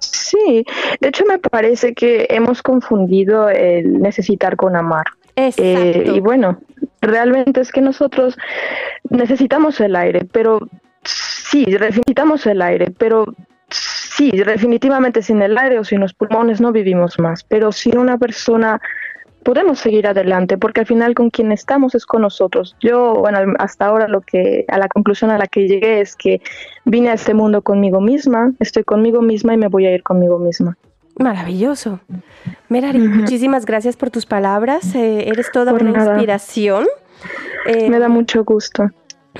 Sí, 0.00 0.66
de 1.00 1.08
hecho 1.08 1.24
me 1.24 1.38
parece 1.38 1.94
que 1.94 2.26
hemos 2.30 2.64
confundido 2.64 3.48
el 3.48 4.02
necesitar 4.02 4.56
con 4.56 4.74
amar. 4.74 5.06
Eh, 5.36 6.14
y 6.16 6.18
bueno, 6.18 6.58
realmente 7.00 7.60
es 7.60 7.70
que 7.70 7.80
nosotros 7.80 8.36
necesitamos 9.08 9.80
el 9.80 9.94
aire, 9.94 10.26
pero 10.32 10.58
sí, 11.04 11.64
necesitamos 11.64 12.44
el 12.48 12.60
aire, 12.60 12.92
pero 12.98 13.26
sí, 13.70 14.32
definitivamente 14.32 15.22
sin 15.22 15.42
el 15.42 15.56
aire 15.56 15.78
o 15.78 15.84
sin 15.84 16.00
los 16.00 16.12
pulmones 16.12 16.60
no 16.60 16.72
vivimos 16.72 17.20
más, 17.20 17.44
pero 17.44 17.70
sin 17.70 17.98
una 17.98 18.18
persona 18.18 18.80
podemos 19.44 19.78
seguir 19.80 20.06
adelante 20.06 20.56
porque 20.58 20.80
al 20.80 20.86
final 20.86 21.14
con 21.14 21.30
quien 21.30 21.52
estamos 21.52 21.94
es 21.94 22.06
con 22.06 22.22
nosotros. 22.22 22.76
Yo, 22.80 23.14
bueno, 23.14 23.38
hasta 23.58 23.86
ahora 23.86 24.08
lo 24.08 24.20
que 24.20 24.64
a 24.68 24.78
la 24.78 24.88
conclusión 24.88 25.30
a 25.30 25.38
la 25.38 25.46
que 25.46 25.66
llegué 25.68 26.00
es 26.00 26.16
que 26.16 26.40
vine 26.84 27.10
a 27.10 27.14
este 27.14 27.34
mundo 27.34 27.62
conmigo 27.62 28.00
misma, 28.00 28.52
estoy 28.60 28.84
conmigo 28.84 29.20
misma 29.22 29.54
y 29.54 29.56
me 29.56 29.68
voy 29.68 29.86
a 29.86 29.94
ir 29.94 30.02
conmigo 30.02 30.38
misma. 30.38 30.76
Maravilloso. 31.18 32.00
Merari, 32.68 32.98
muchísimas 32.98 33.66
gracias 33.66 33.96
por 33.96 34.10
tus 34.10 34.24
palabras. 34.26 34.94
eh, 34.94 35.28
eres 35.28 35.50
toda 35.52 35.72
Por 35.72 35.82
una 35.82 35.92
nada. 35.92 36.12
inspiración. 36.14 36.86
Eh, 37.66 37.88
Me 37.90 37.98
da 37.98 38.08
mucho 38.08 38.44
gusto. 38.44 38.90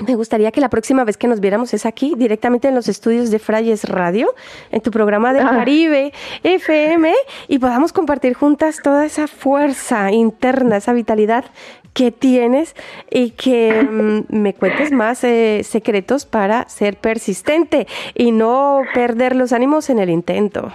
Me 0.01 0.15
gustaría 0.15 0.51
que 0.51 0.59
la 0.59 0.69
próxima 0.69 1.03
vez 1.03 1.17
que 1.17 1.27
nos 1.27 1.39
viéramos 1.39 1.73
es 1.73 1.85
aquí, 1.85 2.15
directamente 2.17 2.67
en 2.67 2.73
los 2.73 2.87
estudios 2.87 3.29
de 3.29 3.37
Frayes 3.37 3.85
Radio, 3.85 4.33
en 4.71 4.81
tu 4.81 4.89
programa 4.89 5.33
del 5.33 5.45
Ah. 5.45 5.51
Caribe 5.51 6.11
FM, 6.43 7.13
y 7.47 7.59
podamos 7.59 7.93
compartir 7.93 8.33
juntas 8.33 8.81
toda 8.83 9.05
esa 9.05 9.27
fuerza 9.27 10.11
interna, 10.11 10.77
esa 10.77 10.93
vitalidad 10.93 11.45
que 11.93 12.11
tienes 12.11 12.75
y 13.11 13.31
que 13.31 13.83
mm, 13.83 14.35
me 14.35 14.55
cuentes 14.55 14.91
más 14.91 15.23
eh, 15.23 15.61
secretos 15.63 16.25
para 16.25 16.67
ser 16.69 16.97
persistente 16.97 17.85
y 18.15 18.31
no 18.31 18.81
perder 18.95 19.35
los 19.35 19.53
ánimos 19.53 19.91
en 19.91 19.99
el 19.99 20.09
intento. 20.09 20.71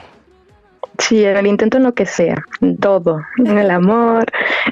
Sí, 0.99 1.25
en 1.25 1.37
el 1.37 1.47
intento 1.47 1.77
en 1.77 1.85
lo 1.85 1.95
que 1.95 2.07
sea, 2.07 2.37
en 2.61 2.77
todo, 2.77 3.21
en 3.39 3.59
el 3.59 3.71
amor, 3.71 4.27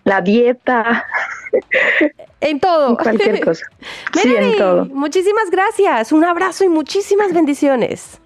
la 0.05 0.21
dieta, 0.21 1.07
En 2.41 2.61
todo. 2.61 2.97
cualquier 2.97 3.41
cosa. 3.45 3.65
Sí, 4.21 4.35
en 4.35 4.57
todo. 4.57 4.87
Muchísimas 4.87 5.51
gracias, 5.51 6.13
un 6.13 6.25
abrazo 6.25 6.65
y 6.65 6.69
muchísimas 6.69 7.33
bendiciones. 7.33 8.21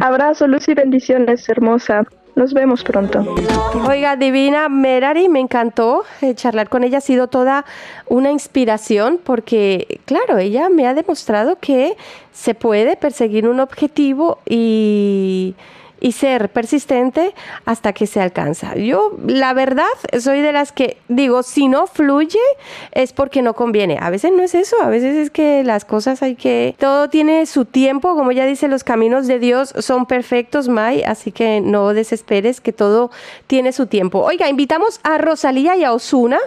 Abrazo, 0.00 0.46
luz 0.46 0.68
y 0.68 0.74
bendiciones, 0.74 1.48
hermosa. 1.48 2.04
Nos 2.34 2.54
vemos 2.54 2.84
pronto. 2.84 3.34
Oiga, 3.88 4.14
divina 4.14 4.68
Merari, 4.68 5.28
me 5.28 5.40
encantó 5.40 6.04
eh, 6.22 6.34
charlar 6.36 6.68
con 6.68 6.84
ella, 6.84 6.98
ha 6.98 7.00
sido 7.00 7.26
toda 7.26 7.64
una 8.06 8.30
inspiración 8.30 9.18
porque, 9.22 10.00
claro, 10.04 10.38
ella 10.38 10.68
me 10.68 10.86
ha 10.86 10.94
demostrado 10.94 11.58
que 11.60 11.96
se 12.32 12.54
puede 12.54 12.96
perseguir 12.96 13.48
un 13.48 13.58
objetivo 13.58 14.38
y, 14.48 15.56
y 16.00 16.12
ser 16.12 16.50
persistente 16.50 17.34
hasta 17.64 17.92
que 17.92 18.06
se 18.06 18.20
alcanza. 18.20 18.76
Yo, 18.76 19.16
la 19.26 19.52
verdad, 19.52 19.86
soy 20.20 20.40
de 20.40 20.52
las 20.52 20.72
que 20.72 20.98
digo, 21.08 21.42
si 21.42 21.68
no 21.68 21.86
fluye 21.86 22.38
es 22.92 23.12
porque 23.12 23.42
no 23.42 23.54
conviene. 23.54 23.98
A 24.00 24.10
veces 24.10 24.32
no 24.32 24.42
es 24.42 24.54
eso, 24.54 24.76
a 24.82 24.88
veces 24.88 25.16
es 25.16 25.30
que 25.30 25.64
las 25.64 25.84
cosas 25.84 26.22
hay 26.22 26.34
que... 26.34 26.74
Todo 26.78 27.08
tiene 27.08 27.46
su 27.46 27.64
tiempo, 27.64 28.14
como 28.14 28.32
ya 28.32 28.46
dice, 28.46 28.68
los 28.68 28.84
caminos 28.84 29.26
de 29.26 29.38
Dios 29.38 29.74
son 29.78 30.06
perfectos, 30.06 30.68
May, 30.68 31.02
así 31.02 31.32
que 31.32 31.60
no 31.60 31.94
desesperes 31.94 32.60
que 32.60 32.72
todo 32.72 33.10
tiene 33.46 33.72
su 33.72 33.86
tiempo. 33.86 34.20
Oiga, 34.20 34.48
invitamos 34.48 35.00
a 35.02 35.18
Rosalía 35.18 35.76
y 35.76 35.84
a 35.84 35.92
Osuna 35.92 36.38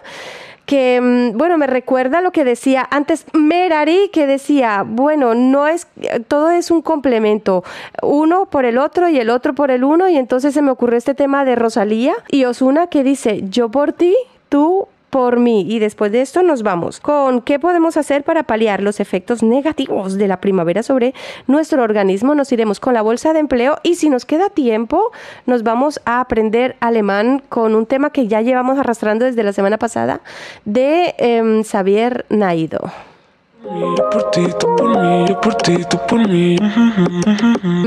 que, 0.72 1.02
mm, 1.02 1.38
bueno, 1.38 1.58
me 1.58 1.68
recuerda 1.68 2.22
lo 2.22 2.32
que 2.32 2.46
decía 2.46 2.88
antes 2.92 3.26
Merari, 3.34 4.10
que 4.14 4.26
decía, 4.26 4.86
bueno, 4.88 5.36
no 5.36 5.68
es, 5.68 5.86
todo 6.30 6.50
es 6.50 6.72
un 6.72 6.82
complemento, 6.82 7.66
uno 8.02 8.46
por 8.46 8.64
el 8.64 8.78
otro 8.78 9.10
y 9.10 9.20
el 9.20 9.32
otro 9.32 9.54
por 9.54 9.70
el 9.70 9.84
uno, 9.84 10.08
y 10.08 10.16
entonces 10.16 10.54
se 10.54 10.62
me 10.62 10.72
ocurrió 10.72 10.98
este 10.98 11.14
tema 11.14 11.44
de 11.44 11.58
Rosalía 11.58 12.14
y 12.30 12.46
Osuna 12.46 12.88
que 12.88 13.04
dice, 13.04 13.42
yo 13.50 13.68
por 13.68 13.92
ti, 13.92 14.16
tú 14.48 14.88
por 15.12 15.40
mí. 15.40 15.66
Y 15.70 15.78
después 15.78 16.12
de 16.12 16.22
esto 16.22 16.42
nos 16.42 16.64
vamos 16.64 17.00
con 17.00 17.42
qué 17.42 17.60
podemos 17.60 17.98
hacer 17.98 18.24
para 18.24 18.44
paliar 18.44 18.82
los 18.82 19.00
efectos 19.00 19.44
negativos 19.44 20.18
de 20.18 20.28
la 20.28 20.42
primavera 20.42 20.82
sobre 20.82 21.14
nuestro 21.46 21.84
organismo. 21.84 22.34
Nos 22.34 22.52
iremos 22.52 22.80
con 22.80 22.96
la 22.96 23.04
bolsa 23.04 23.34
de 23.34 23.40
empleo 23.40 23.78
y 23.84 23.96
si 23.96 24.10
nos 24.10 24.26
queda 24.26 24.50
tiempo, 24.50 25.12
nos 25.46 25.62
vamos 25.62 26.02
a 26.06 26.20
aprender 26.20 26.78
alemán 26.80 27.44
con 27.50 27.76
un 27.76 27.86
tema 27.86 28.10
que 28.10 28.28
ya 28.28 28.42
llevamos 28.42 28.80
arrastrando 28.80 29.26
desde 29.26 29.44
la 29.44 29.54
semana 29.54 29.78
pasada 29.78 30.22
de 30.66 31.14
em, 31.20 31.64
Xavier 31.64 32.26
Naido. 32.30 32.80
Yo 33.64 34.10
por 34.10 34.32
ti, 34.32 34.48
tú 34.60 34.76
por 34.76 34.98
mí, 34.98 35.26
yo 35.28 35.40
por 35.40 35.56
ti, 35.56 35.78
tú 35.88 35.98
por 36.08 36.28
mí. 36.28 36.56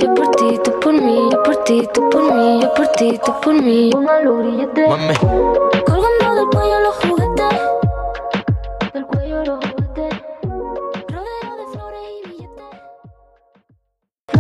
Yo 0.01 0.15
por 0.15 0.31
ti, 0.37 0.59
tú 0.63 0.81
por 0.81 0.93
mí, 0.93 1.29
yo 1.33 1.43
por 1.43 1.57
ti, 1.65 1.89
tú 1.93 2.11
por 2.11 2.33
mí, 2.33 2.61
yo 2.63 2.75
por 2.75 2.87
ti, 2.89 3.19
tú 3.25 3.33
por 3.43 3.55
mí. 3.55 3.91
Póngalo 3.91 4.39
grillete. 4.39 4.85
Colgando 4.85 6.35
del 6.37 6.47
cuello 6.53 6.81
los 6.81 6.95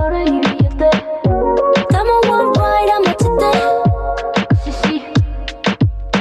Flores 0.05 0.29
y 0.29 0.39
billetes. 0.39 1.03
Estamos 1.77 2.29
worldwide 2.29 2.93
a 2.93 3.01
machete. 3.01 3.53
Sí, 4.63 4.73
sí. 4.83 5.05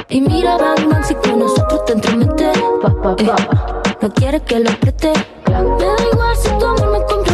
Y 0.08 0.20
mira, 0.22 0.56
si 1.02 1.14
con 1.16 1.40
nosotros 1.40 1.84
te. 1.84 2.52
Pa, 2.80 2.88
pa, 3.02 3.14
pa. 3.14 3.36
No 4.00 4.10
quieres 4.14 4.40
que 4.42 4.60
lo 4.60 4.70
apriete. 4.70 5.12
Me 5.48 5.84
da 5.84 5.96
igual 6.12 6.36
si 6.36 6.48
tu 6.58 6.64
amor 6.64 6.92
me 6.92 7.04
compromete. 7.04 7.33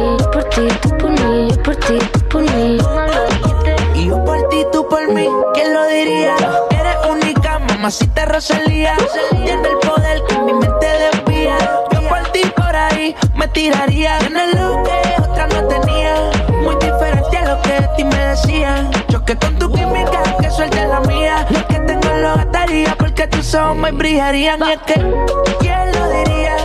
ti, 0.51 0.67
tú 0.81 0.97
por 0.97 1.11
mí, 1.11 1.49
yo 1.49 1.63
por 1.63 1.75
ti, 1.75 1.99
tú 2.13 2.19
por 2.29 2.41
mí. 2.41 2.77
Y 3.95 4.07
yo 4.07 4.23
por 4.23 4.49
ti, 4.49 4.65
tú 4.71 4.87
por 4.87 5.07
mí, 5.13 5.27
¿quién 5.53 5.73
lo 5.73 5.87
diría? 5.87 6.35
Eres 6.71 6.97
única, 7.09 7.59
mamacita 7.59 8.25
Rosalía. 8.25 8.95
Tiene 9.31 9.67
el 9.67 9.77
poder 9.77 10.21
que 10.27 10.37
mi 10.39 10.53
mente 10.53 10.87
desvía. 10.87 11.57
Yo 11.91 12.07
por 12.07 12.23
ti 12.31 12.41
por 12.55 12.75
ahí 12.75 13.15
me 13.35 13.47
tiraría. 13.49 14.19
Tienes 14.19 14.53
lo 14.55 14.83
que 14.83 15.21
otra 15.21 15.47
no 15.47 15.67
tenía. 15.67 16.15
Muy 16.63 16.75
diferente 16.75 17.37
a 17.37 17.45
lo 17.45 17.61
que 17.61 17.73
de 17.73 17.87
ti 17.95 18.03
me 18.03 18.17
decían. 18.17 18.91
Choque 19.09 19.35
con 19.37 19.57
tu 19.57 19.71
química, 19.71 20.21
que 20.41 20.49
suelte 20.49 20.85
la 20.87 20.99
mía. 21.01 21.45
Lo 21.49 21.67
que 21.67 21.79
tengo 21.79 22.09
lo 22.17 22.35
gastaría 22.35 22.95
porque 22.97 23.27
tus 23.27 23.53
ojos 23.55 23.77
me 23.77 23.91
brillarían. 23.91 24.59
Y 24.67 24.71
es 24.71 24.79
que, 24.81 24.95
¿quién 25.59 25.91
lo 25.93 26.09
diría? 26.09 26.55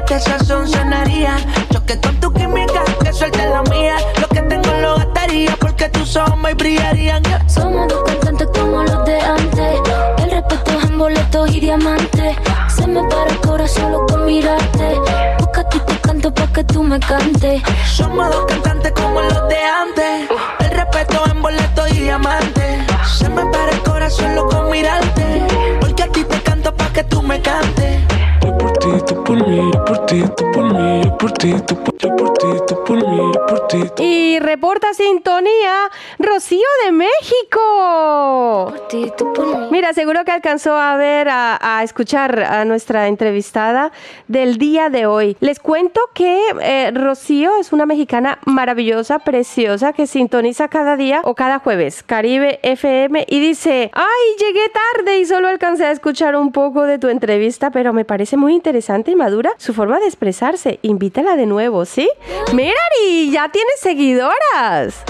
Este 0.00 0.20
sazón 0.20 0.68
sonaría. 0.68 1.36
Choque 1.72 1.98
con 2.00 2.14
tu 2.20 2.32
química, 2.32 2.82
que 3.02 3.12
suelte 3.12 3.46
la 3.48 3.62
mía. 3.62 3.96
Lo 4.20 4.28
que 4.28 4.42
tengo 4.42 4.72
lo 4.80 4.96
gastaría 4.96 5.56
porque 5.60 5.88
tus 5.88 6.16
ojos 6.16 6.38
me 6.38 6.54
brillarían. 6.54 7.22
Somos 7.46 7.88
dos 7.88 8.02
cantantes 8.04 8.48
como 8.58 8.82
los 8.82 9.04
de 9.04 9.20
antes. 9.20 9.80
El 10.18 10.30
respeto 10.30 10.70
es 10.78 10.84
en 10.84 10.98
boletos 10.98 11.54
y 11.54 11.60
diamantes. 11.60 12.36
Se 12.74 12.86
me 12.86 13.02
para 13.04 13.30
el 13.30 13.40
corazón 13.40 13.82
solo 13.82 14.06
con 14.06 14.24
mirarte. 14.24 15.00
Busca 15.38 15.68
tú 15.68 15.78
te 15.80 15.96
canto 16.00 16.34
pa' 16.34 16.52
que 16.52 16.64
tú 16.64 16.82
me 16.82 16.98
cantes. 17.00 17.62
Somos 17.86 18.30
dos 18.30 18.46
cantantes 18.46 18.92
como 18.92 19.20
los 19.20 19.48
de 19.48 19.58
antes. 19.82 20.30
El 20.60 20.70
respeto 20.70 21.22
en 21.30 21.42
boleto 21.42 21.88
y 21.88 22.00
diamante. 22.00 22.86
Se 23.18 23.28
me 23.28 23.44
para 23.46 23.72
el 23.72 23.82
corazón 23.82 24.34
loco 24.34 24.56
con 24.56 24.70
mirarte. 24.70 25.46
Porque 25.80 26.02
a 26.02 26.08
ti 26.08 26.24
te 26.24 26.40
canto 26.42 26.74
pa' 26.74 26.92
que 26.92 27.04
tú 27.04 27.22
me 27.22 27.40
cantes. 27.40 27.79
Por 29.30 29.46
mí, 29.46 29.70
por 29.86 30.06
ti, 30.06 30.24
tú 30.36 30.44
por 30.52 30.64
mí, 30.74 31.02
por 31.16 31.30
ti, 31.30 31.54
tú 31.64 31.76
por, 31.76 31.96
yo 31.98 32.16
por 32.16 32.32
ti, 32.32 32.48
tú 32.66 32.84
por 32.84 32.96
mí, 32.96 33.32
por 33.48 33.68
ti. 33.68 33.78
Y 34.02 34.40
reporta 34.40 34.92
sintonía 34.92 35.88
Rocío 36.18 36.66
de 36.84 36.90
México. 36.90 38.74
Mira, 39.70 39.92
seguro 39.92 40.24
que 40.24 40.32
alcanzó 40.32 40.76
a 40.76 40.96
ver, 40.96 41.28
a, 41.28 41.58
a 41.60 41.84
escuchar 41.84 42.42
a 42.42 42.64
nuestra 42.64 43.06
entrevistada 43.06 43.92
del 44.26 44.58
día 44.58 44.90
de 44.90 45.06
hoy. 45.06 45.36
Les 45.38 45.60
cuento 45.60 46.00
que 46.12 46.40
eh, 46.62 46.90
Rocío 46.92 47.52
es 47.60 47.72
una 47.72 47.86
mexicana 47.86 48.40
maravillosa, 48.46 49.20
preciosa, 49.20 49.92
que 49.92 50.08
sintoniza 50.08 50.66
cada 50.66 50.96
día 50.96 51.20
o 51.22 51.36
cada 51.36 51.60
jueves 51.60 52.02
Caribe 52.02 52.58
FM 52.64 53.26
y 53.28 53.38
dice, 53.38 53.92
ay, 53.94 54.36
llegué 54.40 54.68
tarde 54.70 55.20
y 55.20 55.24
solo 55.24 55.46
alcancé 55.46 55.84
a 55.84 55.92
escuchar 55.92 56.34
un 56.34 56.50
poco 56.50 56.82
de 56.82 56.98
tu 56.98 57.06
entrevista, 57.08 57.70
pero 57.70 57.92
me 57.92 58.04
parece 58.04 58.36
muy 58.36 58.54
interesante 58.54 59.12
y 59.12 59.19
madura 59.20 59.52
su 59.58 59.74
forma 59.74 60.00
de 60.00 60.06
expresarse. 60.06 60.78
Invítala 60.80 61.36
de 61.36 61.44
nuevo, 61.44 61.84
¿sí? 61.84 62.10
Mirari, 62.54 63.30
ya 63.30 63.50
tienes 63.52 63.78
seguidoras. 63.80 65.04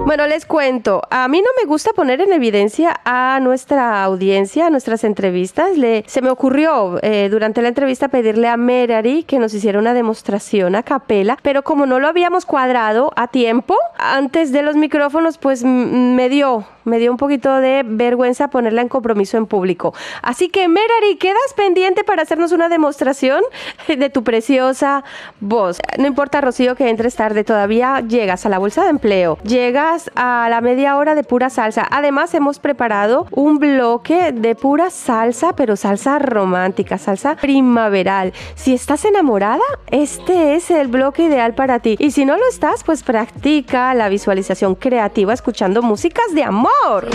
Bueno, 0.00 0.26
les 0.26 0.46
cuento, 0.46 1.02
a 1.10 1.28
mí 1.28 1.40
no 1.40 1.48
me 1.60 1.68
gusta 1.68 1.92
poner 1.92 2.20
en 2.20 2.32
evidencia 2.32 3.00
a 3.04 3.38
nuestra 3.40 4.02
audiencia, 4.02 4.66
a 4.66 4.70
nuestras 4.70 5.04
entrevistas. 5.04 5.70
Se 6.06 6.22
me 6.22 6.30
ocurrió 6.30 6.98
eh, 7.02 7.28
durante 7.30 7.62
la 7.62 7.68
entrevista 7.68 8.08
pedirle 8.08 8.48
a 8.48 8.56
Merari 8.56 9.22
que 9.22 9.38
nos 9.38 9.54
hiciera 9.54 9.78
una 9.78 9.94
demostración 9.94 10.74
a 10.74 10.82
capela, 10.82 11.38
pero 11.42 11.62
como 11.62 11.86
no 11.86 12.00
lo 12.00 12.08
habíamos 12.08 12.46
cuadrado 12.46 13.12
a 13.16 13.28
tiempo, 13.28 13.76
antes 13.96 14.50
de 14.50 14.62
los 14.62 14.76
micrófonos, 14.76 15.38
pues 15.38 15.62
me 15.62 16.28
dio, 16.28 16.64
me 16.84 16.98
dio 16.98 17.10
un 17.10 17.16
poquito 17.16 17.56
de 17.58 17.82
vergüenza 17.84 18.48
ponerla 18.48 18.82
en 18.82 18.88
compromiso 18.88 19.36
en 19.36 19.46
público. 19.46 19.94
Así 20.22 20.48
que 20.48 20.68
Merari, 20.68 21.16
quedas 21.16 21.54
pendiente 21.54 22.02
para 22.02 22.22
hacernos 22.22 22.52
una 22.52 22.68
demostración 22.68 23.42
de 23.86 24.10
tu 24.10 24.24
preciosa 24.24 25.04
voz. 25.40 25.78
No 25.98 26.06
importa, 26.06 26.40
Rocío, 26.40 26.74
que 26.76 26.88
entres 26.88 27.14
tarde, 27.14 27.44
todavía 27.44 28.00
llegas 28.00 28.46
a 28.46 28.48
la 28.48 28.58
bolsa 28.58 28.84
de 28.84 28.90
empleo, 28.90 29.38
llegas 29.44 29.81
a 30.14 30.48
la 30.48 30.60
media 30.60 30.96
hora 30.96 31.14
de 31.14 31.24
pura 31.24 31.50
salsa. 31.50 31.86
Además, 31.90 32.34
hemos 32.34 32.58
preparado 32.58 33.26
un 33.30 33.58
bloque 33.58 34.32
de 34.32 34.54
pura 34.54 34.90
salsa, 34.90 35.54
pero 35.54 35.76
salsa 35.76 36.18
romántica, 36.18 36.98
salsa 36.98 37.36
primaveral. 37.36 38.32
Si 38.54 38.74
estás 38.74 39.04
enamorada, 39.04 39.62
este 39.90 40.54
es 40.54 40.70
el 40.70 40.88
bloque 40.88 41.24
ideal 41.24 41.54
para 41.54 41.80
ti. 41.80 41.96
Y 41.98 42.12
si 42.12 42.24
no 42.24 42.36
lo 42.36 42.48
estás, 42.48 42.84
pues 42.84 43.02
practica 43.02 43.94
la 43.94 44.08
visualización 44.08 44.74
creativa 44.74 45.32
escuchando 45.32 45.82
músicas 45.82 46.32
de 46.34 46.44
amor. 46.44 47.08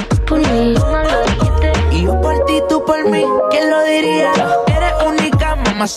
Yo 2.03 2.21
por 2.21 2.45
ti, 2.45 2.61
tú 2.69 2.83
por 2.85 3.09
mí, 3.09 3.25
¿quién 3.49 3.69
lo 3.69 3.83
diría? 3.83 4.31
Eres 4.67 4.93
única, 5.05 5.36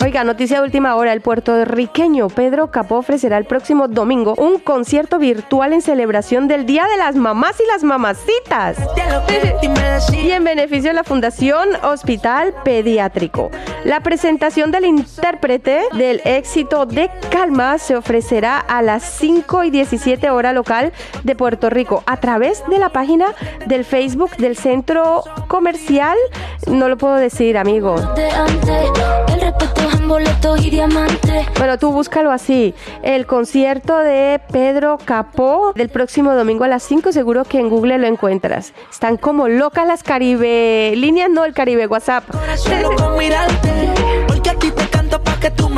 Oiga, 0.03 0.24
noticia 0.24 0.59
de 0.59 0.64
última 0.64 0.95
hora, 0.95 1.14
el 1.14 1.22
puertorriqueño 1.22 2.28
Pedro 2.28 2.70
Capó 2.70 2.97
ofrecerá 2.97 3.39
el 3.39 3.47
próximo 3.47 3.89
domingo 3.89 4.35
un 4.37 4.59
concierto 4.59 5.18
virtual 5.18 5.72
en 5.72 5.81
celebración 5.81 6.49
del 6.49 6.66
Día 6.66 6.87
de 6.87 6.99
las 6.99 7.16
Mamás 7.16 7.59
y 7.61 7.66
las 7.66 7.83
Mamacitas. 7.83 8.76
Y 10.12 10.31
en 10.33 10.45
beneficio 10.45 10.91
de 10.91 10.95
la 10.95 11.05
Fundación 11.05 11.70
Hospital 11.83 12.55
Pediátrico. 12.62 13.51
La 13.85 14.01
presentación 14.01 14.70
del 14.70 14.85
intérprete 14.85 15.81
del 15.95 16.20
éxito 16.26 16.85
de 16.85 17.11
Calma 17.31 17.78
se 17.78 17.97
ofrecerá 17.97 18.59
a 18.59 18.83
las 18.83 19.03
5 19.03 19.64
y 19.64 19.70
17 19.70 20.28
hora 20.28 20.53
local 20.53 20.93
de 21.24 21.35
Puerto 21.35 21.70
Rico 21.70 22.03
a 22.07 22.18
través 22.18 22.62
de 22.68 22.78
la 22.78 22.91
página 22.91 23.35
del 23.66 23.87
Facebook 23.87 24.37
del 24.37 24.57
Centro 24.57 25.24
Comercial. 25.49 26.18
No 26.66 26.89
lo 26.91 26.99
puedo 26.99 27.14
decir, 27.14 27.57
amigo. 27.57 27.97
Boletos 30.06 30.64
y 30.66 30.70
diamantes. 30.70 31.46
Bueno, 31.56 31.78
tú 31.78 31.92
búscalo 31.92 32.32
así. 32.32 32.74
El 33.02 33.26
concierto 33.26 33.96
de 33.98 34.40
Pedro 34.50 34.98
Capó 35.04 35.72
del 35.74 35.88
próximo 35.88 36.34
domingo 36.34 36.64
a 36.64 36.68
las 36.68 36.82
5, 36.82 37.12
seguro 37.12 37.44
que 37.44 37.60
en 37.60 37.68
Google 37.68 37.98
lo 37.98 38.08
encuentras. 38.08 38.72
Están 38.90 39.16
como 39.16 39.46
locas 39.48 39.86
las 39.86 40.02
Caribe 40.02 40.94
líneas, 40.96 41.30
no 41.30 41.44
el 41.44 41.54
Caribe 41.54 41.86
WhatsApp. 41.86 42.24
Solo 42.56 42.96
con 42.96 43.18
mirarte, 43.18 43.70
porque 44.26 44.50
a 44.50 44.54
ti 44.54 44.72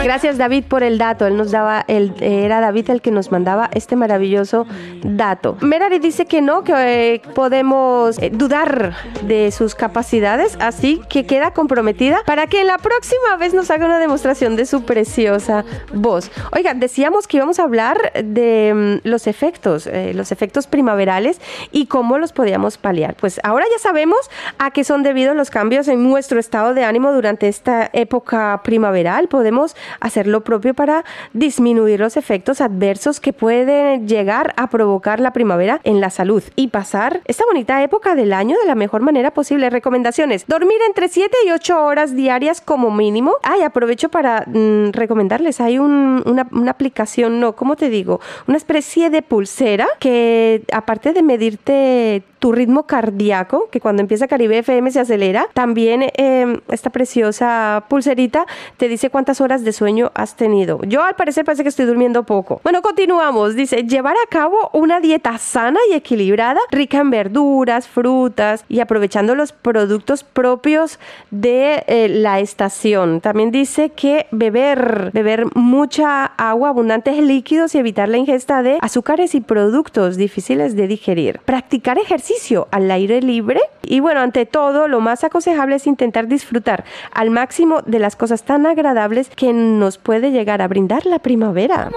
Gracias 0.05 0.37
David 0.37 0.65
por 0.69 0.83
el 0.83 0.99
dato. 0.99 1.27
Él 1.27 1.37
nos 1.37 1.53
daba, 1.53 1.85
el, 1.87 2.13
era 2.21 2.61
David 2.61 2.91
el 2.91 3.01
que 3.01 3.11
nos 3.11 3.31
mandaba 3.31 3.71
este 3.73 3.95
maravilloso 3.95 4.67
dato. 5.03 5.57
Merari 5.61 6.01
dice 6.01 6.27
que 6.27 6.43
no, 6.43 6.65
que 6.65 7.15
eh, 7.15 7.23
podemos 7.35 8.19
eh, 8.19 8.31
dudar 8.31 8.95
de 9.23 9.51
sus 9.53 9.75
capacidades, 9.75 10.57
así 10.61 11.01
que 11.09 11.25
queda 11.25 11.53
comprometida 11.53 12.23
para 12.27 12.47
que 12.47 12.65
la 12.65 12.79
próxima 12.79 13.37
vez 13.39 13.55
nos 13.55 13.71
haga 13.71 13.87
una 13.87 13.99
demostración 14.01 14.57
de 14.57 14.67
su 14.67 14.85
preciosa 14.85 15.65
voz. 15.93 16.31
Oiga, 16.53 16.75
decíamos 16.75 17.29
que 17.29 17.37
íbamos 17.37 17.59
a 17.61 17.63
hablar 17.63 18.13
de 18.25 19.01
mm, 19.05 19.09
los 19.09 19.27
efectos, 19.27 19.87
eh, 19.87 20.13
los 20.15 20.33
efectos 20.33 20.67
primaverales 20.67 21.41
y 21.71 21.87
cómo 21.87 22.19
los 22.19 22.33
podíamos 22.33 22.77
paliar. 22.77 23.15
Pues 23.15 23.41
ahora 23.45 23.67
ya 23.71 23.79
sabemos 23.79 24.31
a 24.59 24.73
qué 24.73 24.83
son 24.83 25.03
debidos 25.03 25.37
los 25.37 25.51
cambios 25.51 25.87
en 25.89 26.03
nuestro 26.03 26.41
estado 26.41 26.75
de 26.75 26.85
ánimo 26.85 27.13
durante 27.13 27.49
esta 27.49 27.89
época 27.93 28.61
primaveral. 28.65 29.22
Podemos 29.29 29.77
hacer 30.01 30.27
lo 30.27 30.43
propio 30.45 30.75
para 30.75 31.05
disminuir 31.33 32.01
los 32.01 32.17
efectos 32.17 32.61
adversos 32.61 33.21
que 33.21 33.33
pueden 33.33 34.07
llegar 34.09 34.55
a 34.57 34.69
provocar 34.69 35.21
la 35.21 35.33
primavera 35.33 35.81
en 35.85 36.01
la 36.01 36.11
salud 36.11 36.43
y 36.57 36.69
pasar 36.69 37.21
esta 37.25 37.45
bonita 37.47 37.83
época 37.83 38.15
del 38.15 38.33
año 38.33 38.57
de 38.61 38.67
la 38.67 38.75
mejor 38.75 39.03
manera 39.03 39.33
posible. 39.33 39.71
Recomendaciones: 39.71 40.47
dormir 40.47 40.79
entre 40.87 41.09
7 41.09 41.35
y 41.47 41.51
8 41.51 41.85
horas 41.85 42.15
diarias 42.15 42.61
como 42.61 42.91
mínimo. 42.91 43.35
Ay, 43.43 43.63
aprovecho 43.63 44.09
para 44.11 44.45
mm, 44.47 44.91
recomendarles. 44.93 45.61
Hay 45.61 45.79
un- 45.79 46.23
una, 46.27 46.47
una 46.53 46.71
aplicación, 46.71 47.41
no, 47.41 47.55
¿cómo 47.55 47.77
te 47.77 47.89
digo? 47.89 48.21
Una 48.47 48.57
especie 48.57 49.11
de 49.11 49.23
pulsera 49.23 49.87
que, 49.99 50.63
aparte 50.73 51.13
de 51.13 51.23
medirte 51.23 52.23
tu 52.43 52.51
ritmo 52.51 52.89
cardíaco, 52.89 53.69
que 53.71 53.81
cuando 53.81 54.03
empieza 54.03 54.27
Caribe 54.27 54.59
FM 54.59 54.91
se 54.91 54.99
acelera, 54.99 55.47
también 55.55 56.03
eh, 56.03 56.61
esta 56.71 56.91
preciosa 56.91 57.85
pulserita 57.89 58.47
te 58.79 58.89
dice 58.89 59.11
cuántas 59.11 59.41
horas 59.41 59.63
de 59.63 59.73
sueño 59.73 60.11
has 60.17 60.35
tenido. 60.35 60.81
Yo 60.83 61.05
al 61.05 61.15
parecer 61.15 61.45
parece 61.45 61.63
que 61.63 61.69
estoy 61.69 61.87
durmiendo 61.87 62.25
poco. 62.25 62.61
Bueno, 62.65 62.83
continuamos. 62.83 63.55
Dice, 63.55 63.85
llevar 63.85 64.17
a 64.17 64.29
cabo 64.29 64.71
una 64.73 64.99
dieta 64.99 65.39
sana 65.39 65.79
y 65.89 65.95
equilibrada, 65.95 66.59
rica 66.73 66.99
en 66.99 67.11
verduras, 67.11 67.87
frutas 67.87 68.65
y 68.69 68.81
aprovechando 68.81 69.37
los 69.37 69.53
productos 69.53 70.25
propios 70.25 70.99
de 71.31 71.85
eh, 71.87 72.09
la 72.09 72.41
estación. 72.41 73.21
También 73.21 73.53
dice 73.53 73.91
que 73.91 74.27
beber, 74.33 75.13
beber 75.13 75.47
mucha 75.55 76.25
agua, 76.25 76.71
abundantes 76.71 77.17
líquidos 77.19 77.77
y 77.77 77.79
evitar 77.79 78.09
la 78.09 78.17
ingesta 78.17 78.65
de 78.65 78.79
azúcares 78.81 79.37
y 79.37 79.41
productos 79.41 80.17
difíciles 80.17 80.75
de 80.75 80.89
digerir. 80.89 81.39
Practicar 81.45 81.99
ejercicio 81.99 82.32
al 82.71 82.91
aire 82.91 83.21
libre 83.21 83.61
y 83.83 84.01
bueno, 84.01 84.21
ante 84.21 84.47
todo, 84.47 84.89
lo 84.89 85.01
más 85.01 85.25
aconsejable 85.25 85.77
es 85.77 85.87
intentar 85.87 86.27
disfrutar 86.27 86.85
al 87.13 87.31
máximo 87.31 87.83
de 87.85 87.99
las 87.99 88.17
cosas 88.17 88.43
tan 88.43 88.67
agradables 88.67 89.31
que 89.31 89.53
nos 89.53 89.99
puede 89.99 90.31
llegar 90.31 90.63
a 90.63 90.69
brindar 90.69 91.07
la 91.07 91.19
primavera. 91.19 91.91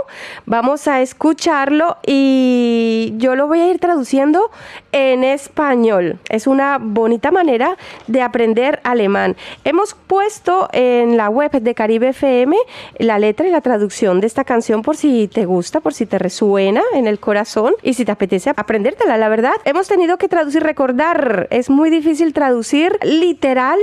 Vamos 0.45 0.87
a 0.87 1.01
escucharlo 1.01 1.97
y 2.05 3.15
yo 3.17 3.35
lo 3.35 3.47
voy 3.47 3.61
a 3.61 3.71
ir 3.71 3.79
traduciendo 3.79 4.51
en 4.91 5.23
español. 5.23 6.19
Es 6.29 6.45
una 6.45 6.77
bonita 6.79 7.31
manera 7.31 7.77
de 8.05 8.21
aprender 8.21 8.79
alemán. 8.83 9.35
Hemos 9.63 9.95
puesto 9.95 10.69
en 10.71 11.17
la 11.17 11.29
web 11.29 11.51
de 11.51 11.73
Caribe 11.73 12.09
FM 12.09 12.55
la 12.99 13.17
letra 13.17 13.47
y 13.47 13.51
la 13.51 13.61
traducción 13.61 14.21
de 14.21 14.27
esta 14.27 14.43
canción 14.43 14.83
por 14.83 14.97
si 14.97 15.27
te 15.27 15.45
gusta, 15.45 15.79
por 15.79 15.95
si 15.95 16.05
te 16.05 16.19
resuena 16.19 16.83
en 16.93 17.07
el 17.07 17.19
corazón 17.19 17.73
y 17.81 17.95
si 17.95 18.05
te 18.05 18.11
apetece 18.11 18.51
aprendértela. 18.55 19.17
La 19.17 19.29
verdad, 19.29 19.55
hemos 19.65 19.87
tenido 19.87 20.17
que 20.17 20.27
traducir, 20.27 20.61
recordar. 20.61 21.47
Es 21.49 21.71
muy 21.71 21.89
difícil 21.89 22.33
traducir 22.33 22.99
literal 23.01 23.79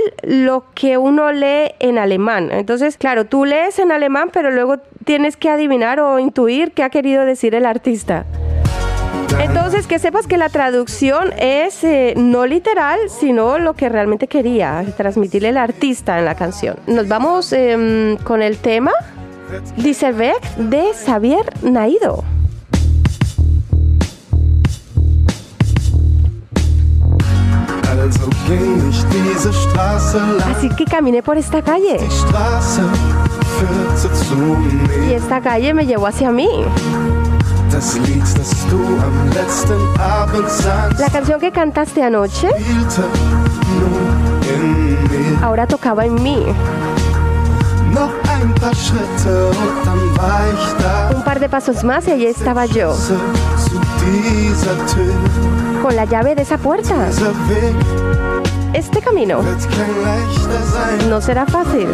que 0.73 0.97
uno 0.97 1.31
lee 1.31 1.73
en 1.79 1.97
alemán. 1.97 2.49
Entonces, 2.51 2.97
claro, 2.97 3.25
tú 3.25 3.45
lees 3.45 3.79
en 3.79 3.91
alemán, 3.91 4.29
pero 4.31 4.51
luego 4.51 4.77
tienes 5.03 5.37
que 5.37 5.49
adivinar 5.49 5.99
o 5.99 6.19
intuir 6.19 6.71
qué 6.71 6.83
ha 6.83 6.89
querido 6.89 7.25
decir 7.25 7.55
el 7.55 7.65
artista. 7.65 8.25
Entonces, 9.41 9.85
que 9.85 9.99
sepas 9.99 10.27
que 10.27 10.37
la 10.37 10.49
traducción 10.49 11.31
es 11.37 11.83
eh, 11.83 12.13
no 12.15 12.45
literal, 12.45 12.99
sino 13.09 13.59
lo 13.59 13.73
que 13.73 13.89
realmente 13.89 14.27
quería 14.27 14.83
transmitirle 14.97 15.49
el 15.49 15.57
artista 15.57 16.17
en 16.19 16.25
la 16.25 16.35
canción. 16.35 16.77
Nos 16.87 17.07
vamos 17.07 17.51
em, 17.51 18.17
con 18.17 18.41
el 18.41 18.57
tema 18.57 18.91
Weg 19.77 20.41
de 20.57 20.91
Xavier 21.05 21.45
Naido. 21.63 22.23
Así 30.45 30.69
que 30.69 30.85
caminé 30.85 31.23
por 31.23 31.37
esta 31.37 31.61
calle. 31.61 31.99
Y 35.07 35.13
esta 35.13 35.41
calle 35.41 35.73
me 35.73 35.85
llevó 35.85 36.07
hacia 36.07 36.31
mí. 36.31 36.49
La 40.97 41.09
canción 41.09 41.39
que 41.39 41.51
cantaste 41.51 42.03
anoche 42.03 42.49
ahora 45.41 45.67
tocaba 45.67 46.05
en 46.05 46.15
mí. 46.21 46.45
Un 51.15 51.23
par 51.23 51.39
de 51.39 51.49
pasos 51.49 51.83
más 51.83 52.07
y 52.07 52.11
allí 52.11 52.25
estaba 52.25 52.65
yo, 52.65 52.93
Con 55.85 55.95
la 55.95 56.05
llave 56.05 56.33
de 56.33 56.41
esa 56.41 56.57
puerta. 56.57 56.95
Este 58.73 59.01
camino 59.01 59.41
no 61.07 61.21
será 61.21 61.45
fácil. 61.45 61.87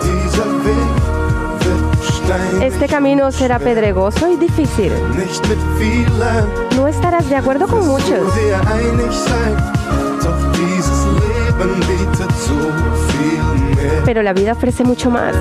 Este 2.61 2.87
camino 2.87 3.33
será 3.33 3.59
pedregoso 3.59 4.29
y 4.29 4.37
difícil. 4.37 4.93
No 6.77 6.87
estarás 6.87 7.29
de 7.29 7.35
acuerdo 7.35 7.67
con 7.67 7.85
muchos, 7.85 8.31
pero 14.05 14.23
la 14.23 14.31
vida 14.31 14.53
ofrece 14.53 14.85
mucho 14.85 15.11
más. 15.11 15.35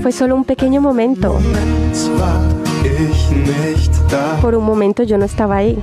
Fue 0.00 0.12
solo 0.12 0.36
un 0.36 0.44
pequeño 0.44 0.80
momento. 0.80 1.40
Por 4.40 4.54
un 4.54 4.64
momento 4.64 5.02
yo 5.02 5.18
no 5.18 5.24
estaba 5.24 5.56
ahí. 5.56 5.78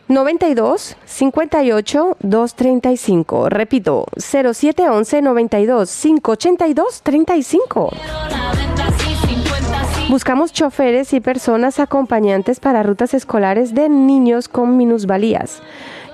92 0.08 0.96
58 1.06 2.16
235. 2.20 3.48
Repito, 3.48 4.06
0711 4.16 5.22
92 5.22 5.90
582 6.02 7.02
35. 7.02 7.90
Buscamos 10.10 10.52
choferes 10.52 11.12
y 11.12 11.20
personas 11.20 11.78
acompañantes 11.78 12.58
para 12.58 12.82
rutas 12.82 13.14
escolares 13.14 13.74
de 13.76 13.88
niños 13.88 14.48
con 14.48 14.76
minusvalías. 14.76 15.62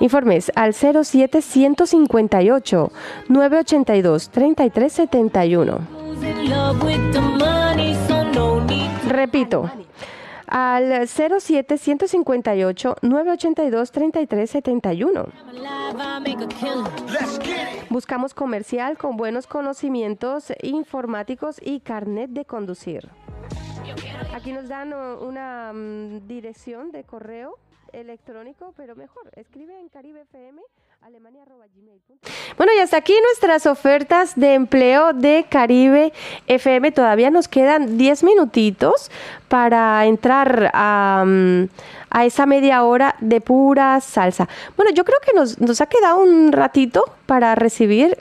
Informes 0.00 0.52
al 0.54 0.74
07 0.74 1.40
158 1.40 2.92
982 3.28 4.28
3371. 4.28 5.78
in 6.22 6.50
love 6.50 6.82
with 6.82 7.12
the 7.12 7.20
money, 7.22 7.94
so 8.06 8.22
no 8.22 8.60
need. 8.66 8.90
Repito, 9.08 9.70
al 10.46 11.08
07 11.08 11.78
158 11.78 12.96
982 13.00 13.90
3371. 13.92 15.28
Buscamos 17.88 18.34
comercial 18.34 18.98
con 18.98 19.16
buenos 19.16 19.46
conocimientos 19.46 20.52
informáticos 20.62 21.56
y 21.64 21.80
carnet 21.80 22.28
de 22.28 22.44
conducir. 22.44 23.08
Aquí 24.36 24.52
nos 24.52 24.68
dan 24.68 24.92
uh, 24.92 25.16
una 25.26 25.72
mm, 25.72 26.26
dirección 26.28 26.92
de 26.92 27.04
correo 27.04 27.56
electrónico, 27.94 28.74
pero 28.76 28.94
mejor, 28.94 29.30
escribe 29.34 29.80
en 29.80 29.88
Caribe 29.88 30.20
FM, 30.30 30.60
Alemania, 31.00 31.40
arroba 31.40 31.64
gmail 31.74 31.98
punto 32.06 32.20
com. 32.20 32.56
Bueno, 32.58 32.72
y 32.76 32.80
hasta 32.80 32.98
aquí 32.98 33.14
nuestras 33.22 33.64
ofertas 33.64 34.36
de 34.36 34.52
empleo 34.52 35.14
de 35.14 35.46
Caribe 35.48 36.12
FM. 36.48 36.92
Todavía 36.92 37.30
nos 37.30 37.48
quedan 37.48 37.96
10 37.96 38.24
minutitos 38.24 39.10
para 39.48 40.04
entrar 40.04 40.70
a, 40.74 41.24
mm, 41.26 41.68
a 42.10 42.26
esa 42.26 42.44
media 42.44 42.84
hora 42.84 43.16
de 43.20 43.40
pura 43.40 43.98
salsa. 44.02 44.50
Bueno, 44.76 44.92
yo 44.92 45.06
creo 45.06 45.18
que 45.24 45.32
nos, 45.32 45.58
nos 45.58 45.80
ha 45.80 45.86
quedado 45.86 46.18
un 46.18 46.52
ratito 46.52 47.04
para 47.24 47.54
recibir 47.54 48.18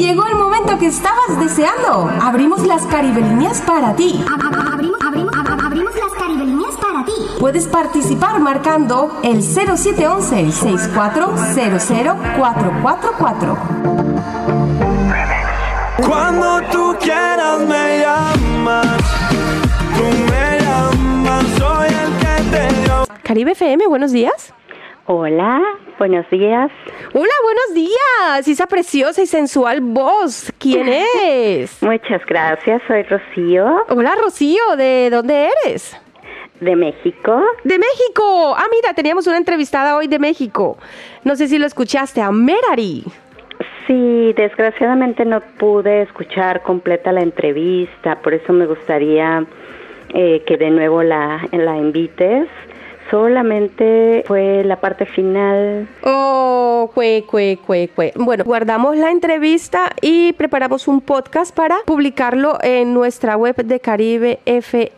llegó 0.00 0.26
el 0.26 0.34
momento 0.36 0.78
que 0.78 0.86
estabas 0.86 1.38
deseando. 1.38 2.10
Abrimos 2.22 2.66
las 2.66 2.82
caribelíneas 2.86 3.60
para 3.62 3.94
ti. 3.94 4.24
Abrimos, 4.72 5.00
abrimos, 5.06 5.32
ab- 5.34 5.66
abrimos 5.66 5.92
las 5.94 6.12
caribelíneas 6.18 6.74
para 6.76 7.04
ti. 7.04 7.12
Puedes 7.38 7.66
participar 7.68 8.40
marcando 8.40 9.18
el 9.22 9.42
0711 9.42 10.52
6400 10.52 12.16
444. 12.38 13.58
Cuando 16.06 16.60
tú 16.72 16.96
quieras 17.00 17.60
me 17.60 18.00
llamas, 18.00 18.86
tú 19.96 20.04
me 20.30 20.60
llamas, 20.60 21.44
soy 21.58 21.88
el 21.88 22.10
que 22.18 22.34
te 22.50 22.80
dio. 22.82 23.04
Caribe 23.22 23.52
FM, 23.52 23.86
buenos 23.86 24.10
días. 24.12 24.52
Hola, 25.12 25.60
buenos 25.98 26.24
días. 26.30 26.70
Hola, 27.12 27.32
buenos 27.42 27.74
días. 27.74 28.46
Esa 28.46 28.68
preciosa 28.68 29.20
y 29.20 29.26
sensual 29.26 29.80
voz. 29.80 30.52
¿Quién 30.60 30.86
es? 31.24 31.82
Muchas 31.82 32.24
gracias, 32.26 32.80
soy 32.86 33.02
Rocío. 33.02 33.82
Hola, 33.88 34.14
Rocío. 34.22 34.76
¿De 34.76 35.10
dónde 35.10 35.48
eres? 35.64 36.00
De 36.60 36.76
México. 36.76 37.42
De 37.64 37.76
México. 37.76 38.54
Ah, 38.56 38.66
mira, 38.70 38.94
teníamos 38.94 39.26
una 39.26 39.38
entrevistada 39.38 39.96
hoy 39.96 40.06
de 40.06 40.20
México. 40.20 40.78
No 41.24 41.34
sé 41.34 41.48
si 41.48 41.58
lo 41.58 41.66
escuchaste, 41.66 42.20
a 42.20 42.30
Merari. 42.30 43.02
Sí, 43.88 44.32
desgraciadamente 44.36 45.24
no 45.24 45.40
pude 45.58 46.02
escuchar 46.02 46.62
completa 46.62 47.10
la 47.10 47.22
entrevista, 47.22 48.20
por 48.22 48.32
eso 48.32 48.52
me 48.52 48.64
gustaría 48.66 49.44
eh, 50.14 50.44
que 50.46 50.56
de 50.56 50.70
nuevo 50.70 51.02
la, 51.02 51.44
la 51.50 51.76
invites. 51.78 52.46
Solamente 53.10 54.22
fue 54.26 54.62
la 54.64 54.80
parte 54.80 55.04
final. 55.04 55.88
Oh, 56.04 56.90
cue, 56.94 57.24
cue, 57.28 57.58
cue, 57.66 57.90
cue. 57.94 58.12
Bueno, 58.14 58.44
guardamos 58.44 58.96
la 58.96 59.10
entrevista 59.10 59.90
y 60.00 60.32
preparamos 60.34 60.86
un 60.86 61.00
podcast 61.00 61.54
para 61.54 61.78
publicarlo 61.86 62.58
en 62.62 62.94
nuestra 62.94 63.36
web 63.36 63.56
de 63.56 63.80
caribefm.de. 63.80 64.92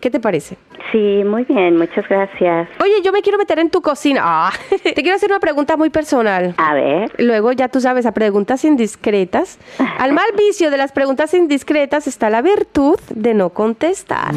¿Qué 0.00 0.10
te 0.10 0.20
parece? 0.20 0.56
Sí, 0.92 1.22
muy 1.24 1.44
bien, 1.44 1.76
muchas 1.76 2.08
gracias. 2.08 2.68
Oye, 2.80 3.02
yo 3.02 3.12
me 3.12 3.22
quiero 3.22 3.38
meter 3.38 3.58
en 3.58 3.70
tu 3.70 3.82
cocina. 3.82 4.20
Ah, 4.24 4.52
te 4.82 4.94
quiero 4.94 5.16
hacer 5.16 5.30
una 5.30 5.40
pregunta 5.40 5.76
muy 5.76 5.90
personal. 5.90 6.54
A 6.58 6.74
ver. 6.74 7.12
Luego 7.18 7.52
ya 7.52 7.68
tú 7.68 7.80
sabes, 7.80 8.06
a 8.06 8.12
preguntas 8.12 8.64
indiscretas. 8.64 9.58
Al 9.98 10.12
mal 10.12 10.26
vicio 10.36 10.70
de 10.70 10.76
las 10.76 10.92
preguntas 10.92 11.34
indiscretas 11.34 12.06
está 12.06 12.30
la 12.30 12.42
virtud 12.42 12.98
de 13.10 13.34
no 13.34 13.50
contestar. 13.50 14.32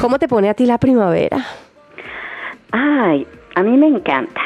¿Cómo 0.00 0.18
te 0.18 0.28
pone 0.28 0.48
a 0.48 0.54
ti 0.54 0.66
la 0.66 0.78
primavera? 0.78 1.44
Ay, 2.70 3.26
a 3.54 3.62
mí 3.62 3.76
me 3.76 3.88
encanta. 3.88 4.40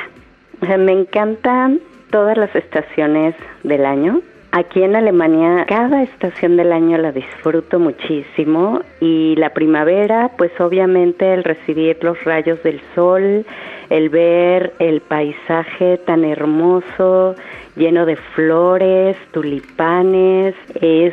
O 0.62 0.66
sea, 0.66 0.78
me 0.78 0.92
encantan 0.92 1.80
todas 2.10 2.36
las 2.36 2.54
estaciones 2.54 3.34
del 3.62 3.84
año. 3.84 4.20
Aquí 4.50 4.82
en 4.82 4.96
Alemania, 4.96 5.66
cada 5.68 6.02
estación 6.02 6.56
del 6.56 6.72
año 6.72 6.96
la 6.96 7.12
disfruto 7.12 7.78
muchísimo 7.78 8.80
y 8.98 9.36
la 9.36 9.50
primavera, 9.50 10.30
pues 10.38 10.58
obviamente 10.58 11.34
el 11.34 11.44
recibir 11.44 11.98
los 12.02 12.22
rayos 12.24 12.62
del 12.62 12.80
sol, 12.94 13.44
el 13.90 14.08
ver 14.08 14.72
el 14.78 15.02
paisaje 15.02 15.98
tan 15.98 16.24
hermoso, 16.24 17.34
lleno 17.76 18.06
de 18.06 18.16
flores, 18.16 19.18
tulipanes, 19.32 20.54
es 20.80 21.12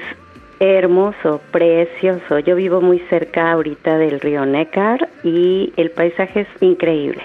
hermoso, 0.61 1.41
precioso. 1.51 2.39
Yo 2.39 2.55
vivo 2.55 2.79
muy 2.79 2.99
cerca 3.09 3.51
ahorita 3.51 3.97
del 3.97 4.21
río 4.21 4.45
Neckar 4.45 5.09
y 5.23 5.73
el 5.75 5.91
paisaje 5.91 6.41
es 6.41 6.47
increíble. 6.61 7.21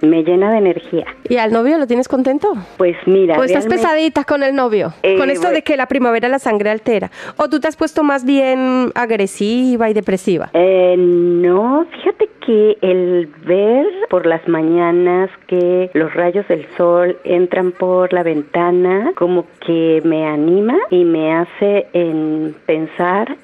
Me 0.00 0.22
llena 0.22 0.50
de 0.52 0.58
energía. 0.58 1.06
¿Y 1.28 1.36
al 1.36 1.52
novio 1.52 1.78
lo 1.78 1.86
tienes 1.86 2.08
contento? 2.08 2.54
Pues 2.76 2.96
mira, 3.06 3.38
¿O 3.38 3.44
estás 3.44 3.66
pesadita 3.66 4.24
con 4.24 4.42
el 4.42 4.54
novio? 4.54 4.92
Eh, 5.02 5.16
con 5.18 5.30
esto 5.30 5.50
de 5.50 5.62
que 5.62 5.76
la 5.76 5.86
primavera 5.86 6.28
la 6.28 6.38
sangre 6.38 6.70
altera. 6.70 7.10
¿O 7.36 7.48
tú 7.48 7.60
te 7.60 7.68
has 7.68 7.76
puesto 7.76 8.02
más 8.02 8.24
bien 8.24 8.90
agresiva 8.94 9.90
y 9.90 9.94
depresiva? 9.94 10.50
Eh, 10.52 10.94
no, 10.96 11.86
fíjate 11.90 12.28
que 12.46 12.78
el 12.80 13.26
ver 13.44 13.86
por 14.08 14.26
las 14.26 14.46
mañanas 14.48 15.30
que 15.46 15.90
los 15.94 16.12
rayos 16.14 16.46
del 16.48 16.66
sol 16.76 17.18
entran 17.24 17.72
por 17.72 18.12
la 18.12 18.22
ventana 18.22 19.12
como 19.16 19.44
que 19.66 20.00
me 20.04 20.26
anima 20.26 20.76
y 20.90 21.04
me 21.04 21.34
hace 21.34 21.86
en 21.92 22.54
pensar 22.66 23.36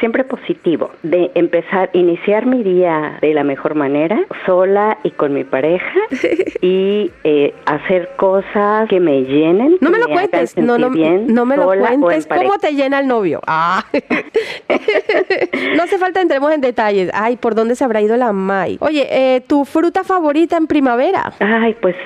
siempre 0.00 0.24
positivo, 0.24 0.90
de 1.02 1.30
empezar, 1.34 1.90
iniciar 1.92 2.46
mi 2.46 2.62
día 2.62 3.18
de 3.20 3.34
la 3.34 3.44
mejor 3.44 3.74
manera, 3.74 4.18
sola 4.44 4.98
y 5.02 5.10
con 5.10 5.32
mi 5.32 5.44
pareja, 5.44 6.00
y 6.60 7.10
eh, 7.24 7.54
hacer 7.64 8.10
cosas 8.16 8.88
que 8.88 9.00
me 9.00 9.22
llenen. 9.22 9.78
No 9.80 9.90
me 9.90 9.98
lo 9.98 10.08
cuentes, 10.08 10.56
no, 10.56 10.78
no, 10.78 10.90
bien, 10.90 11.32
no 11.32 11.46
me 11.46 11.56
lo 11.56 11.66
cuentes. 11.66 12.26
¿Cómo 12.26 12.58
te 12.58 12.72
llena 12.72 13.00
el 13.00 13.06
novio? 13.06 13.40
Ah. 13.46 13.84
no 15.76 15.82
hace 15.82 15.98
falta 15.98 16.20
entremos 16.20 16.52
en 16.52 16.60
detalles. 16.60 17.10
Ay, 17.14 17.36
¿por 17.36 17.54
dónde 17.54 17.76
se 17.76 17.84
habrá 17.84 18.00
ido 18.00 18.16
la 18.16 18.32
Mai? 18.32 18.76
Oye, 18.80 19.06
eh, 19.10 19.40
¿tu 19.40 19.64
fruta 19.64 20.04
favorita 20.04 20.56
en 20.56 20.66
primavera? 20.66 21.32
Ay, 21.40 21.74
pues, 21.80 21.96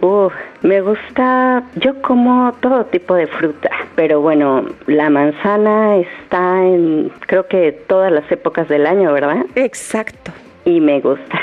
uh, 0.00 0.28
me 0.62 0.80
gusta, 0.80 1.62
yo 1.76 2.00
como 2.02 2.52
todo 2.60 2.84
tipo 2.86 3.14
de 3.14 3.26
fruta, 3.26 3.70
pero 3.94 4.20
bueno, 4.20 4.64
la 4.86 5.10
manzana 5.10 5.96
está 5.96 6.62
en, 6.64 7.10
creo 7.26 7.46
que 7.46 7.72
todas 7.72 8.10
las 8.12 8.30
épocas 8.32 8.68
del 8.68 8.86
año, 8.86 9.12
¿verdad? 9.12 9.44
Exacto. 9.54 10.32
Y 10.64 10.80
me 10.80 11.00
gusta. 11.00 11.38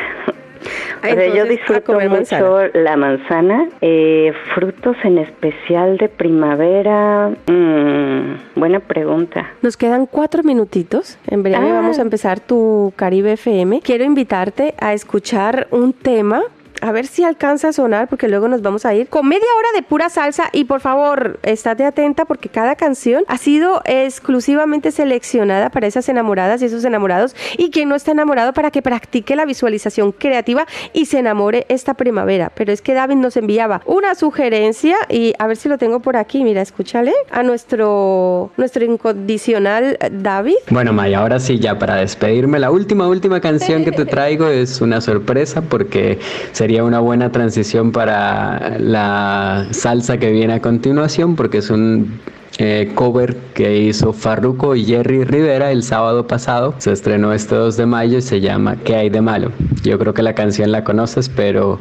O 1.03 1.03
sea, 1.03 1.33
yo 1.33 1.45
disfruto 1.45 1.93
mucho 1.93 2.09
manzana. 2.09 2.69
la 2.75 2.95
manzana, 2.95 3.67
eh, 3.81 4.31
frutos 4.53 4.95
en 5.03 5.17
especial 5.17 5.97
de 5.97 6.07
primavera. 6.07 7.31
mm, 7.47 8.59
buena 8.59 8.79
pregunta. 8.79 9.49
Nos 9.63 9.77
quedan 9.77 10.05
cuatro 10.05 10.43
minutitos. 10.43 11.17
En 11.27 11.41
breve 11.41 11.57
Ah. 11.57 11.73
vamos 11.73 11.97
a 11.97 12.03
empezar 12.03 12.39
tu 12.39 12.93
Caribe 12.95 13.31
FM. 13.33 13.81
Quiero 13.81 14.03
invitarte 14.03 14.75
a 14.79 14.93
escuchar 14.93 15.67
un 15.71 15.93
tema. 15.93 16.43
A 16.81 16.91
ver 16.91 17.05
si 17.05 17.23
alcanza 17.23 17.69
a 17.69 17.73
sonar 17.73 18.07
porque 18.07 18.27
luego 18.27 18.47
nos 18.47 18.63
vamos 18.63 18.85
a 18.85 18.95
ir 18.95 19.07
con 19.07 19.27
media 19.27 19.45
hora 19.57 19.69
de 19.75 19.83
pura 19.83 20.09
salsa 20.09 20.49
y 20.51 20.63
por 20.63 20.81
favor, 20.81 21.39
estate 21.43 21.85
atenta 21.85 22.25
porque 22.25 22.49
cada 22.49 22.75
canción 22.75 23.23
ha 23.27 23.37
sido 23.37 23.83
exclusivamente 23.85 24.91
seleccionada 24.91 25.69
para 25.69 25.85
esas 25.85 26.09
enamoradas 26.09 26.61
y 26.61 26.65
esos 26.65 26.83
enamorados 26.83 27.35
y 27.55 27.69
quien 27.69 27.87
no 27.87 27.93
está 27.93 28.13
enamorado 28.13 28.53
para 28.53 28.71
que 28.71 28.81
practique 28.81 29.35
la 29.35 29.45
visualización 29.45 30.11
creativa 30.11 30.65
y 30.91 31.05
se 31.05 31.19
enamore 31.19 31.67
esta 31.69 31.93
primavera. 31.93 32.51
Pero 32.55 32.71
es 32.71 32.81
que 32.81 32.95
David 32.95 33.17
nos 33.17 33.37
enviaba 33.37 33.81
una 33.85 34.15
sugerencia 34.15 34.95
y 35.07 35.35
a 35.37 35.45
ver 35.45 35.57
si 35.57 35.69
lo 35.69 35.77
tengo 35.77 35.99
por 35.99 36.17
aquí. 36.17 36.43
Mira, 36.43 36.63
escúchale 36.63 37.13
a 37.29 37.43
nuestro, 37.43 38.49
nuestro 38.57 38.83
incondicional 38.85 39.99
David. 40.11 40.55
Bueno, 40.71 40.93
Maya, 40.93 41.19
ahora 41.19 41.39
sí, 41.39 41.59
ya 41.59 41.77
para 41.77 41.97
despedirme, 41.97 42.57
la 42.57 42.71
última, 42.71 43.07
última 43.07 43.39
canción 43.39 43.85
que 43.85 43.91
te 43.91 44.05
traigo 44.11 44.47
es 44.47 44.81
una 44.81 44.99
sorpresa 44.99 45.61
porque 45.61 46.17
sería 46.53 46.70
una 46.79 46.99
buena 46.99 47.31
transición 47.31 47.91
para 47.91 48.77
la 48.79 49.67
salsa 49.71 50.17
que 50.17 50.31
viene 50.31 50.53
a 50.53 50.61
continuación 50.61 51.35
porque 51.35 51.57
es 51.57 51.69
un 51.69 52.19
eh, 52.57 52.91
cover 52.95 53.35
que 53.53 53.77
hizo 53.79 54.13
Farruko 54.13 54.75
y 54.75 54.85
Jerry 54.85 55.23
Rivera 55.23 55.71
el 55.71 55.83
sábado 55.83 56.27
pasado. 56.27 56.73
Se 56.77 56.91
estrenó 56.91 57.33
este 57.33 57.55
2 57.55 57.75
de 57.77 57.85
mayo 57.85 58.17
y 58.19 58.21
se 58.21 58.39
llama 58.41 58.75
¿Qué 58.77 58.95
hay 58.95 59.09
de 59.09 59.21
malo? 59.21 59.51
Yo 59.83 59.97
creo 59.99 60.13
que 60.13 60.21
la 60.21 60.33
canción 60.35 60.71
la 60.71 60.83
conoces, 60.83 61.27
pero 61.29 61.79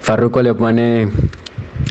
Farruko 0.00 0.42
le 0.42 0.54
pone 0.54 1.08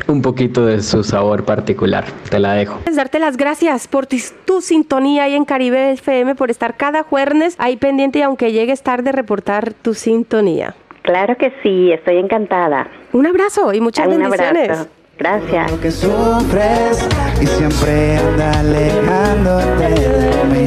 un 0.08 0.22
poquito 0.22 0.64
de 0.66 0.82
su 0.82 1.04
sabor 1.04 1.44
particular. 1.44 2.04
Te 2.30 2.38
la 2.38 2.54
dejo. 2.54 2.80
Darte 2.94 3.18
las 3.18 3.36
gracias 3.36 3.86
por 3.88 4.06
tis- 4.06 4.32
tu 4.46 4.60
sintonía 4.62 5.24
ahí 5.24 5.34
en 5.34 5.44
Caribe 5.44 5.92
FM, 5.92 6.34
por 6.34 6.50
estar 6.50 6.76
cada 6.76 7.02
jueves 7.02 7.54
ahí 7.58 7.76
pendiente 7.76 8.18
y 8.20 8.22
aunque 8.22 8.52
llegues 8.52 8.82
tarde, 8.82 9.12
reportar 9.12 9.74
tu 9.74 9.92
sintonía. 9.94 10.74
Claro 11.02 11.36
que 11.36 11.52
sí, 11.62 11.92
estoy 11.92 12.16
encantada. 12.18 12.86
Un 13.12 13.26
abrazo 13.26 13.72
y 13.72 13.80
muchas 13.80 14.06
Un 14.06 14.18
bendiciones. 14.18 14.70
abrazo. 14.70 14.88
Gracias. 15.18 15.72
que 15.80 15.90
sufres 15.90 17.08
y 17.40 17.46
siempre 17.46 18.16
anda 18.16 18.50
alejándote 18.58 19.88
de 19.90 20.44
mí. 20.52 20.66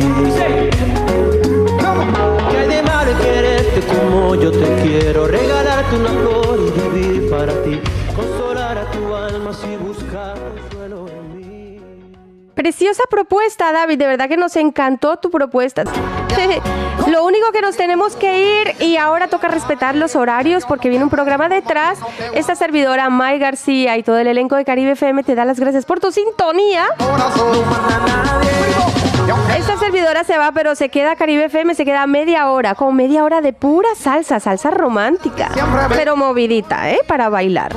¿Qué 2.51 2.57
hay 2.57 2.67
de 2.67 2.83
malo 2.83 3.11
quererte 3.21 3.81
como 3.81 4.35
yo 4.35 4.51
te 4.51 4.81
quiero? 4.83 5.27
Regalarte 5.27 5.95
una 5.95 6.09
flor 6.09 6.59
y 6.59 6.97
vivir 6.99 7.29
para 7.29 7.53
ti. 7.63 7.79
Preciosa 12.55 13.03
propuesta, 13.09 13.71
David. 13.71 13.99
De 13.99 14.07
verdad 14.07 14.27
que 14.27 14.37
nos 14.37 14.55
encantó 14.55 15.17
tu 15.17 15.29
propuesta. 15.29 15.83
Lo 17.07 17.23
único 17.23 17.51
que 17.51 17.61
nos 17.61 17.77
tenemos 17.77 18.15
que 18.15 18.61
ir 18.61 18.75
y 18.79 18.97
ahora 18.97 19.27
toca 19.27 19.47
respetar 19.47 19.95
los 19.95 20.15
horarios 20.15 20.65
porque 20.65 20.89
viene 20.89 21.03
un 21.03 21.09
programa 21.09 21.49
detrás. 21.49 21.99
Esta 22.33 22.55
servidora, 22.55 23.09
May 23.09 23.37
García 23.37 23.97
y 23.97 24.03
todo 24.03 24.17
el 24.17 24.27
elenco 24.27 24.55
de 24.55 24.65
Caribe 24.65 24.91
FM 24.91 25.23
te 25.23 25.35
da 25.35 25.45
las 25.45 25.59
gracias 25.59 25.85
por 25.85 25.99
tu 25.99 26.11
sintonía. 26.11 26.85
Esta 29.57 29.77
servidora 29.77 30.23
se 30.23 30.37
va, 30.37 30.51
pero 30.51 30.75
se 30.75 30.89
queda 30.89 31.15
Caribe 31.15 31.45
FM, 31.45 31.75
se 31.75 31.85
queda 31.85 32.05
media 32.07 32.49
hora, 32.49 32.75
con 32.75 32.95
media 32.95 33.23
hora 33.23 33.41
de 33.41 33.53
pura 33.53 33.89
salsa, 33.95 34.39
salsa 34.39 34.69
romántica, 34.71 35.49
pero 35.89 36.15
movidita, 36.15 36.91
¿eh? 36.91 36.99
Para 37.07 37.29
bailar. 37.29 37.75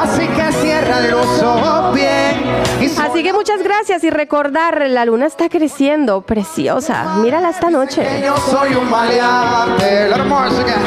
Así 0.00 0.26
que 0.28 0.52
cierra 0.52 1.00
Así 3.00 3.22
que 3.22 3.32
muchas 3.32 3.62
gracias 3.62 4.04
y 4.04 4.10
recordar, 4.10 4.88
la 4.88 5.04
luna 5.04 5.26
está 5.26 5.48
creciendo, 5.48 6.22
preciosa. 6.22 7.16
Mírala 7.16 7.50
esta 7.50 7.70
noche. 7.70 8.22
yo 8.24 8.36
soy 8.36 8.74
un 8.74 8.88
maleante. 8.90 10.08
March 10.28 10.52
again. 10.52 10.82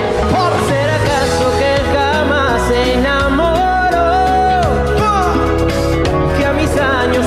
¿Será 0.68 0.96
acaso 0.96 1.52
que 1.58 1.76
él 1.76 1.82
jamás 1.94 2.62
se 2.68 2.94
enamoró? 2.94 4.12
Que 6.38 6.46
a 6.46 6.54
mis 6.54 6.78
años 6.78 7.26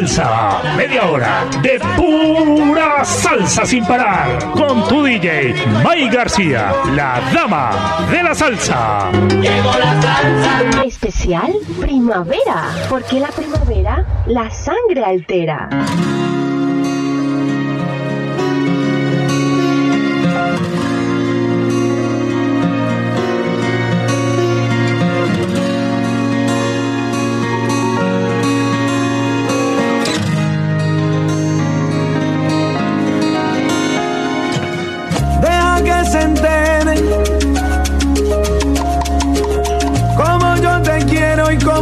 salsa. 0.00 0.62
Media 0.76 1.10
hora 1.10 1.46
de 1.62 1.78
pura 1.96 3.04
salsa 3.04 3.66
sin 3.66 3.84
parar. 3.84 4.38
Con 4.52 4.86
tu 4.88 5.02
DJ, 5.02 5.54
May 5.84 6.08
García, 6.08 6.72
la 6.94 7.20
dama 7.32 8.06
de 8.10 8.22
la 8.22 8.34
salsa. 8.34 9.10
Llegó 9.40 9.72
la 9.78 10.00
salsa. 10.00 10.84
Especial 10.84 11.52
primavera, 11.80 12.70
porque 12.88 13.20
la 13.20 13.28
primavera 13.28 14.06
la 14.26 14.50
sangre 14.50 15.04
altera. 15.04 15.68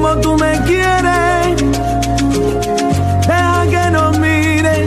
Como 0.00 0.16
tú 0.18 0.36
me 0.36 0.52
quieres. 0.62 1.56
Deja 3.26 3.64
que 3.68 3.90
nos 3.90 4.16
mire 4.18 4.86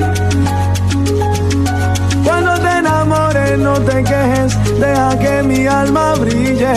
cuando 2.23 2.53
te 2.63 2.71
enamores, 2.79 3.57
no 3.57 3.73
te 3.81 4.03
quejes. 4.05 4.51
Deja 4.79 5.19
que 5.19 5.43
mi 5.43 5.67
alma 5.67 6.13
brille. 6.13 6.73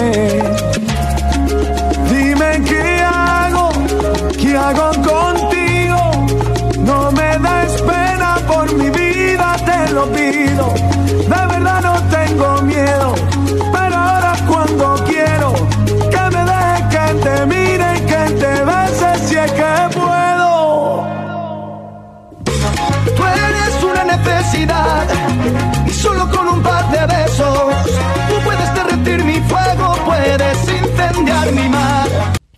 Dime 2.11 2.51
qué 2.69 3.05
hago, 3.05 3.69
qué 4.41 4.57
hago 4.57 4.94
y 25.87 25.91
solo 25.91 26.31
con 26.31 26.49
un 26.49 26.63
par 26.63 26.91
de 26.91 27.07
besos 27.07 27.75
tú 28.29 28.35
puedes 28.45 28.75
derretir 28.75 29.25
mi 29.25 29.41
fuego, 29.49 29.97
puedes 30.05 30.59
incendiar 30.69 31.53
mi 31.53 31.69
mar. 31.69 32.09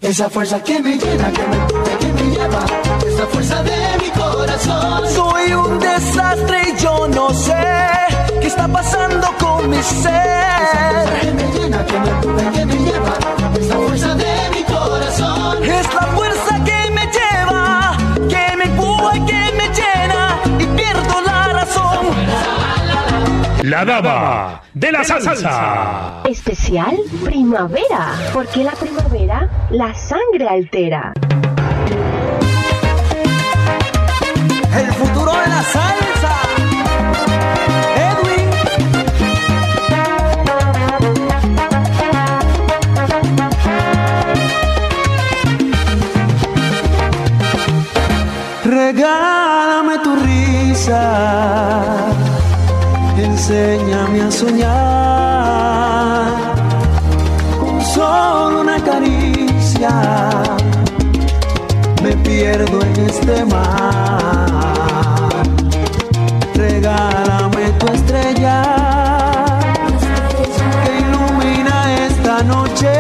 Esa 0.00 0.28
fuerza 0.28 0.62
que 0.62 0.80
me 0.80 0.96
llena, 0.98 1.30
que 1.32 1.46
me 1.46 1.56
empuje, 1.56 1.98
que 1.98 2.12
me 2.12 2.22
lleva, 2.30 2.64
esa 3.06 3.26
fuerza 3.26 3.62
de 3.62 3.78
mi 4.02 4.10
corazón. 4.10 5.02
Soy 5.14 5.52
un 5.54 5.78
desastre 5.78 6.62
y 6.68 6.82
yo 6.82 7.08
no 7.08 7.32
sé 7.32 7.64
qué 8.40 8.46
está 8.46 8.68
pasando 8.68 9.28
con 9.38 9.70
mi 9.70 9.82
ser. 9.82 11.20
Que 11.20 11.32
me 11.32 11.52
llena, 11.52 11.84
que 11.86 11.98
me 12.00 12.10
empuje, 12.10 12.50
que 12.52 12.66
me 12.66 12.74
lleva, 12.74 13.14
esa 13.60 13.74
fuerza 13.76 14.14
de 14.14 14.50
mi 14.54 14.62
corazón. 14.64 15.64
Es 15.64 15.94
la 15.94 16.06
fuerza 16.16 16.64
que 16.64 16.90
me 16.90 17.04
lleva, 17.16 17.96
que 18.28 18.56
me 18.56 18.64
empuja 18.64 19.16
y 19.16 19.20
que 19.24 19.45
La 23.66 23.84
dama 23.84 24.62
de 24.74 24.92
la 24.92 25.02
salsa. 25.02 26.22
Especial 26.24 26.96
primavera, 27.24 28.14
porque 28.32 28.62
la 28.62 28.70
primavera 28.70 29.50
la 29.70 29.92
sangre 29.92 30.46
altera. 30.48 31.12
El 34.72 34.86
futuro 34.92 35.32
de 35.32 35.48
la 35.48 35.62
salsa. 35.64 36.34
Edwin. 38.06 38.50
Regálame 48.64 49.98
tu 50.04 50.14
risa, 50.14 51.95
enséñame 53.48 54.22
a 54.22 54.30
soñar 54.30 54.66
con 57.60 57.80
solo 57.80 58.60
una 58.62 58.82
caricia 58.82 59.90
me 62.02 62.12
pierdo 62.16 62.82
en 62.82 63.06
este 63.06 63.44
mar. 63.44 64.46
Regálame 66.54 67.70
tu 67.78 67.86
estrella 67.86 68.62
que 70.84 70.98
ilumina 70.98 72.06
esta 72.06 72.42
noche, 72.42 72.90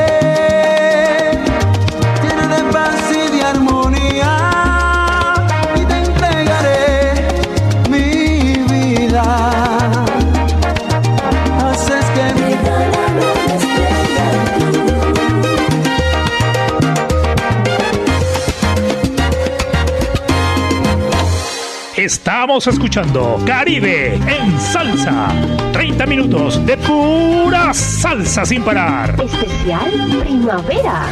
Estamos 22.26 22.66
escuchando 22.66 23.40
Caribe 23.46 24.14
en 24.16 24.58
salsa. 24.58 25.28
30 25.72 26.06
minutos 26.06 26.66
de 26.66 26.76
pura 26.76 27.72
salsa 27.72 28.44
sin 28.44 28.64
parar. 28.64 29.14
Especial 29.20 29.92
primavera. 30.24 31.06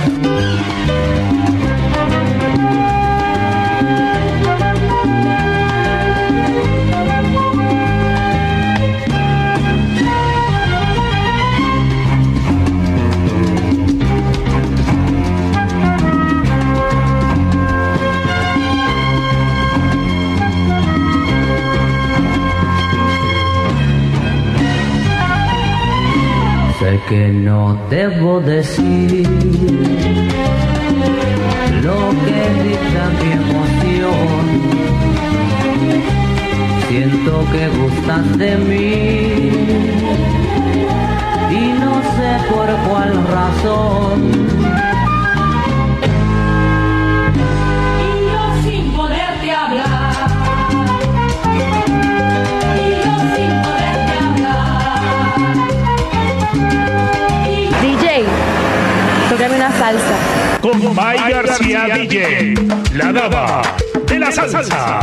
Que 27.08 27.28
no 27.28 27.78
debo 27.88 28.40
decir 28.40 29.26
lo 31.82 32.00
que 32.24 32.40
dicta 32.62 33.02
mi 33.20 33.30
emoción. 33.42 34.44
Siento 36.88 37.32
que 37.52 37.62
gustas 37.78 38.38
de 38.38 38.56
mí 38.56 38.88
y 41.50 41.64
no 41.80 41.94
sé 42.16 42.30
por 42.50 42.68
cuál 42.86 43.12
razón. 43.28 44.83
Con 60.64 60.94
May 60.94 61.18
García 61.30 61.84
DJ, 61.94 62.54
la 62.94 63.12
dama 63.12 63.60
de 64.06 64.18
la 64.18 64.32
salsa. 64.32 65.00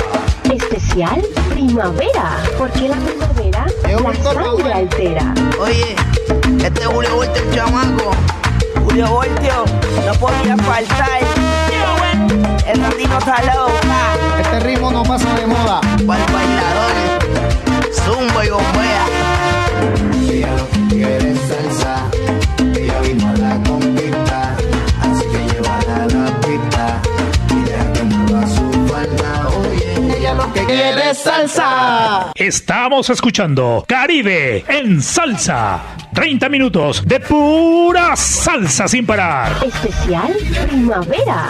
Especial 0.52 1.22
primavera, 1.54 2.40
porque 2.58 2.90
la 2.90 2.96
primavera 2.96 3.68
la 3.88 4.34
sangre 4.34 4.74
altera. 4.74 5.36
Oye, 5.60 5.96
este 6.66 6.82
es 6.82 6.88
Julio 6.88 7.16
Voltio, 7.16 7.44
el 7.44 7.54
chamaco. 7.54 8.12
Julio 8.84 9.08
Voltio, 9.08 9.66
no 10.04 10.14
podía 10.14 10.58
faltar. 10.58 11.22
El 12.66 12.82
ratino 12.82 13.20
está 13.20 13.44
loca. 13.54 14.42
Este 14.42 14.60
ritmo 14.62 14.90
no 14.90 15.04
pasa 15.04 15.32
de 15.36 15.46
moda. 15.46 15.80
Para 16.08 16.26
el 16.26 16.34
bailador, 16.34 16.92
zumba 17.94 18.46
y 18.48 18.50
bombea. 18.50 19.06
Ella 20.28 20.56
lo 20.58 20.68
que 20.72 20.96
quiere 20.96 21.36
ella 30.72 30.90
lo 30.90 30.96
que 30.96 30.96
quiere 30.96 31.10
es 31.12 31.18
salsa. 31.18 32.32
Estamos 32.36 33.10
escuchando 33.10 33.84
Caribe 33.88 34.64
en 34.68 35.02
salsa. 35.02 35.80
30 36.14 36.50
minutos 36.50 37.04
de 37.06 37.20
pura 37.20 38.16
salsa 38.16 38.88
sin 38.88 39.06
parar. 39.06 39.54
Especial 39.66 40.34
primavera. 40.68 41.50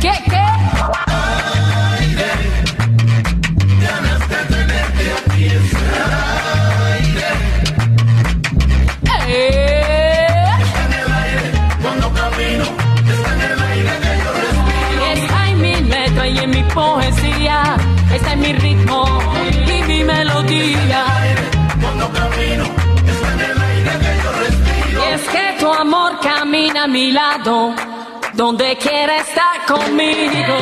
¿Qué, 0.00 0.12
qué? 0.28 1.15
A 26.86 26.88
mi 26.88 27.10
lado, 27.10 27.74
donde 28.34 28.76
quiera 28.76 29.16
estar 29.16 29.66
conmigo. 29.66 30.56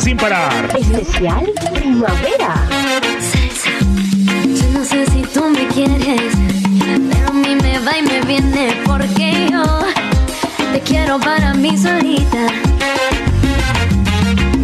Sin 0.00 0.16
parar. 0.16 0.76
Especial 0.76 1.48
primavera. 1.74 2.54
Yo 4.48 4.66
no 4.76 4.84
sé 4.84 5.06
si 5.12 5.22
tú 5.22 5.44
me 5.48 5.68
quieres, 5.68 6.32
pero 7.10 7.28
a 7.28 7.32
mí 7.32 7.54
me 7.54 7.78
va 7.78 7.98
y 7.98 8.02
me 8.02 8.20
viene 8.22 8.76
porque 8.84 9.48
yo 9.52 9.62
te 10.72 10.80
quiero 10.80 11.20
para 11.20 11.54
mí 11.54 11.78
solita. 11.78 12.46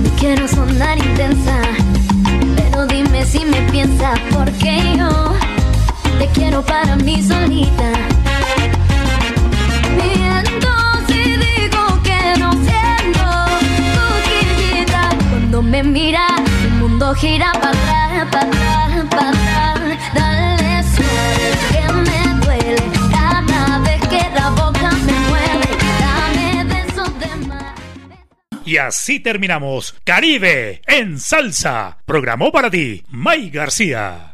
No 0.02 0.10
quiero 0.18 0.48
sonar 0.48 0.98
intensa, 0.98 1.60
pero 2.56 2.86
dime 2.86 3.24
si 3.24 3.44
me 3.44 3.60
piensas 3.70 4.18
porque 4.32 4.96
yo 4.96 5.37
te 6.18 6.26
quiero 6.28 6.62
para 6.62 6.96
mí 6.96 7.22
solita. 7.22 7.92
Miento 9.96 10.68
si 11.06 11.22
digo 11.36 12.02
que 12.02 12.38
no 12.38 12.52
siento 12.52 13.26
tu 13.76 14.00
quillita. 14.28 15.10
Cuando 15.30 15.62
me 15.62 15.82
miras, 15.82 16.40
el 16.64 16.70
mundo 16.72 17.14
gira 17.14 17.52
para 17.52 17.70
atrás, 17.70 18.28
para 18.30 18.46
atrás, 18.46 19.06
para 19.10 19.30
atrás. 19.30 19.98
Dale 20.14 20.82
suave 20.94 21.48
que 21.70 21.92
me 21.92 22.44
duele 22.44 22.82
cada 23.12 23.78
vez 23.78 24.00
que 24.08 24.22
la 24.34 24.50
boca 24.50 24.90
me 25.06 25.12
mueve. 25.28 25.68
Dame 26.00 26.64
besos 26.64 27.18
de 27.20 27.46
más. 27.46 27.74
Y 28.64 28.76
así 28.76 29.20
terminamos 29.20 29.94
Caribe 30.04 30.82
en 30.86 31.18
salsa. 31.18 31.98
Programó 32.04 32.50
para 32.50 32.70
ti 32.70 33.04
May 33.08 33.50
García. 33.50 34.27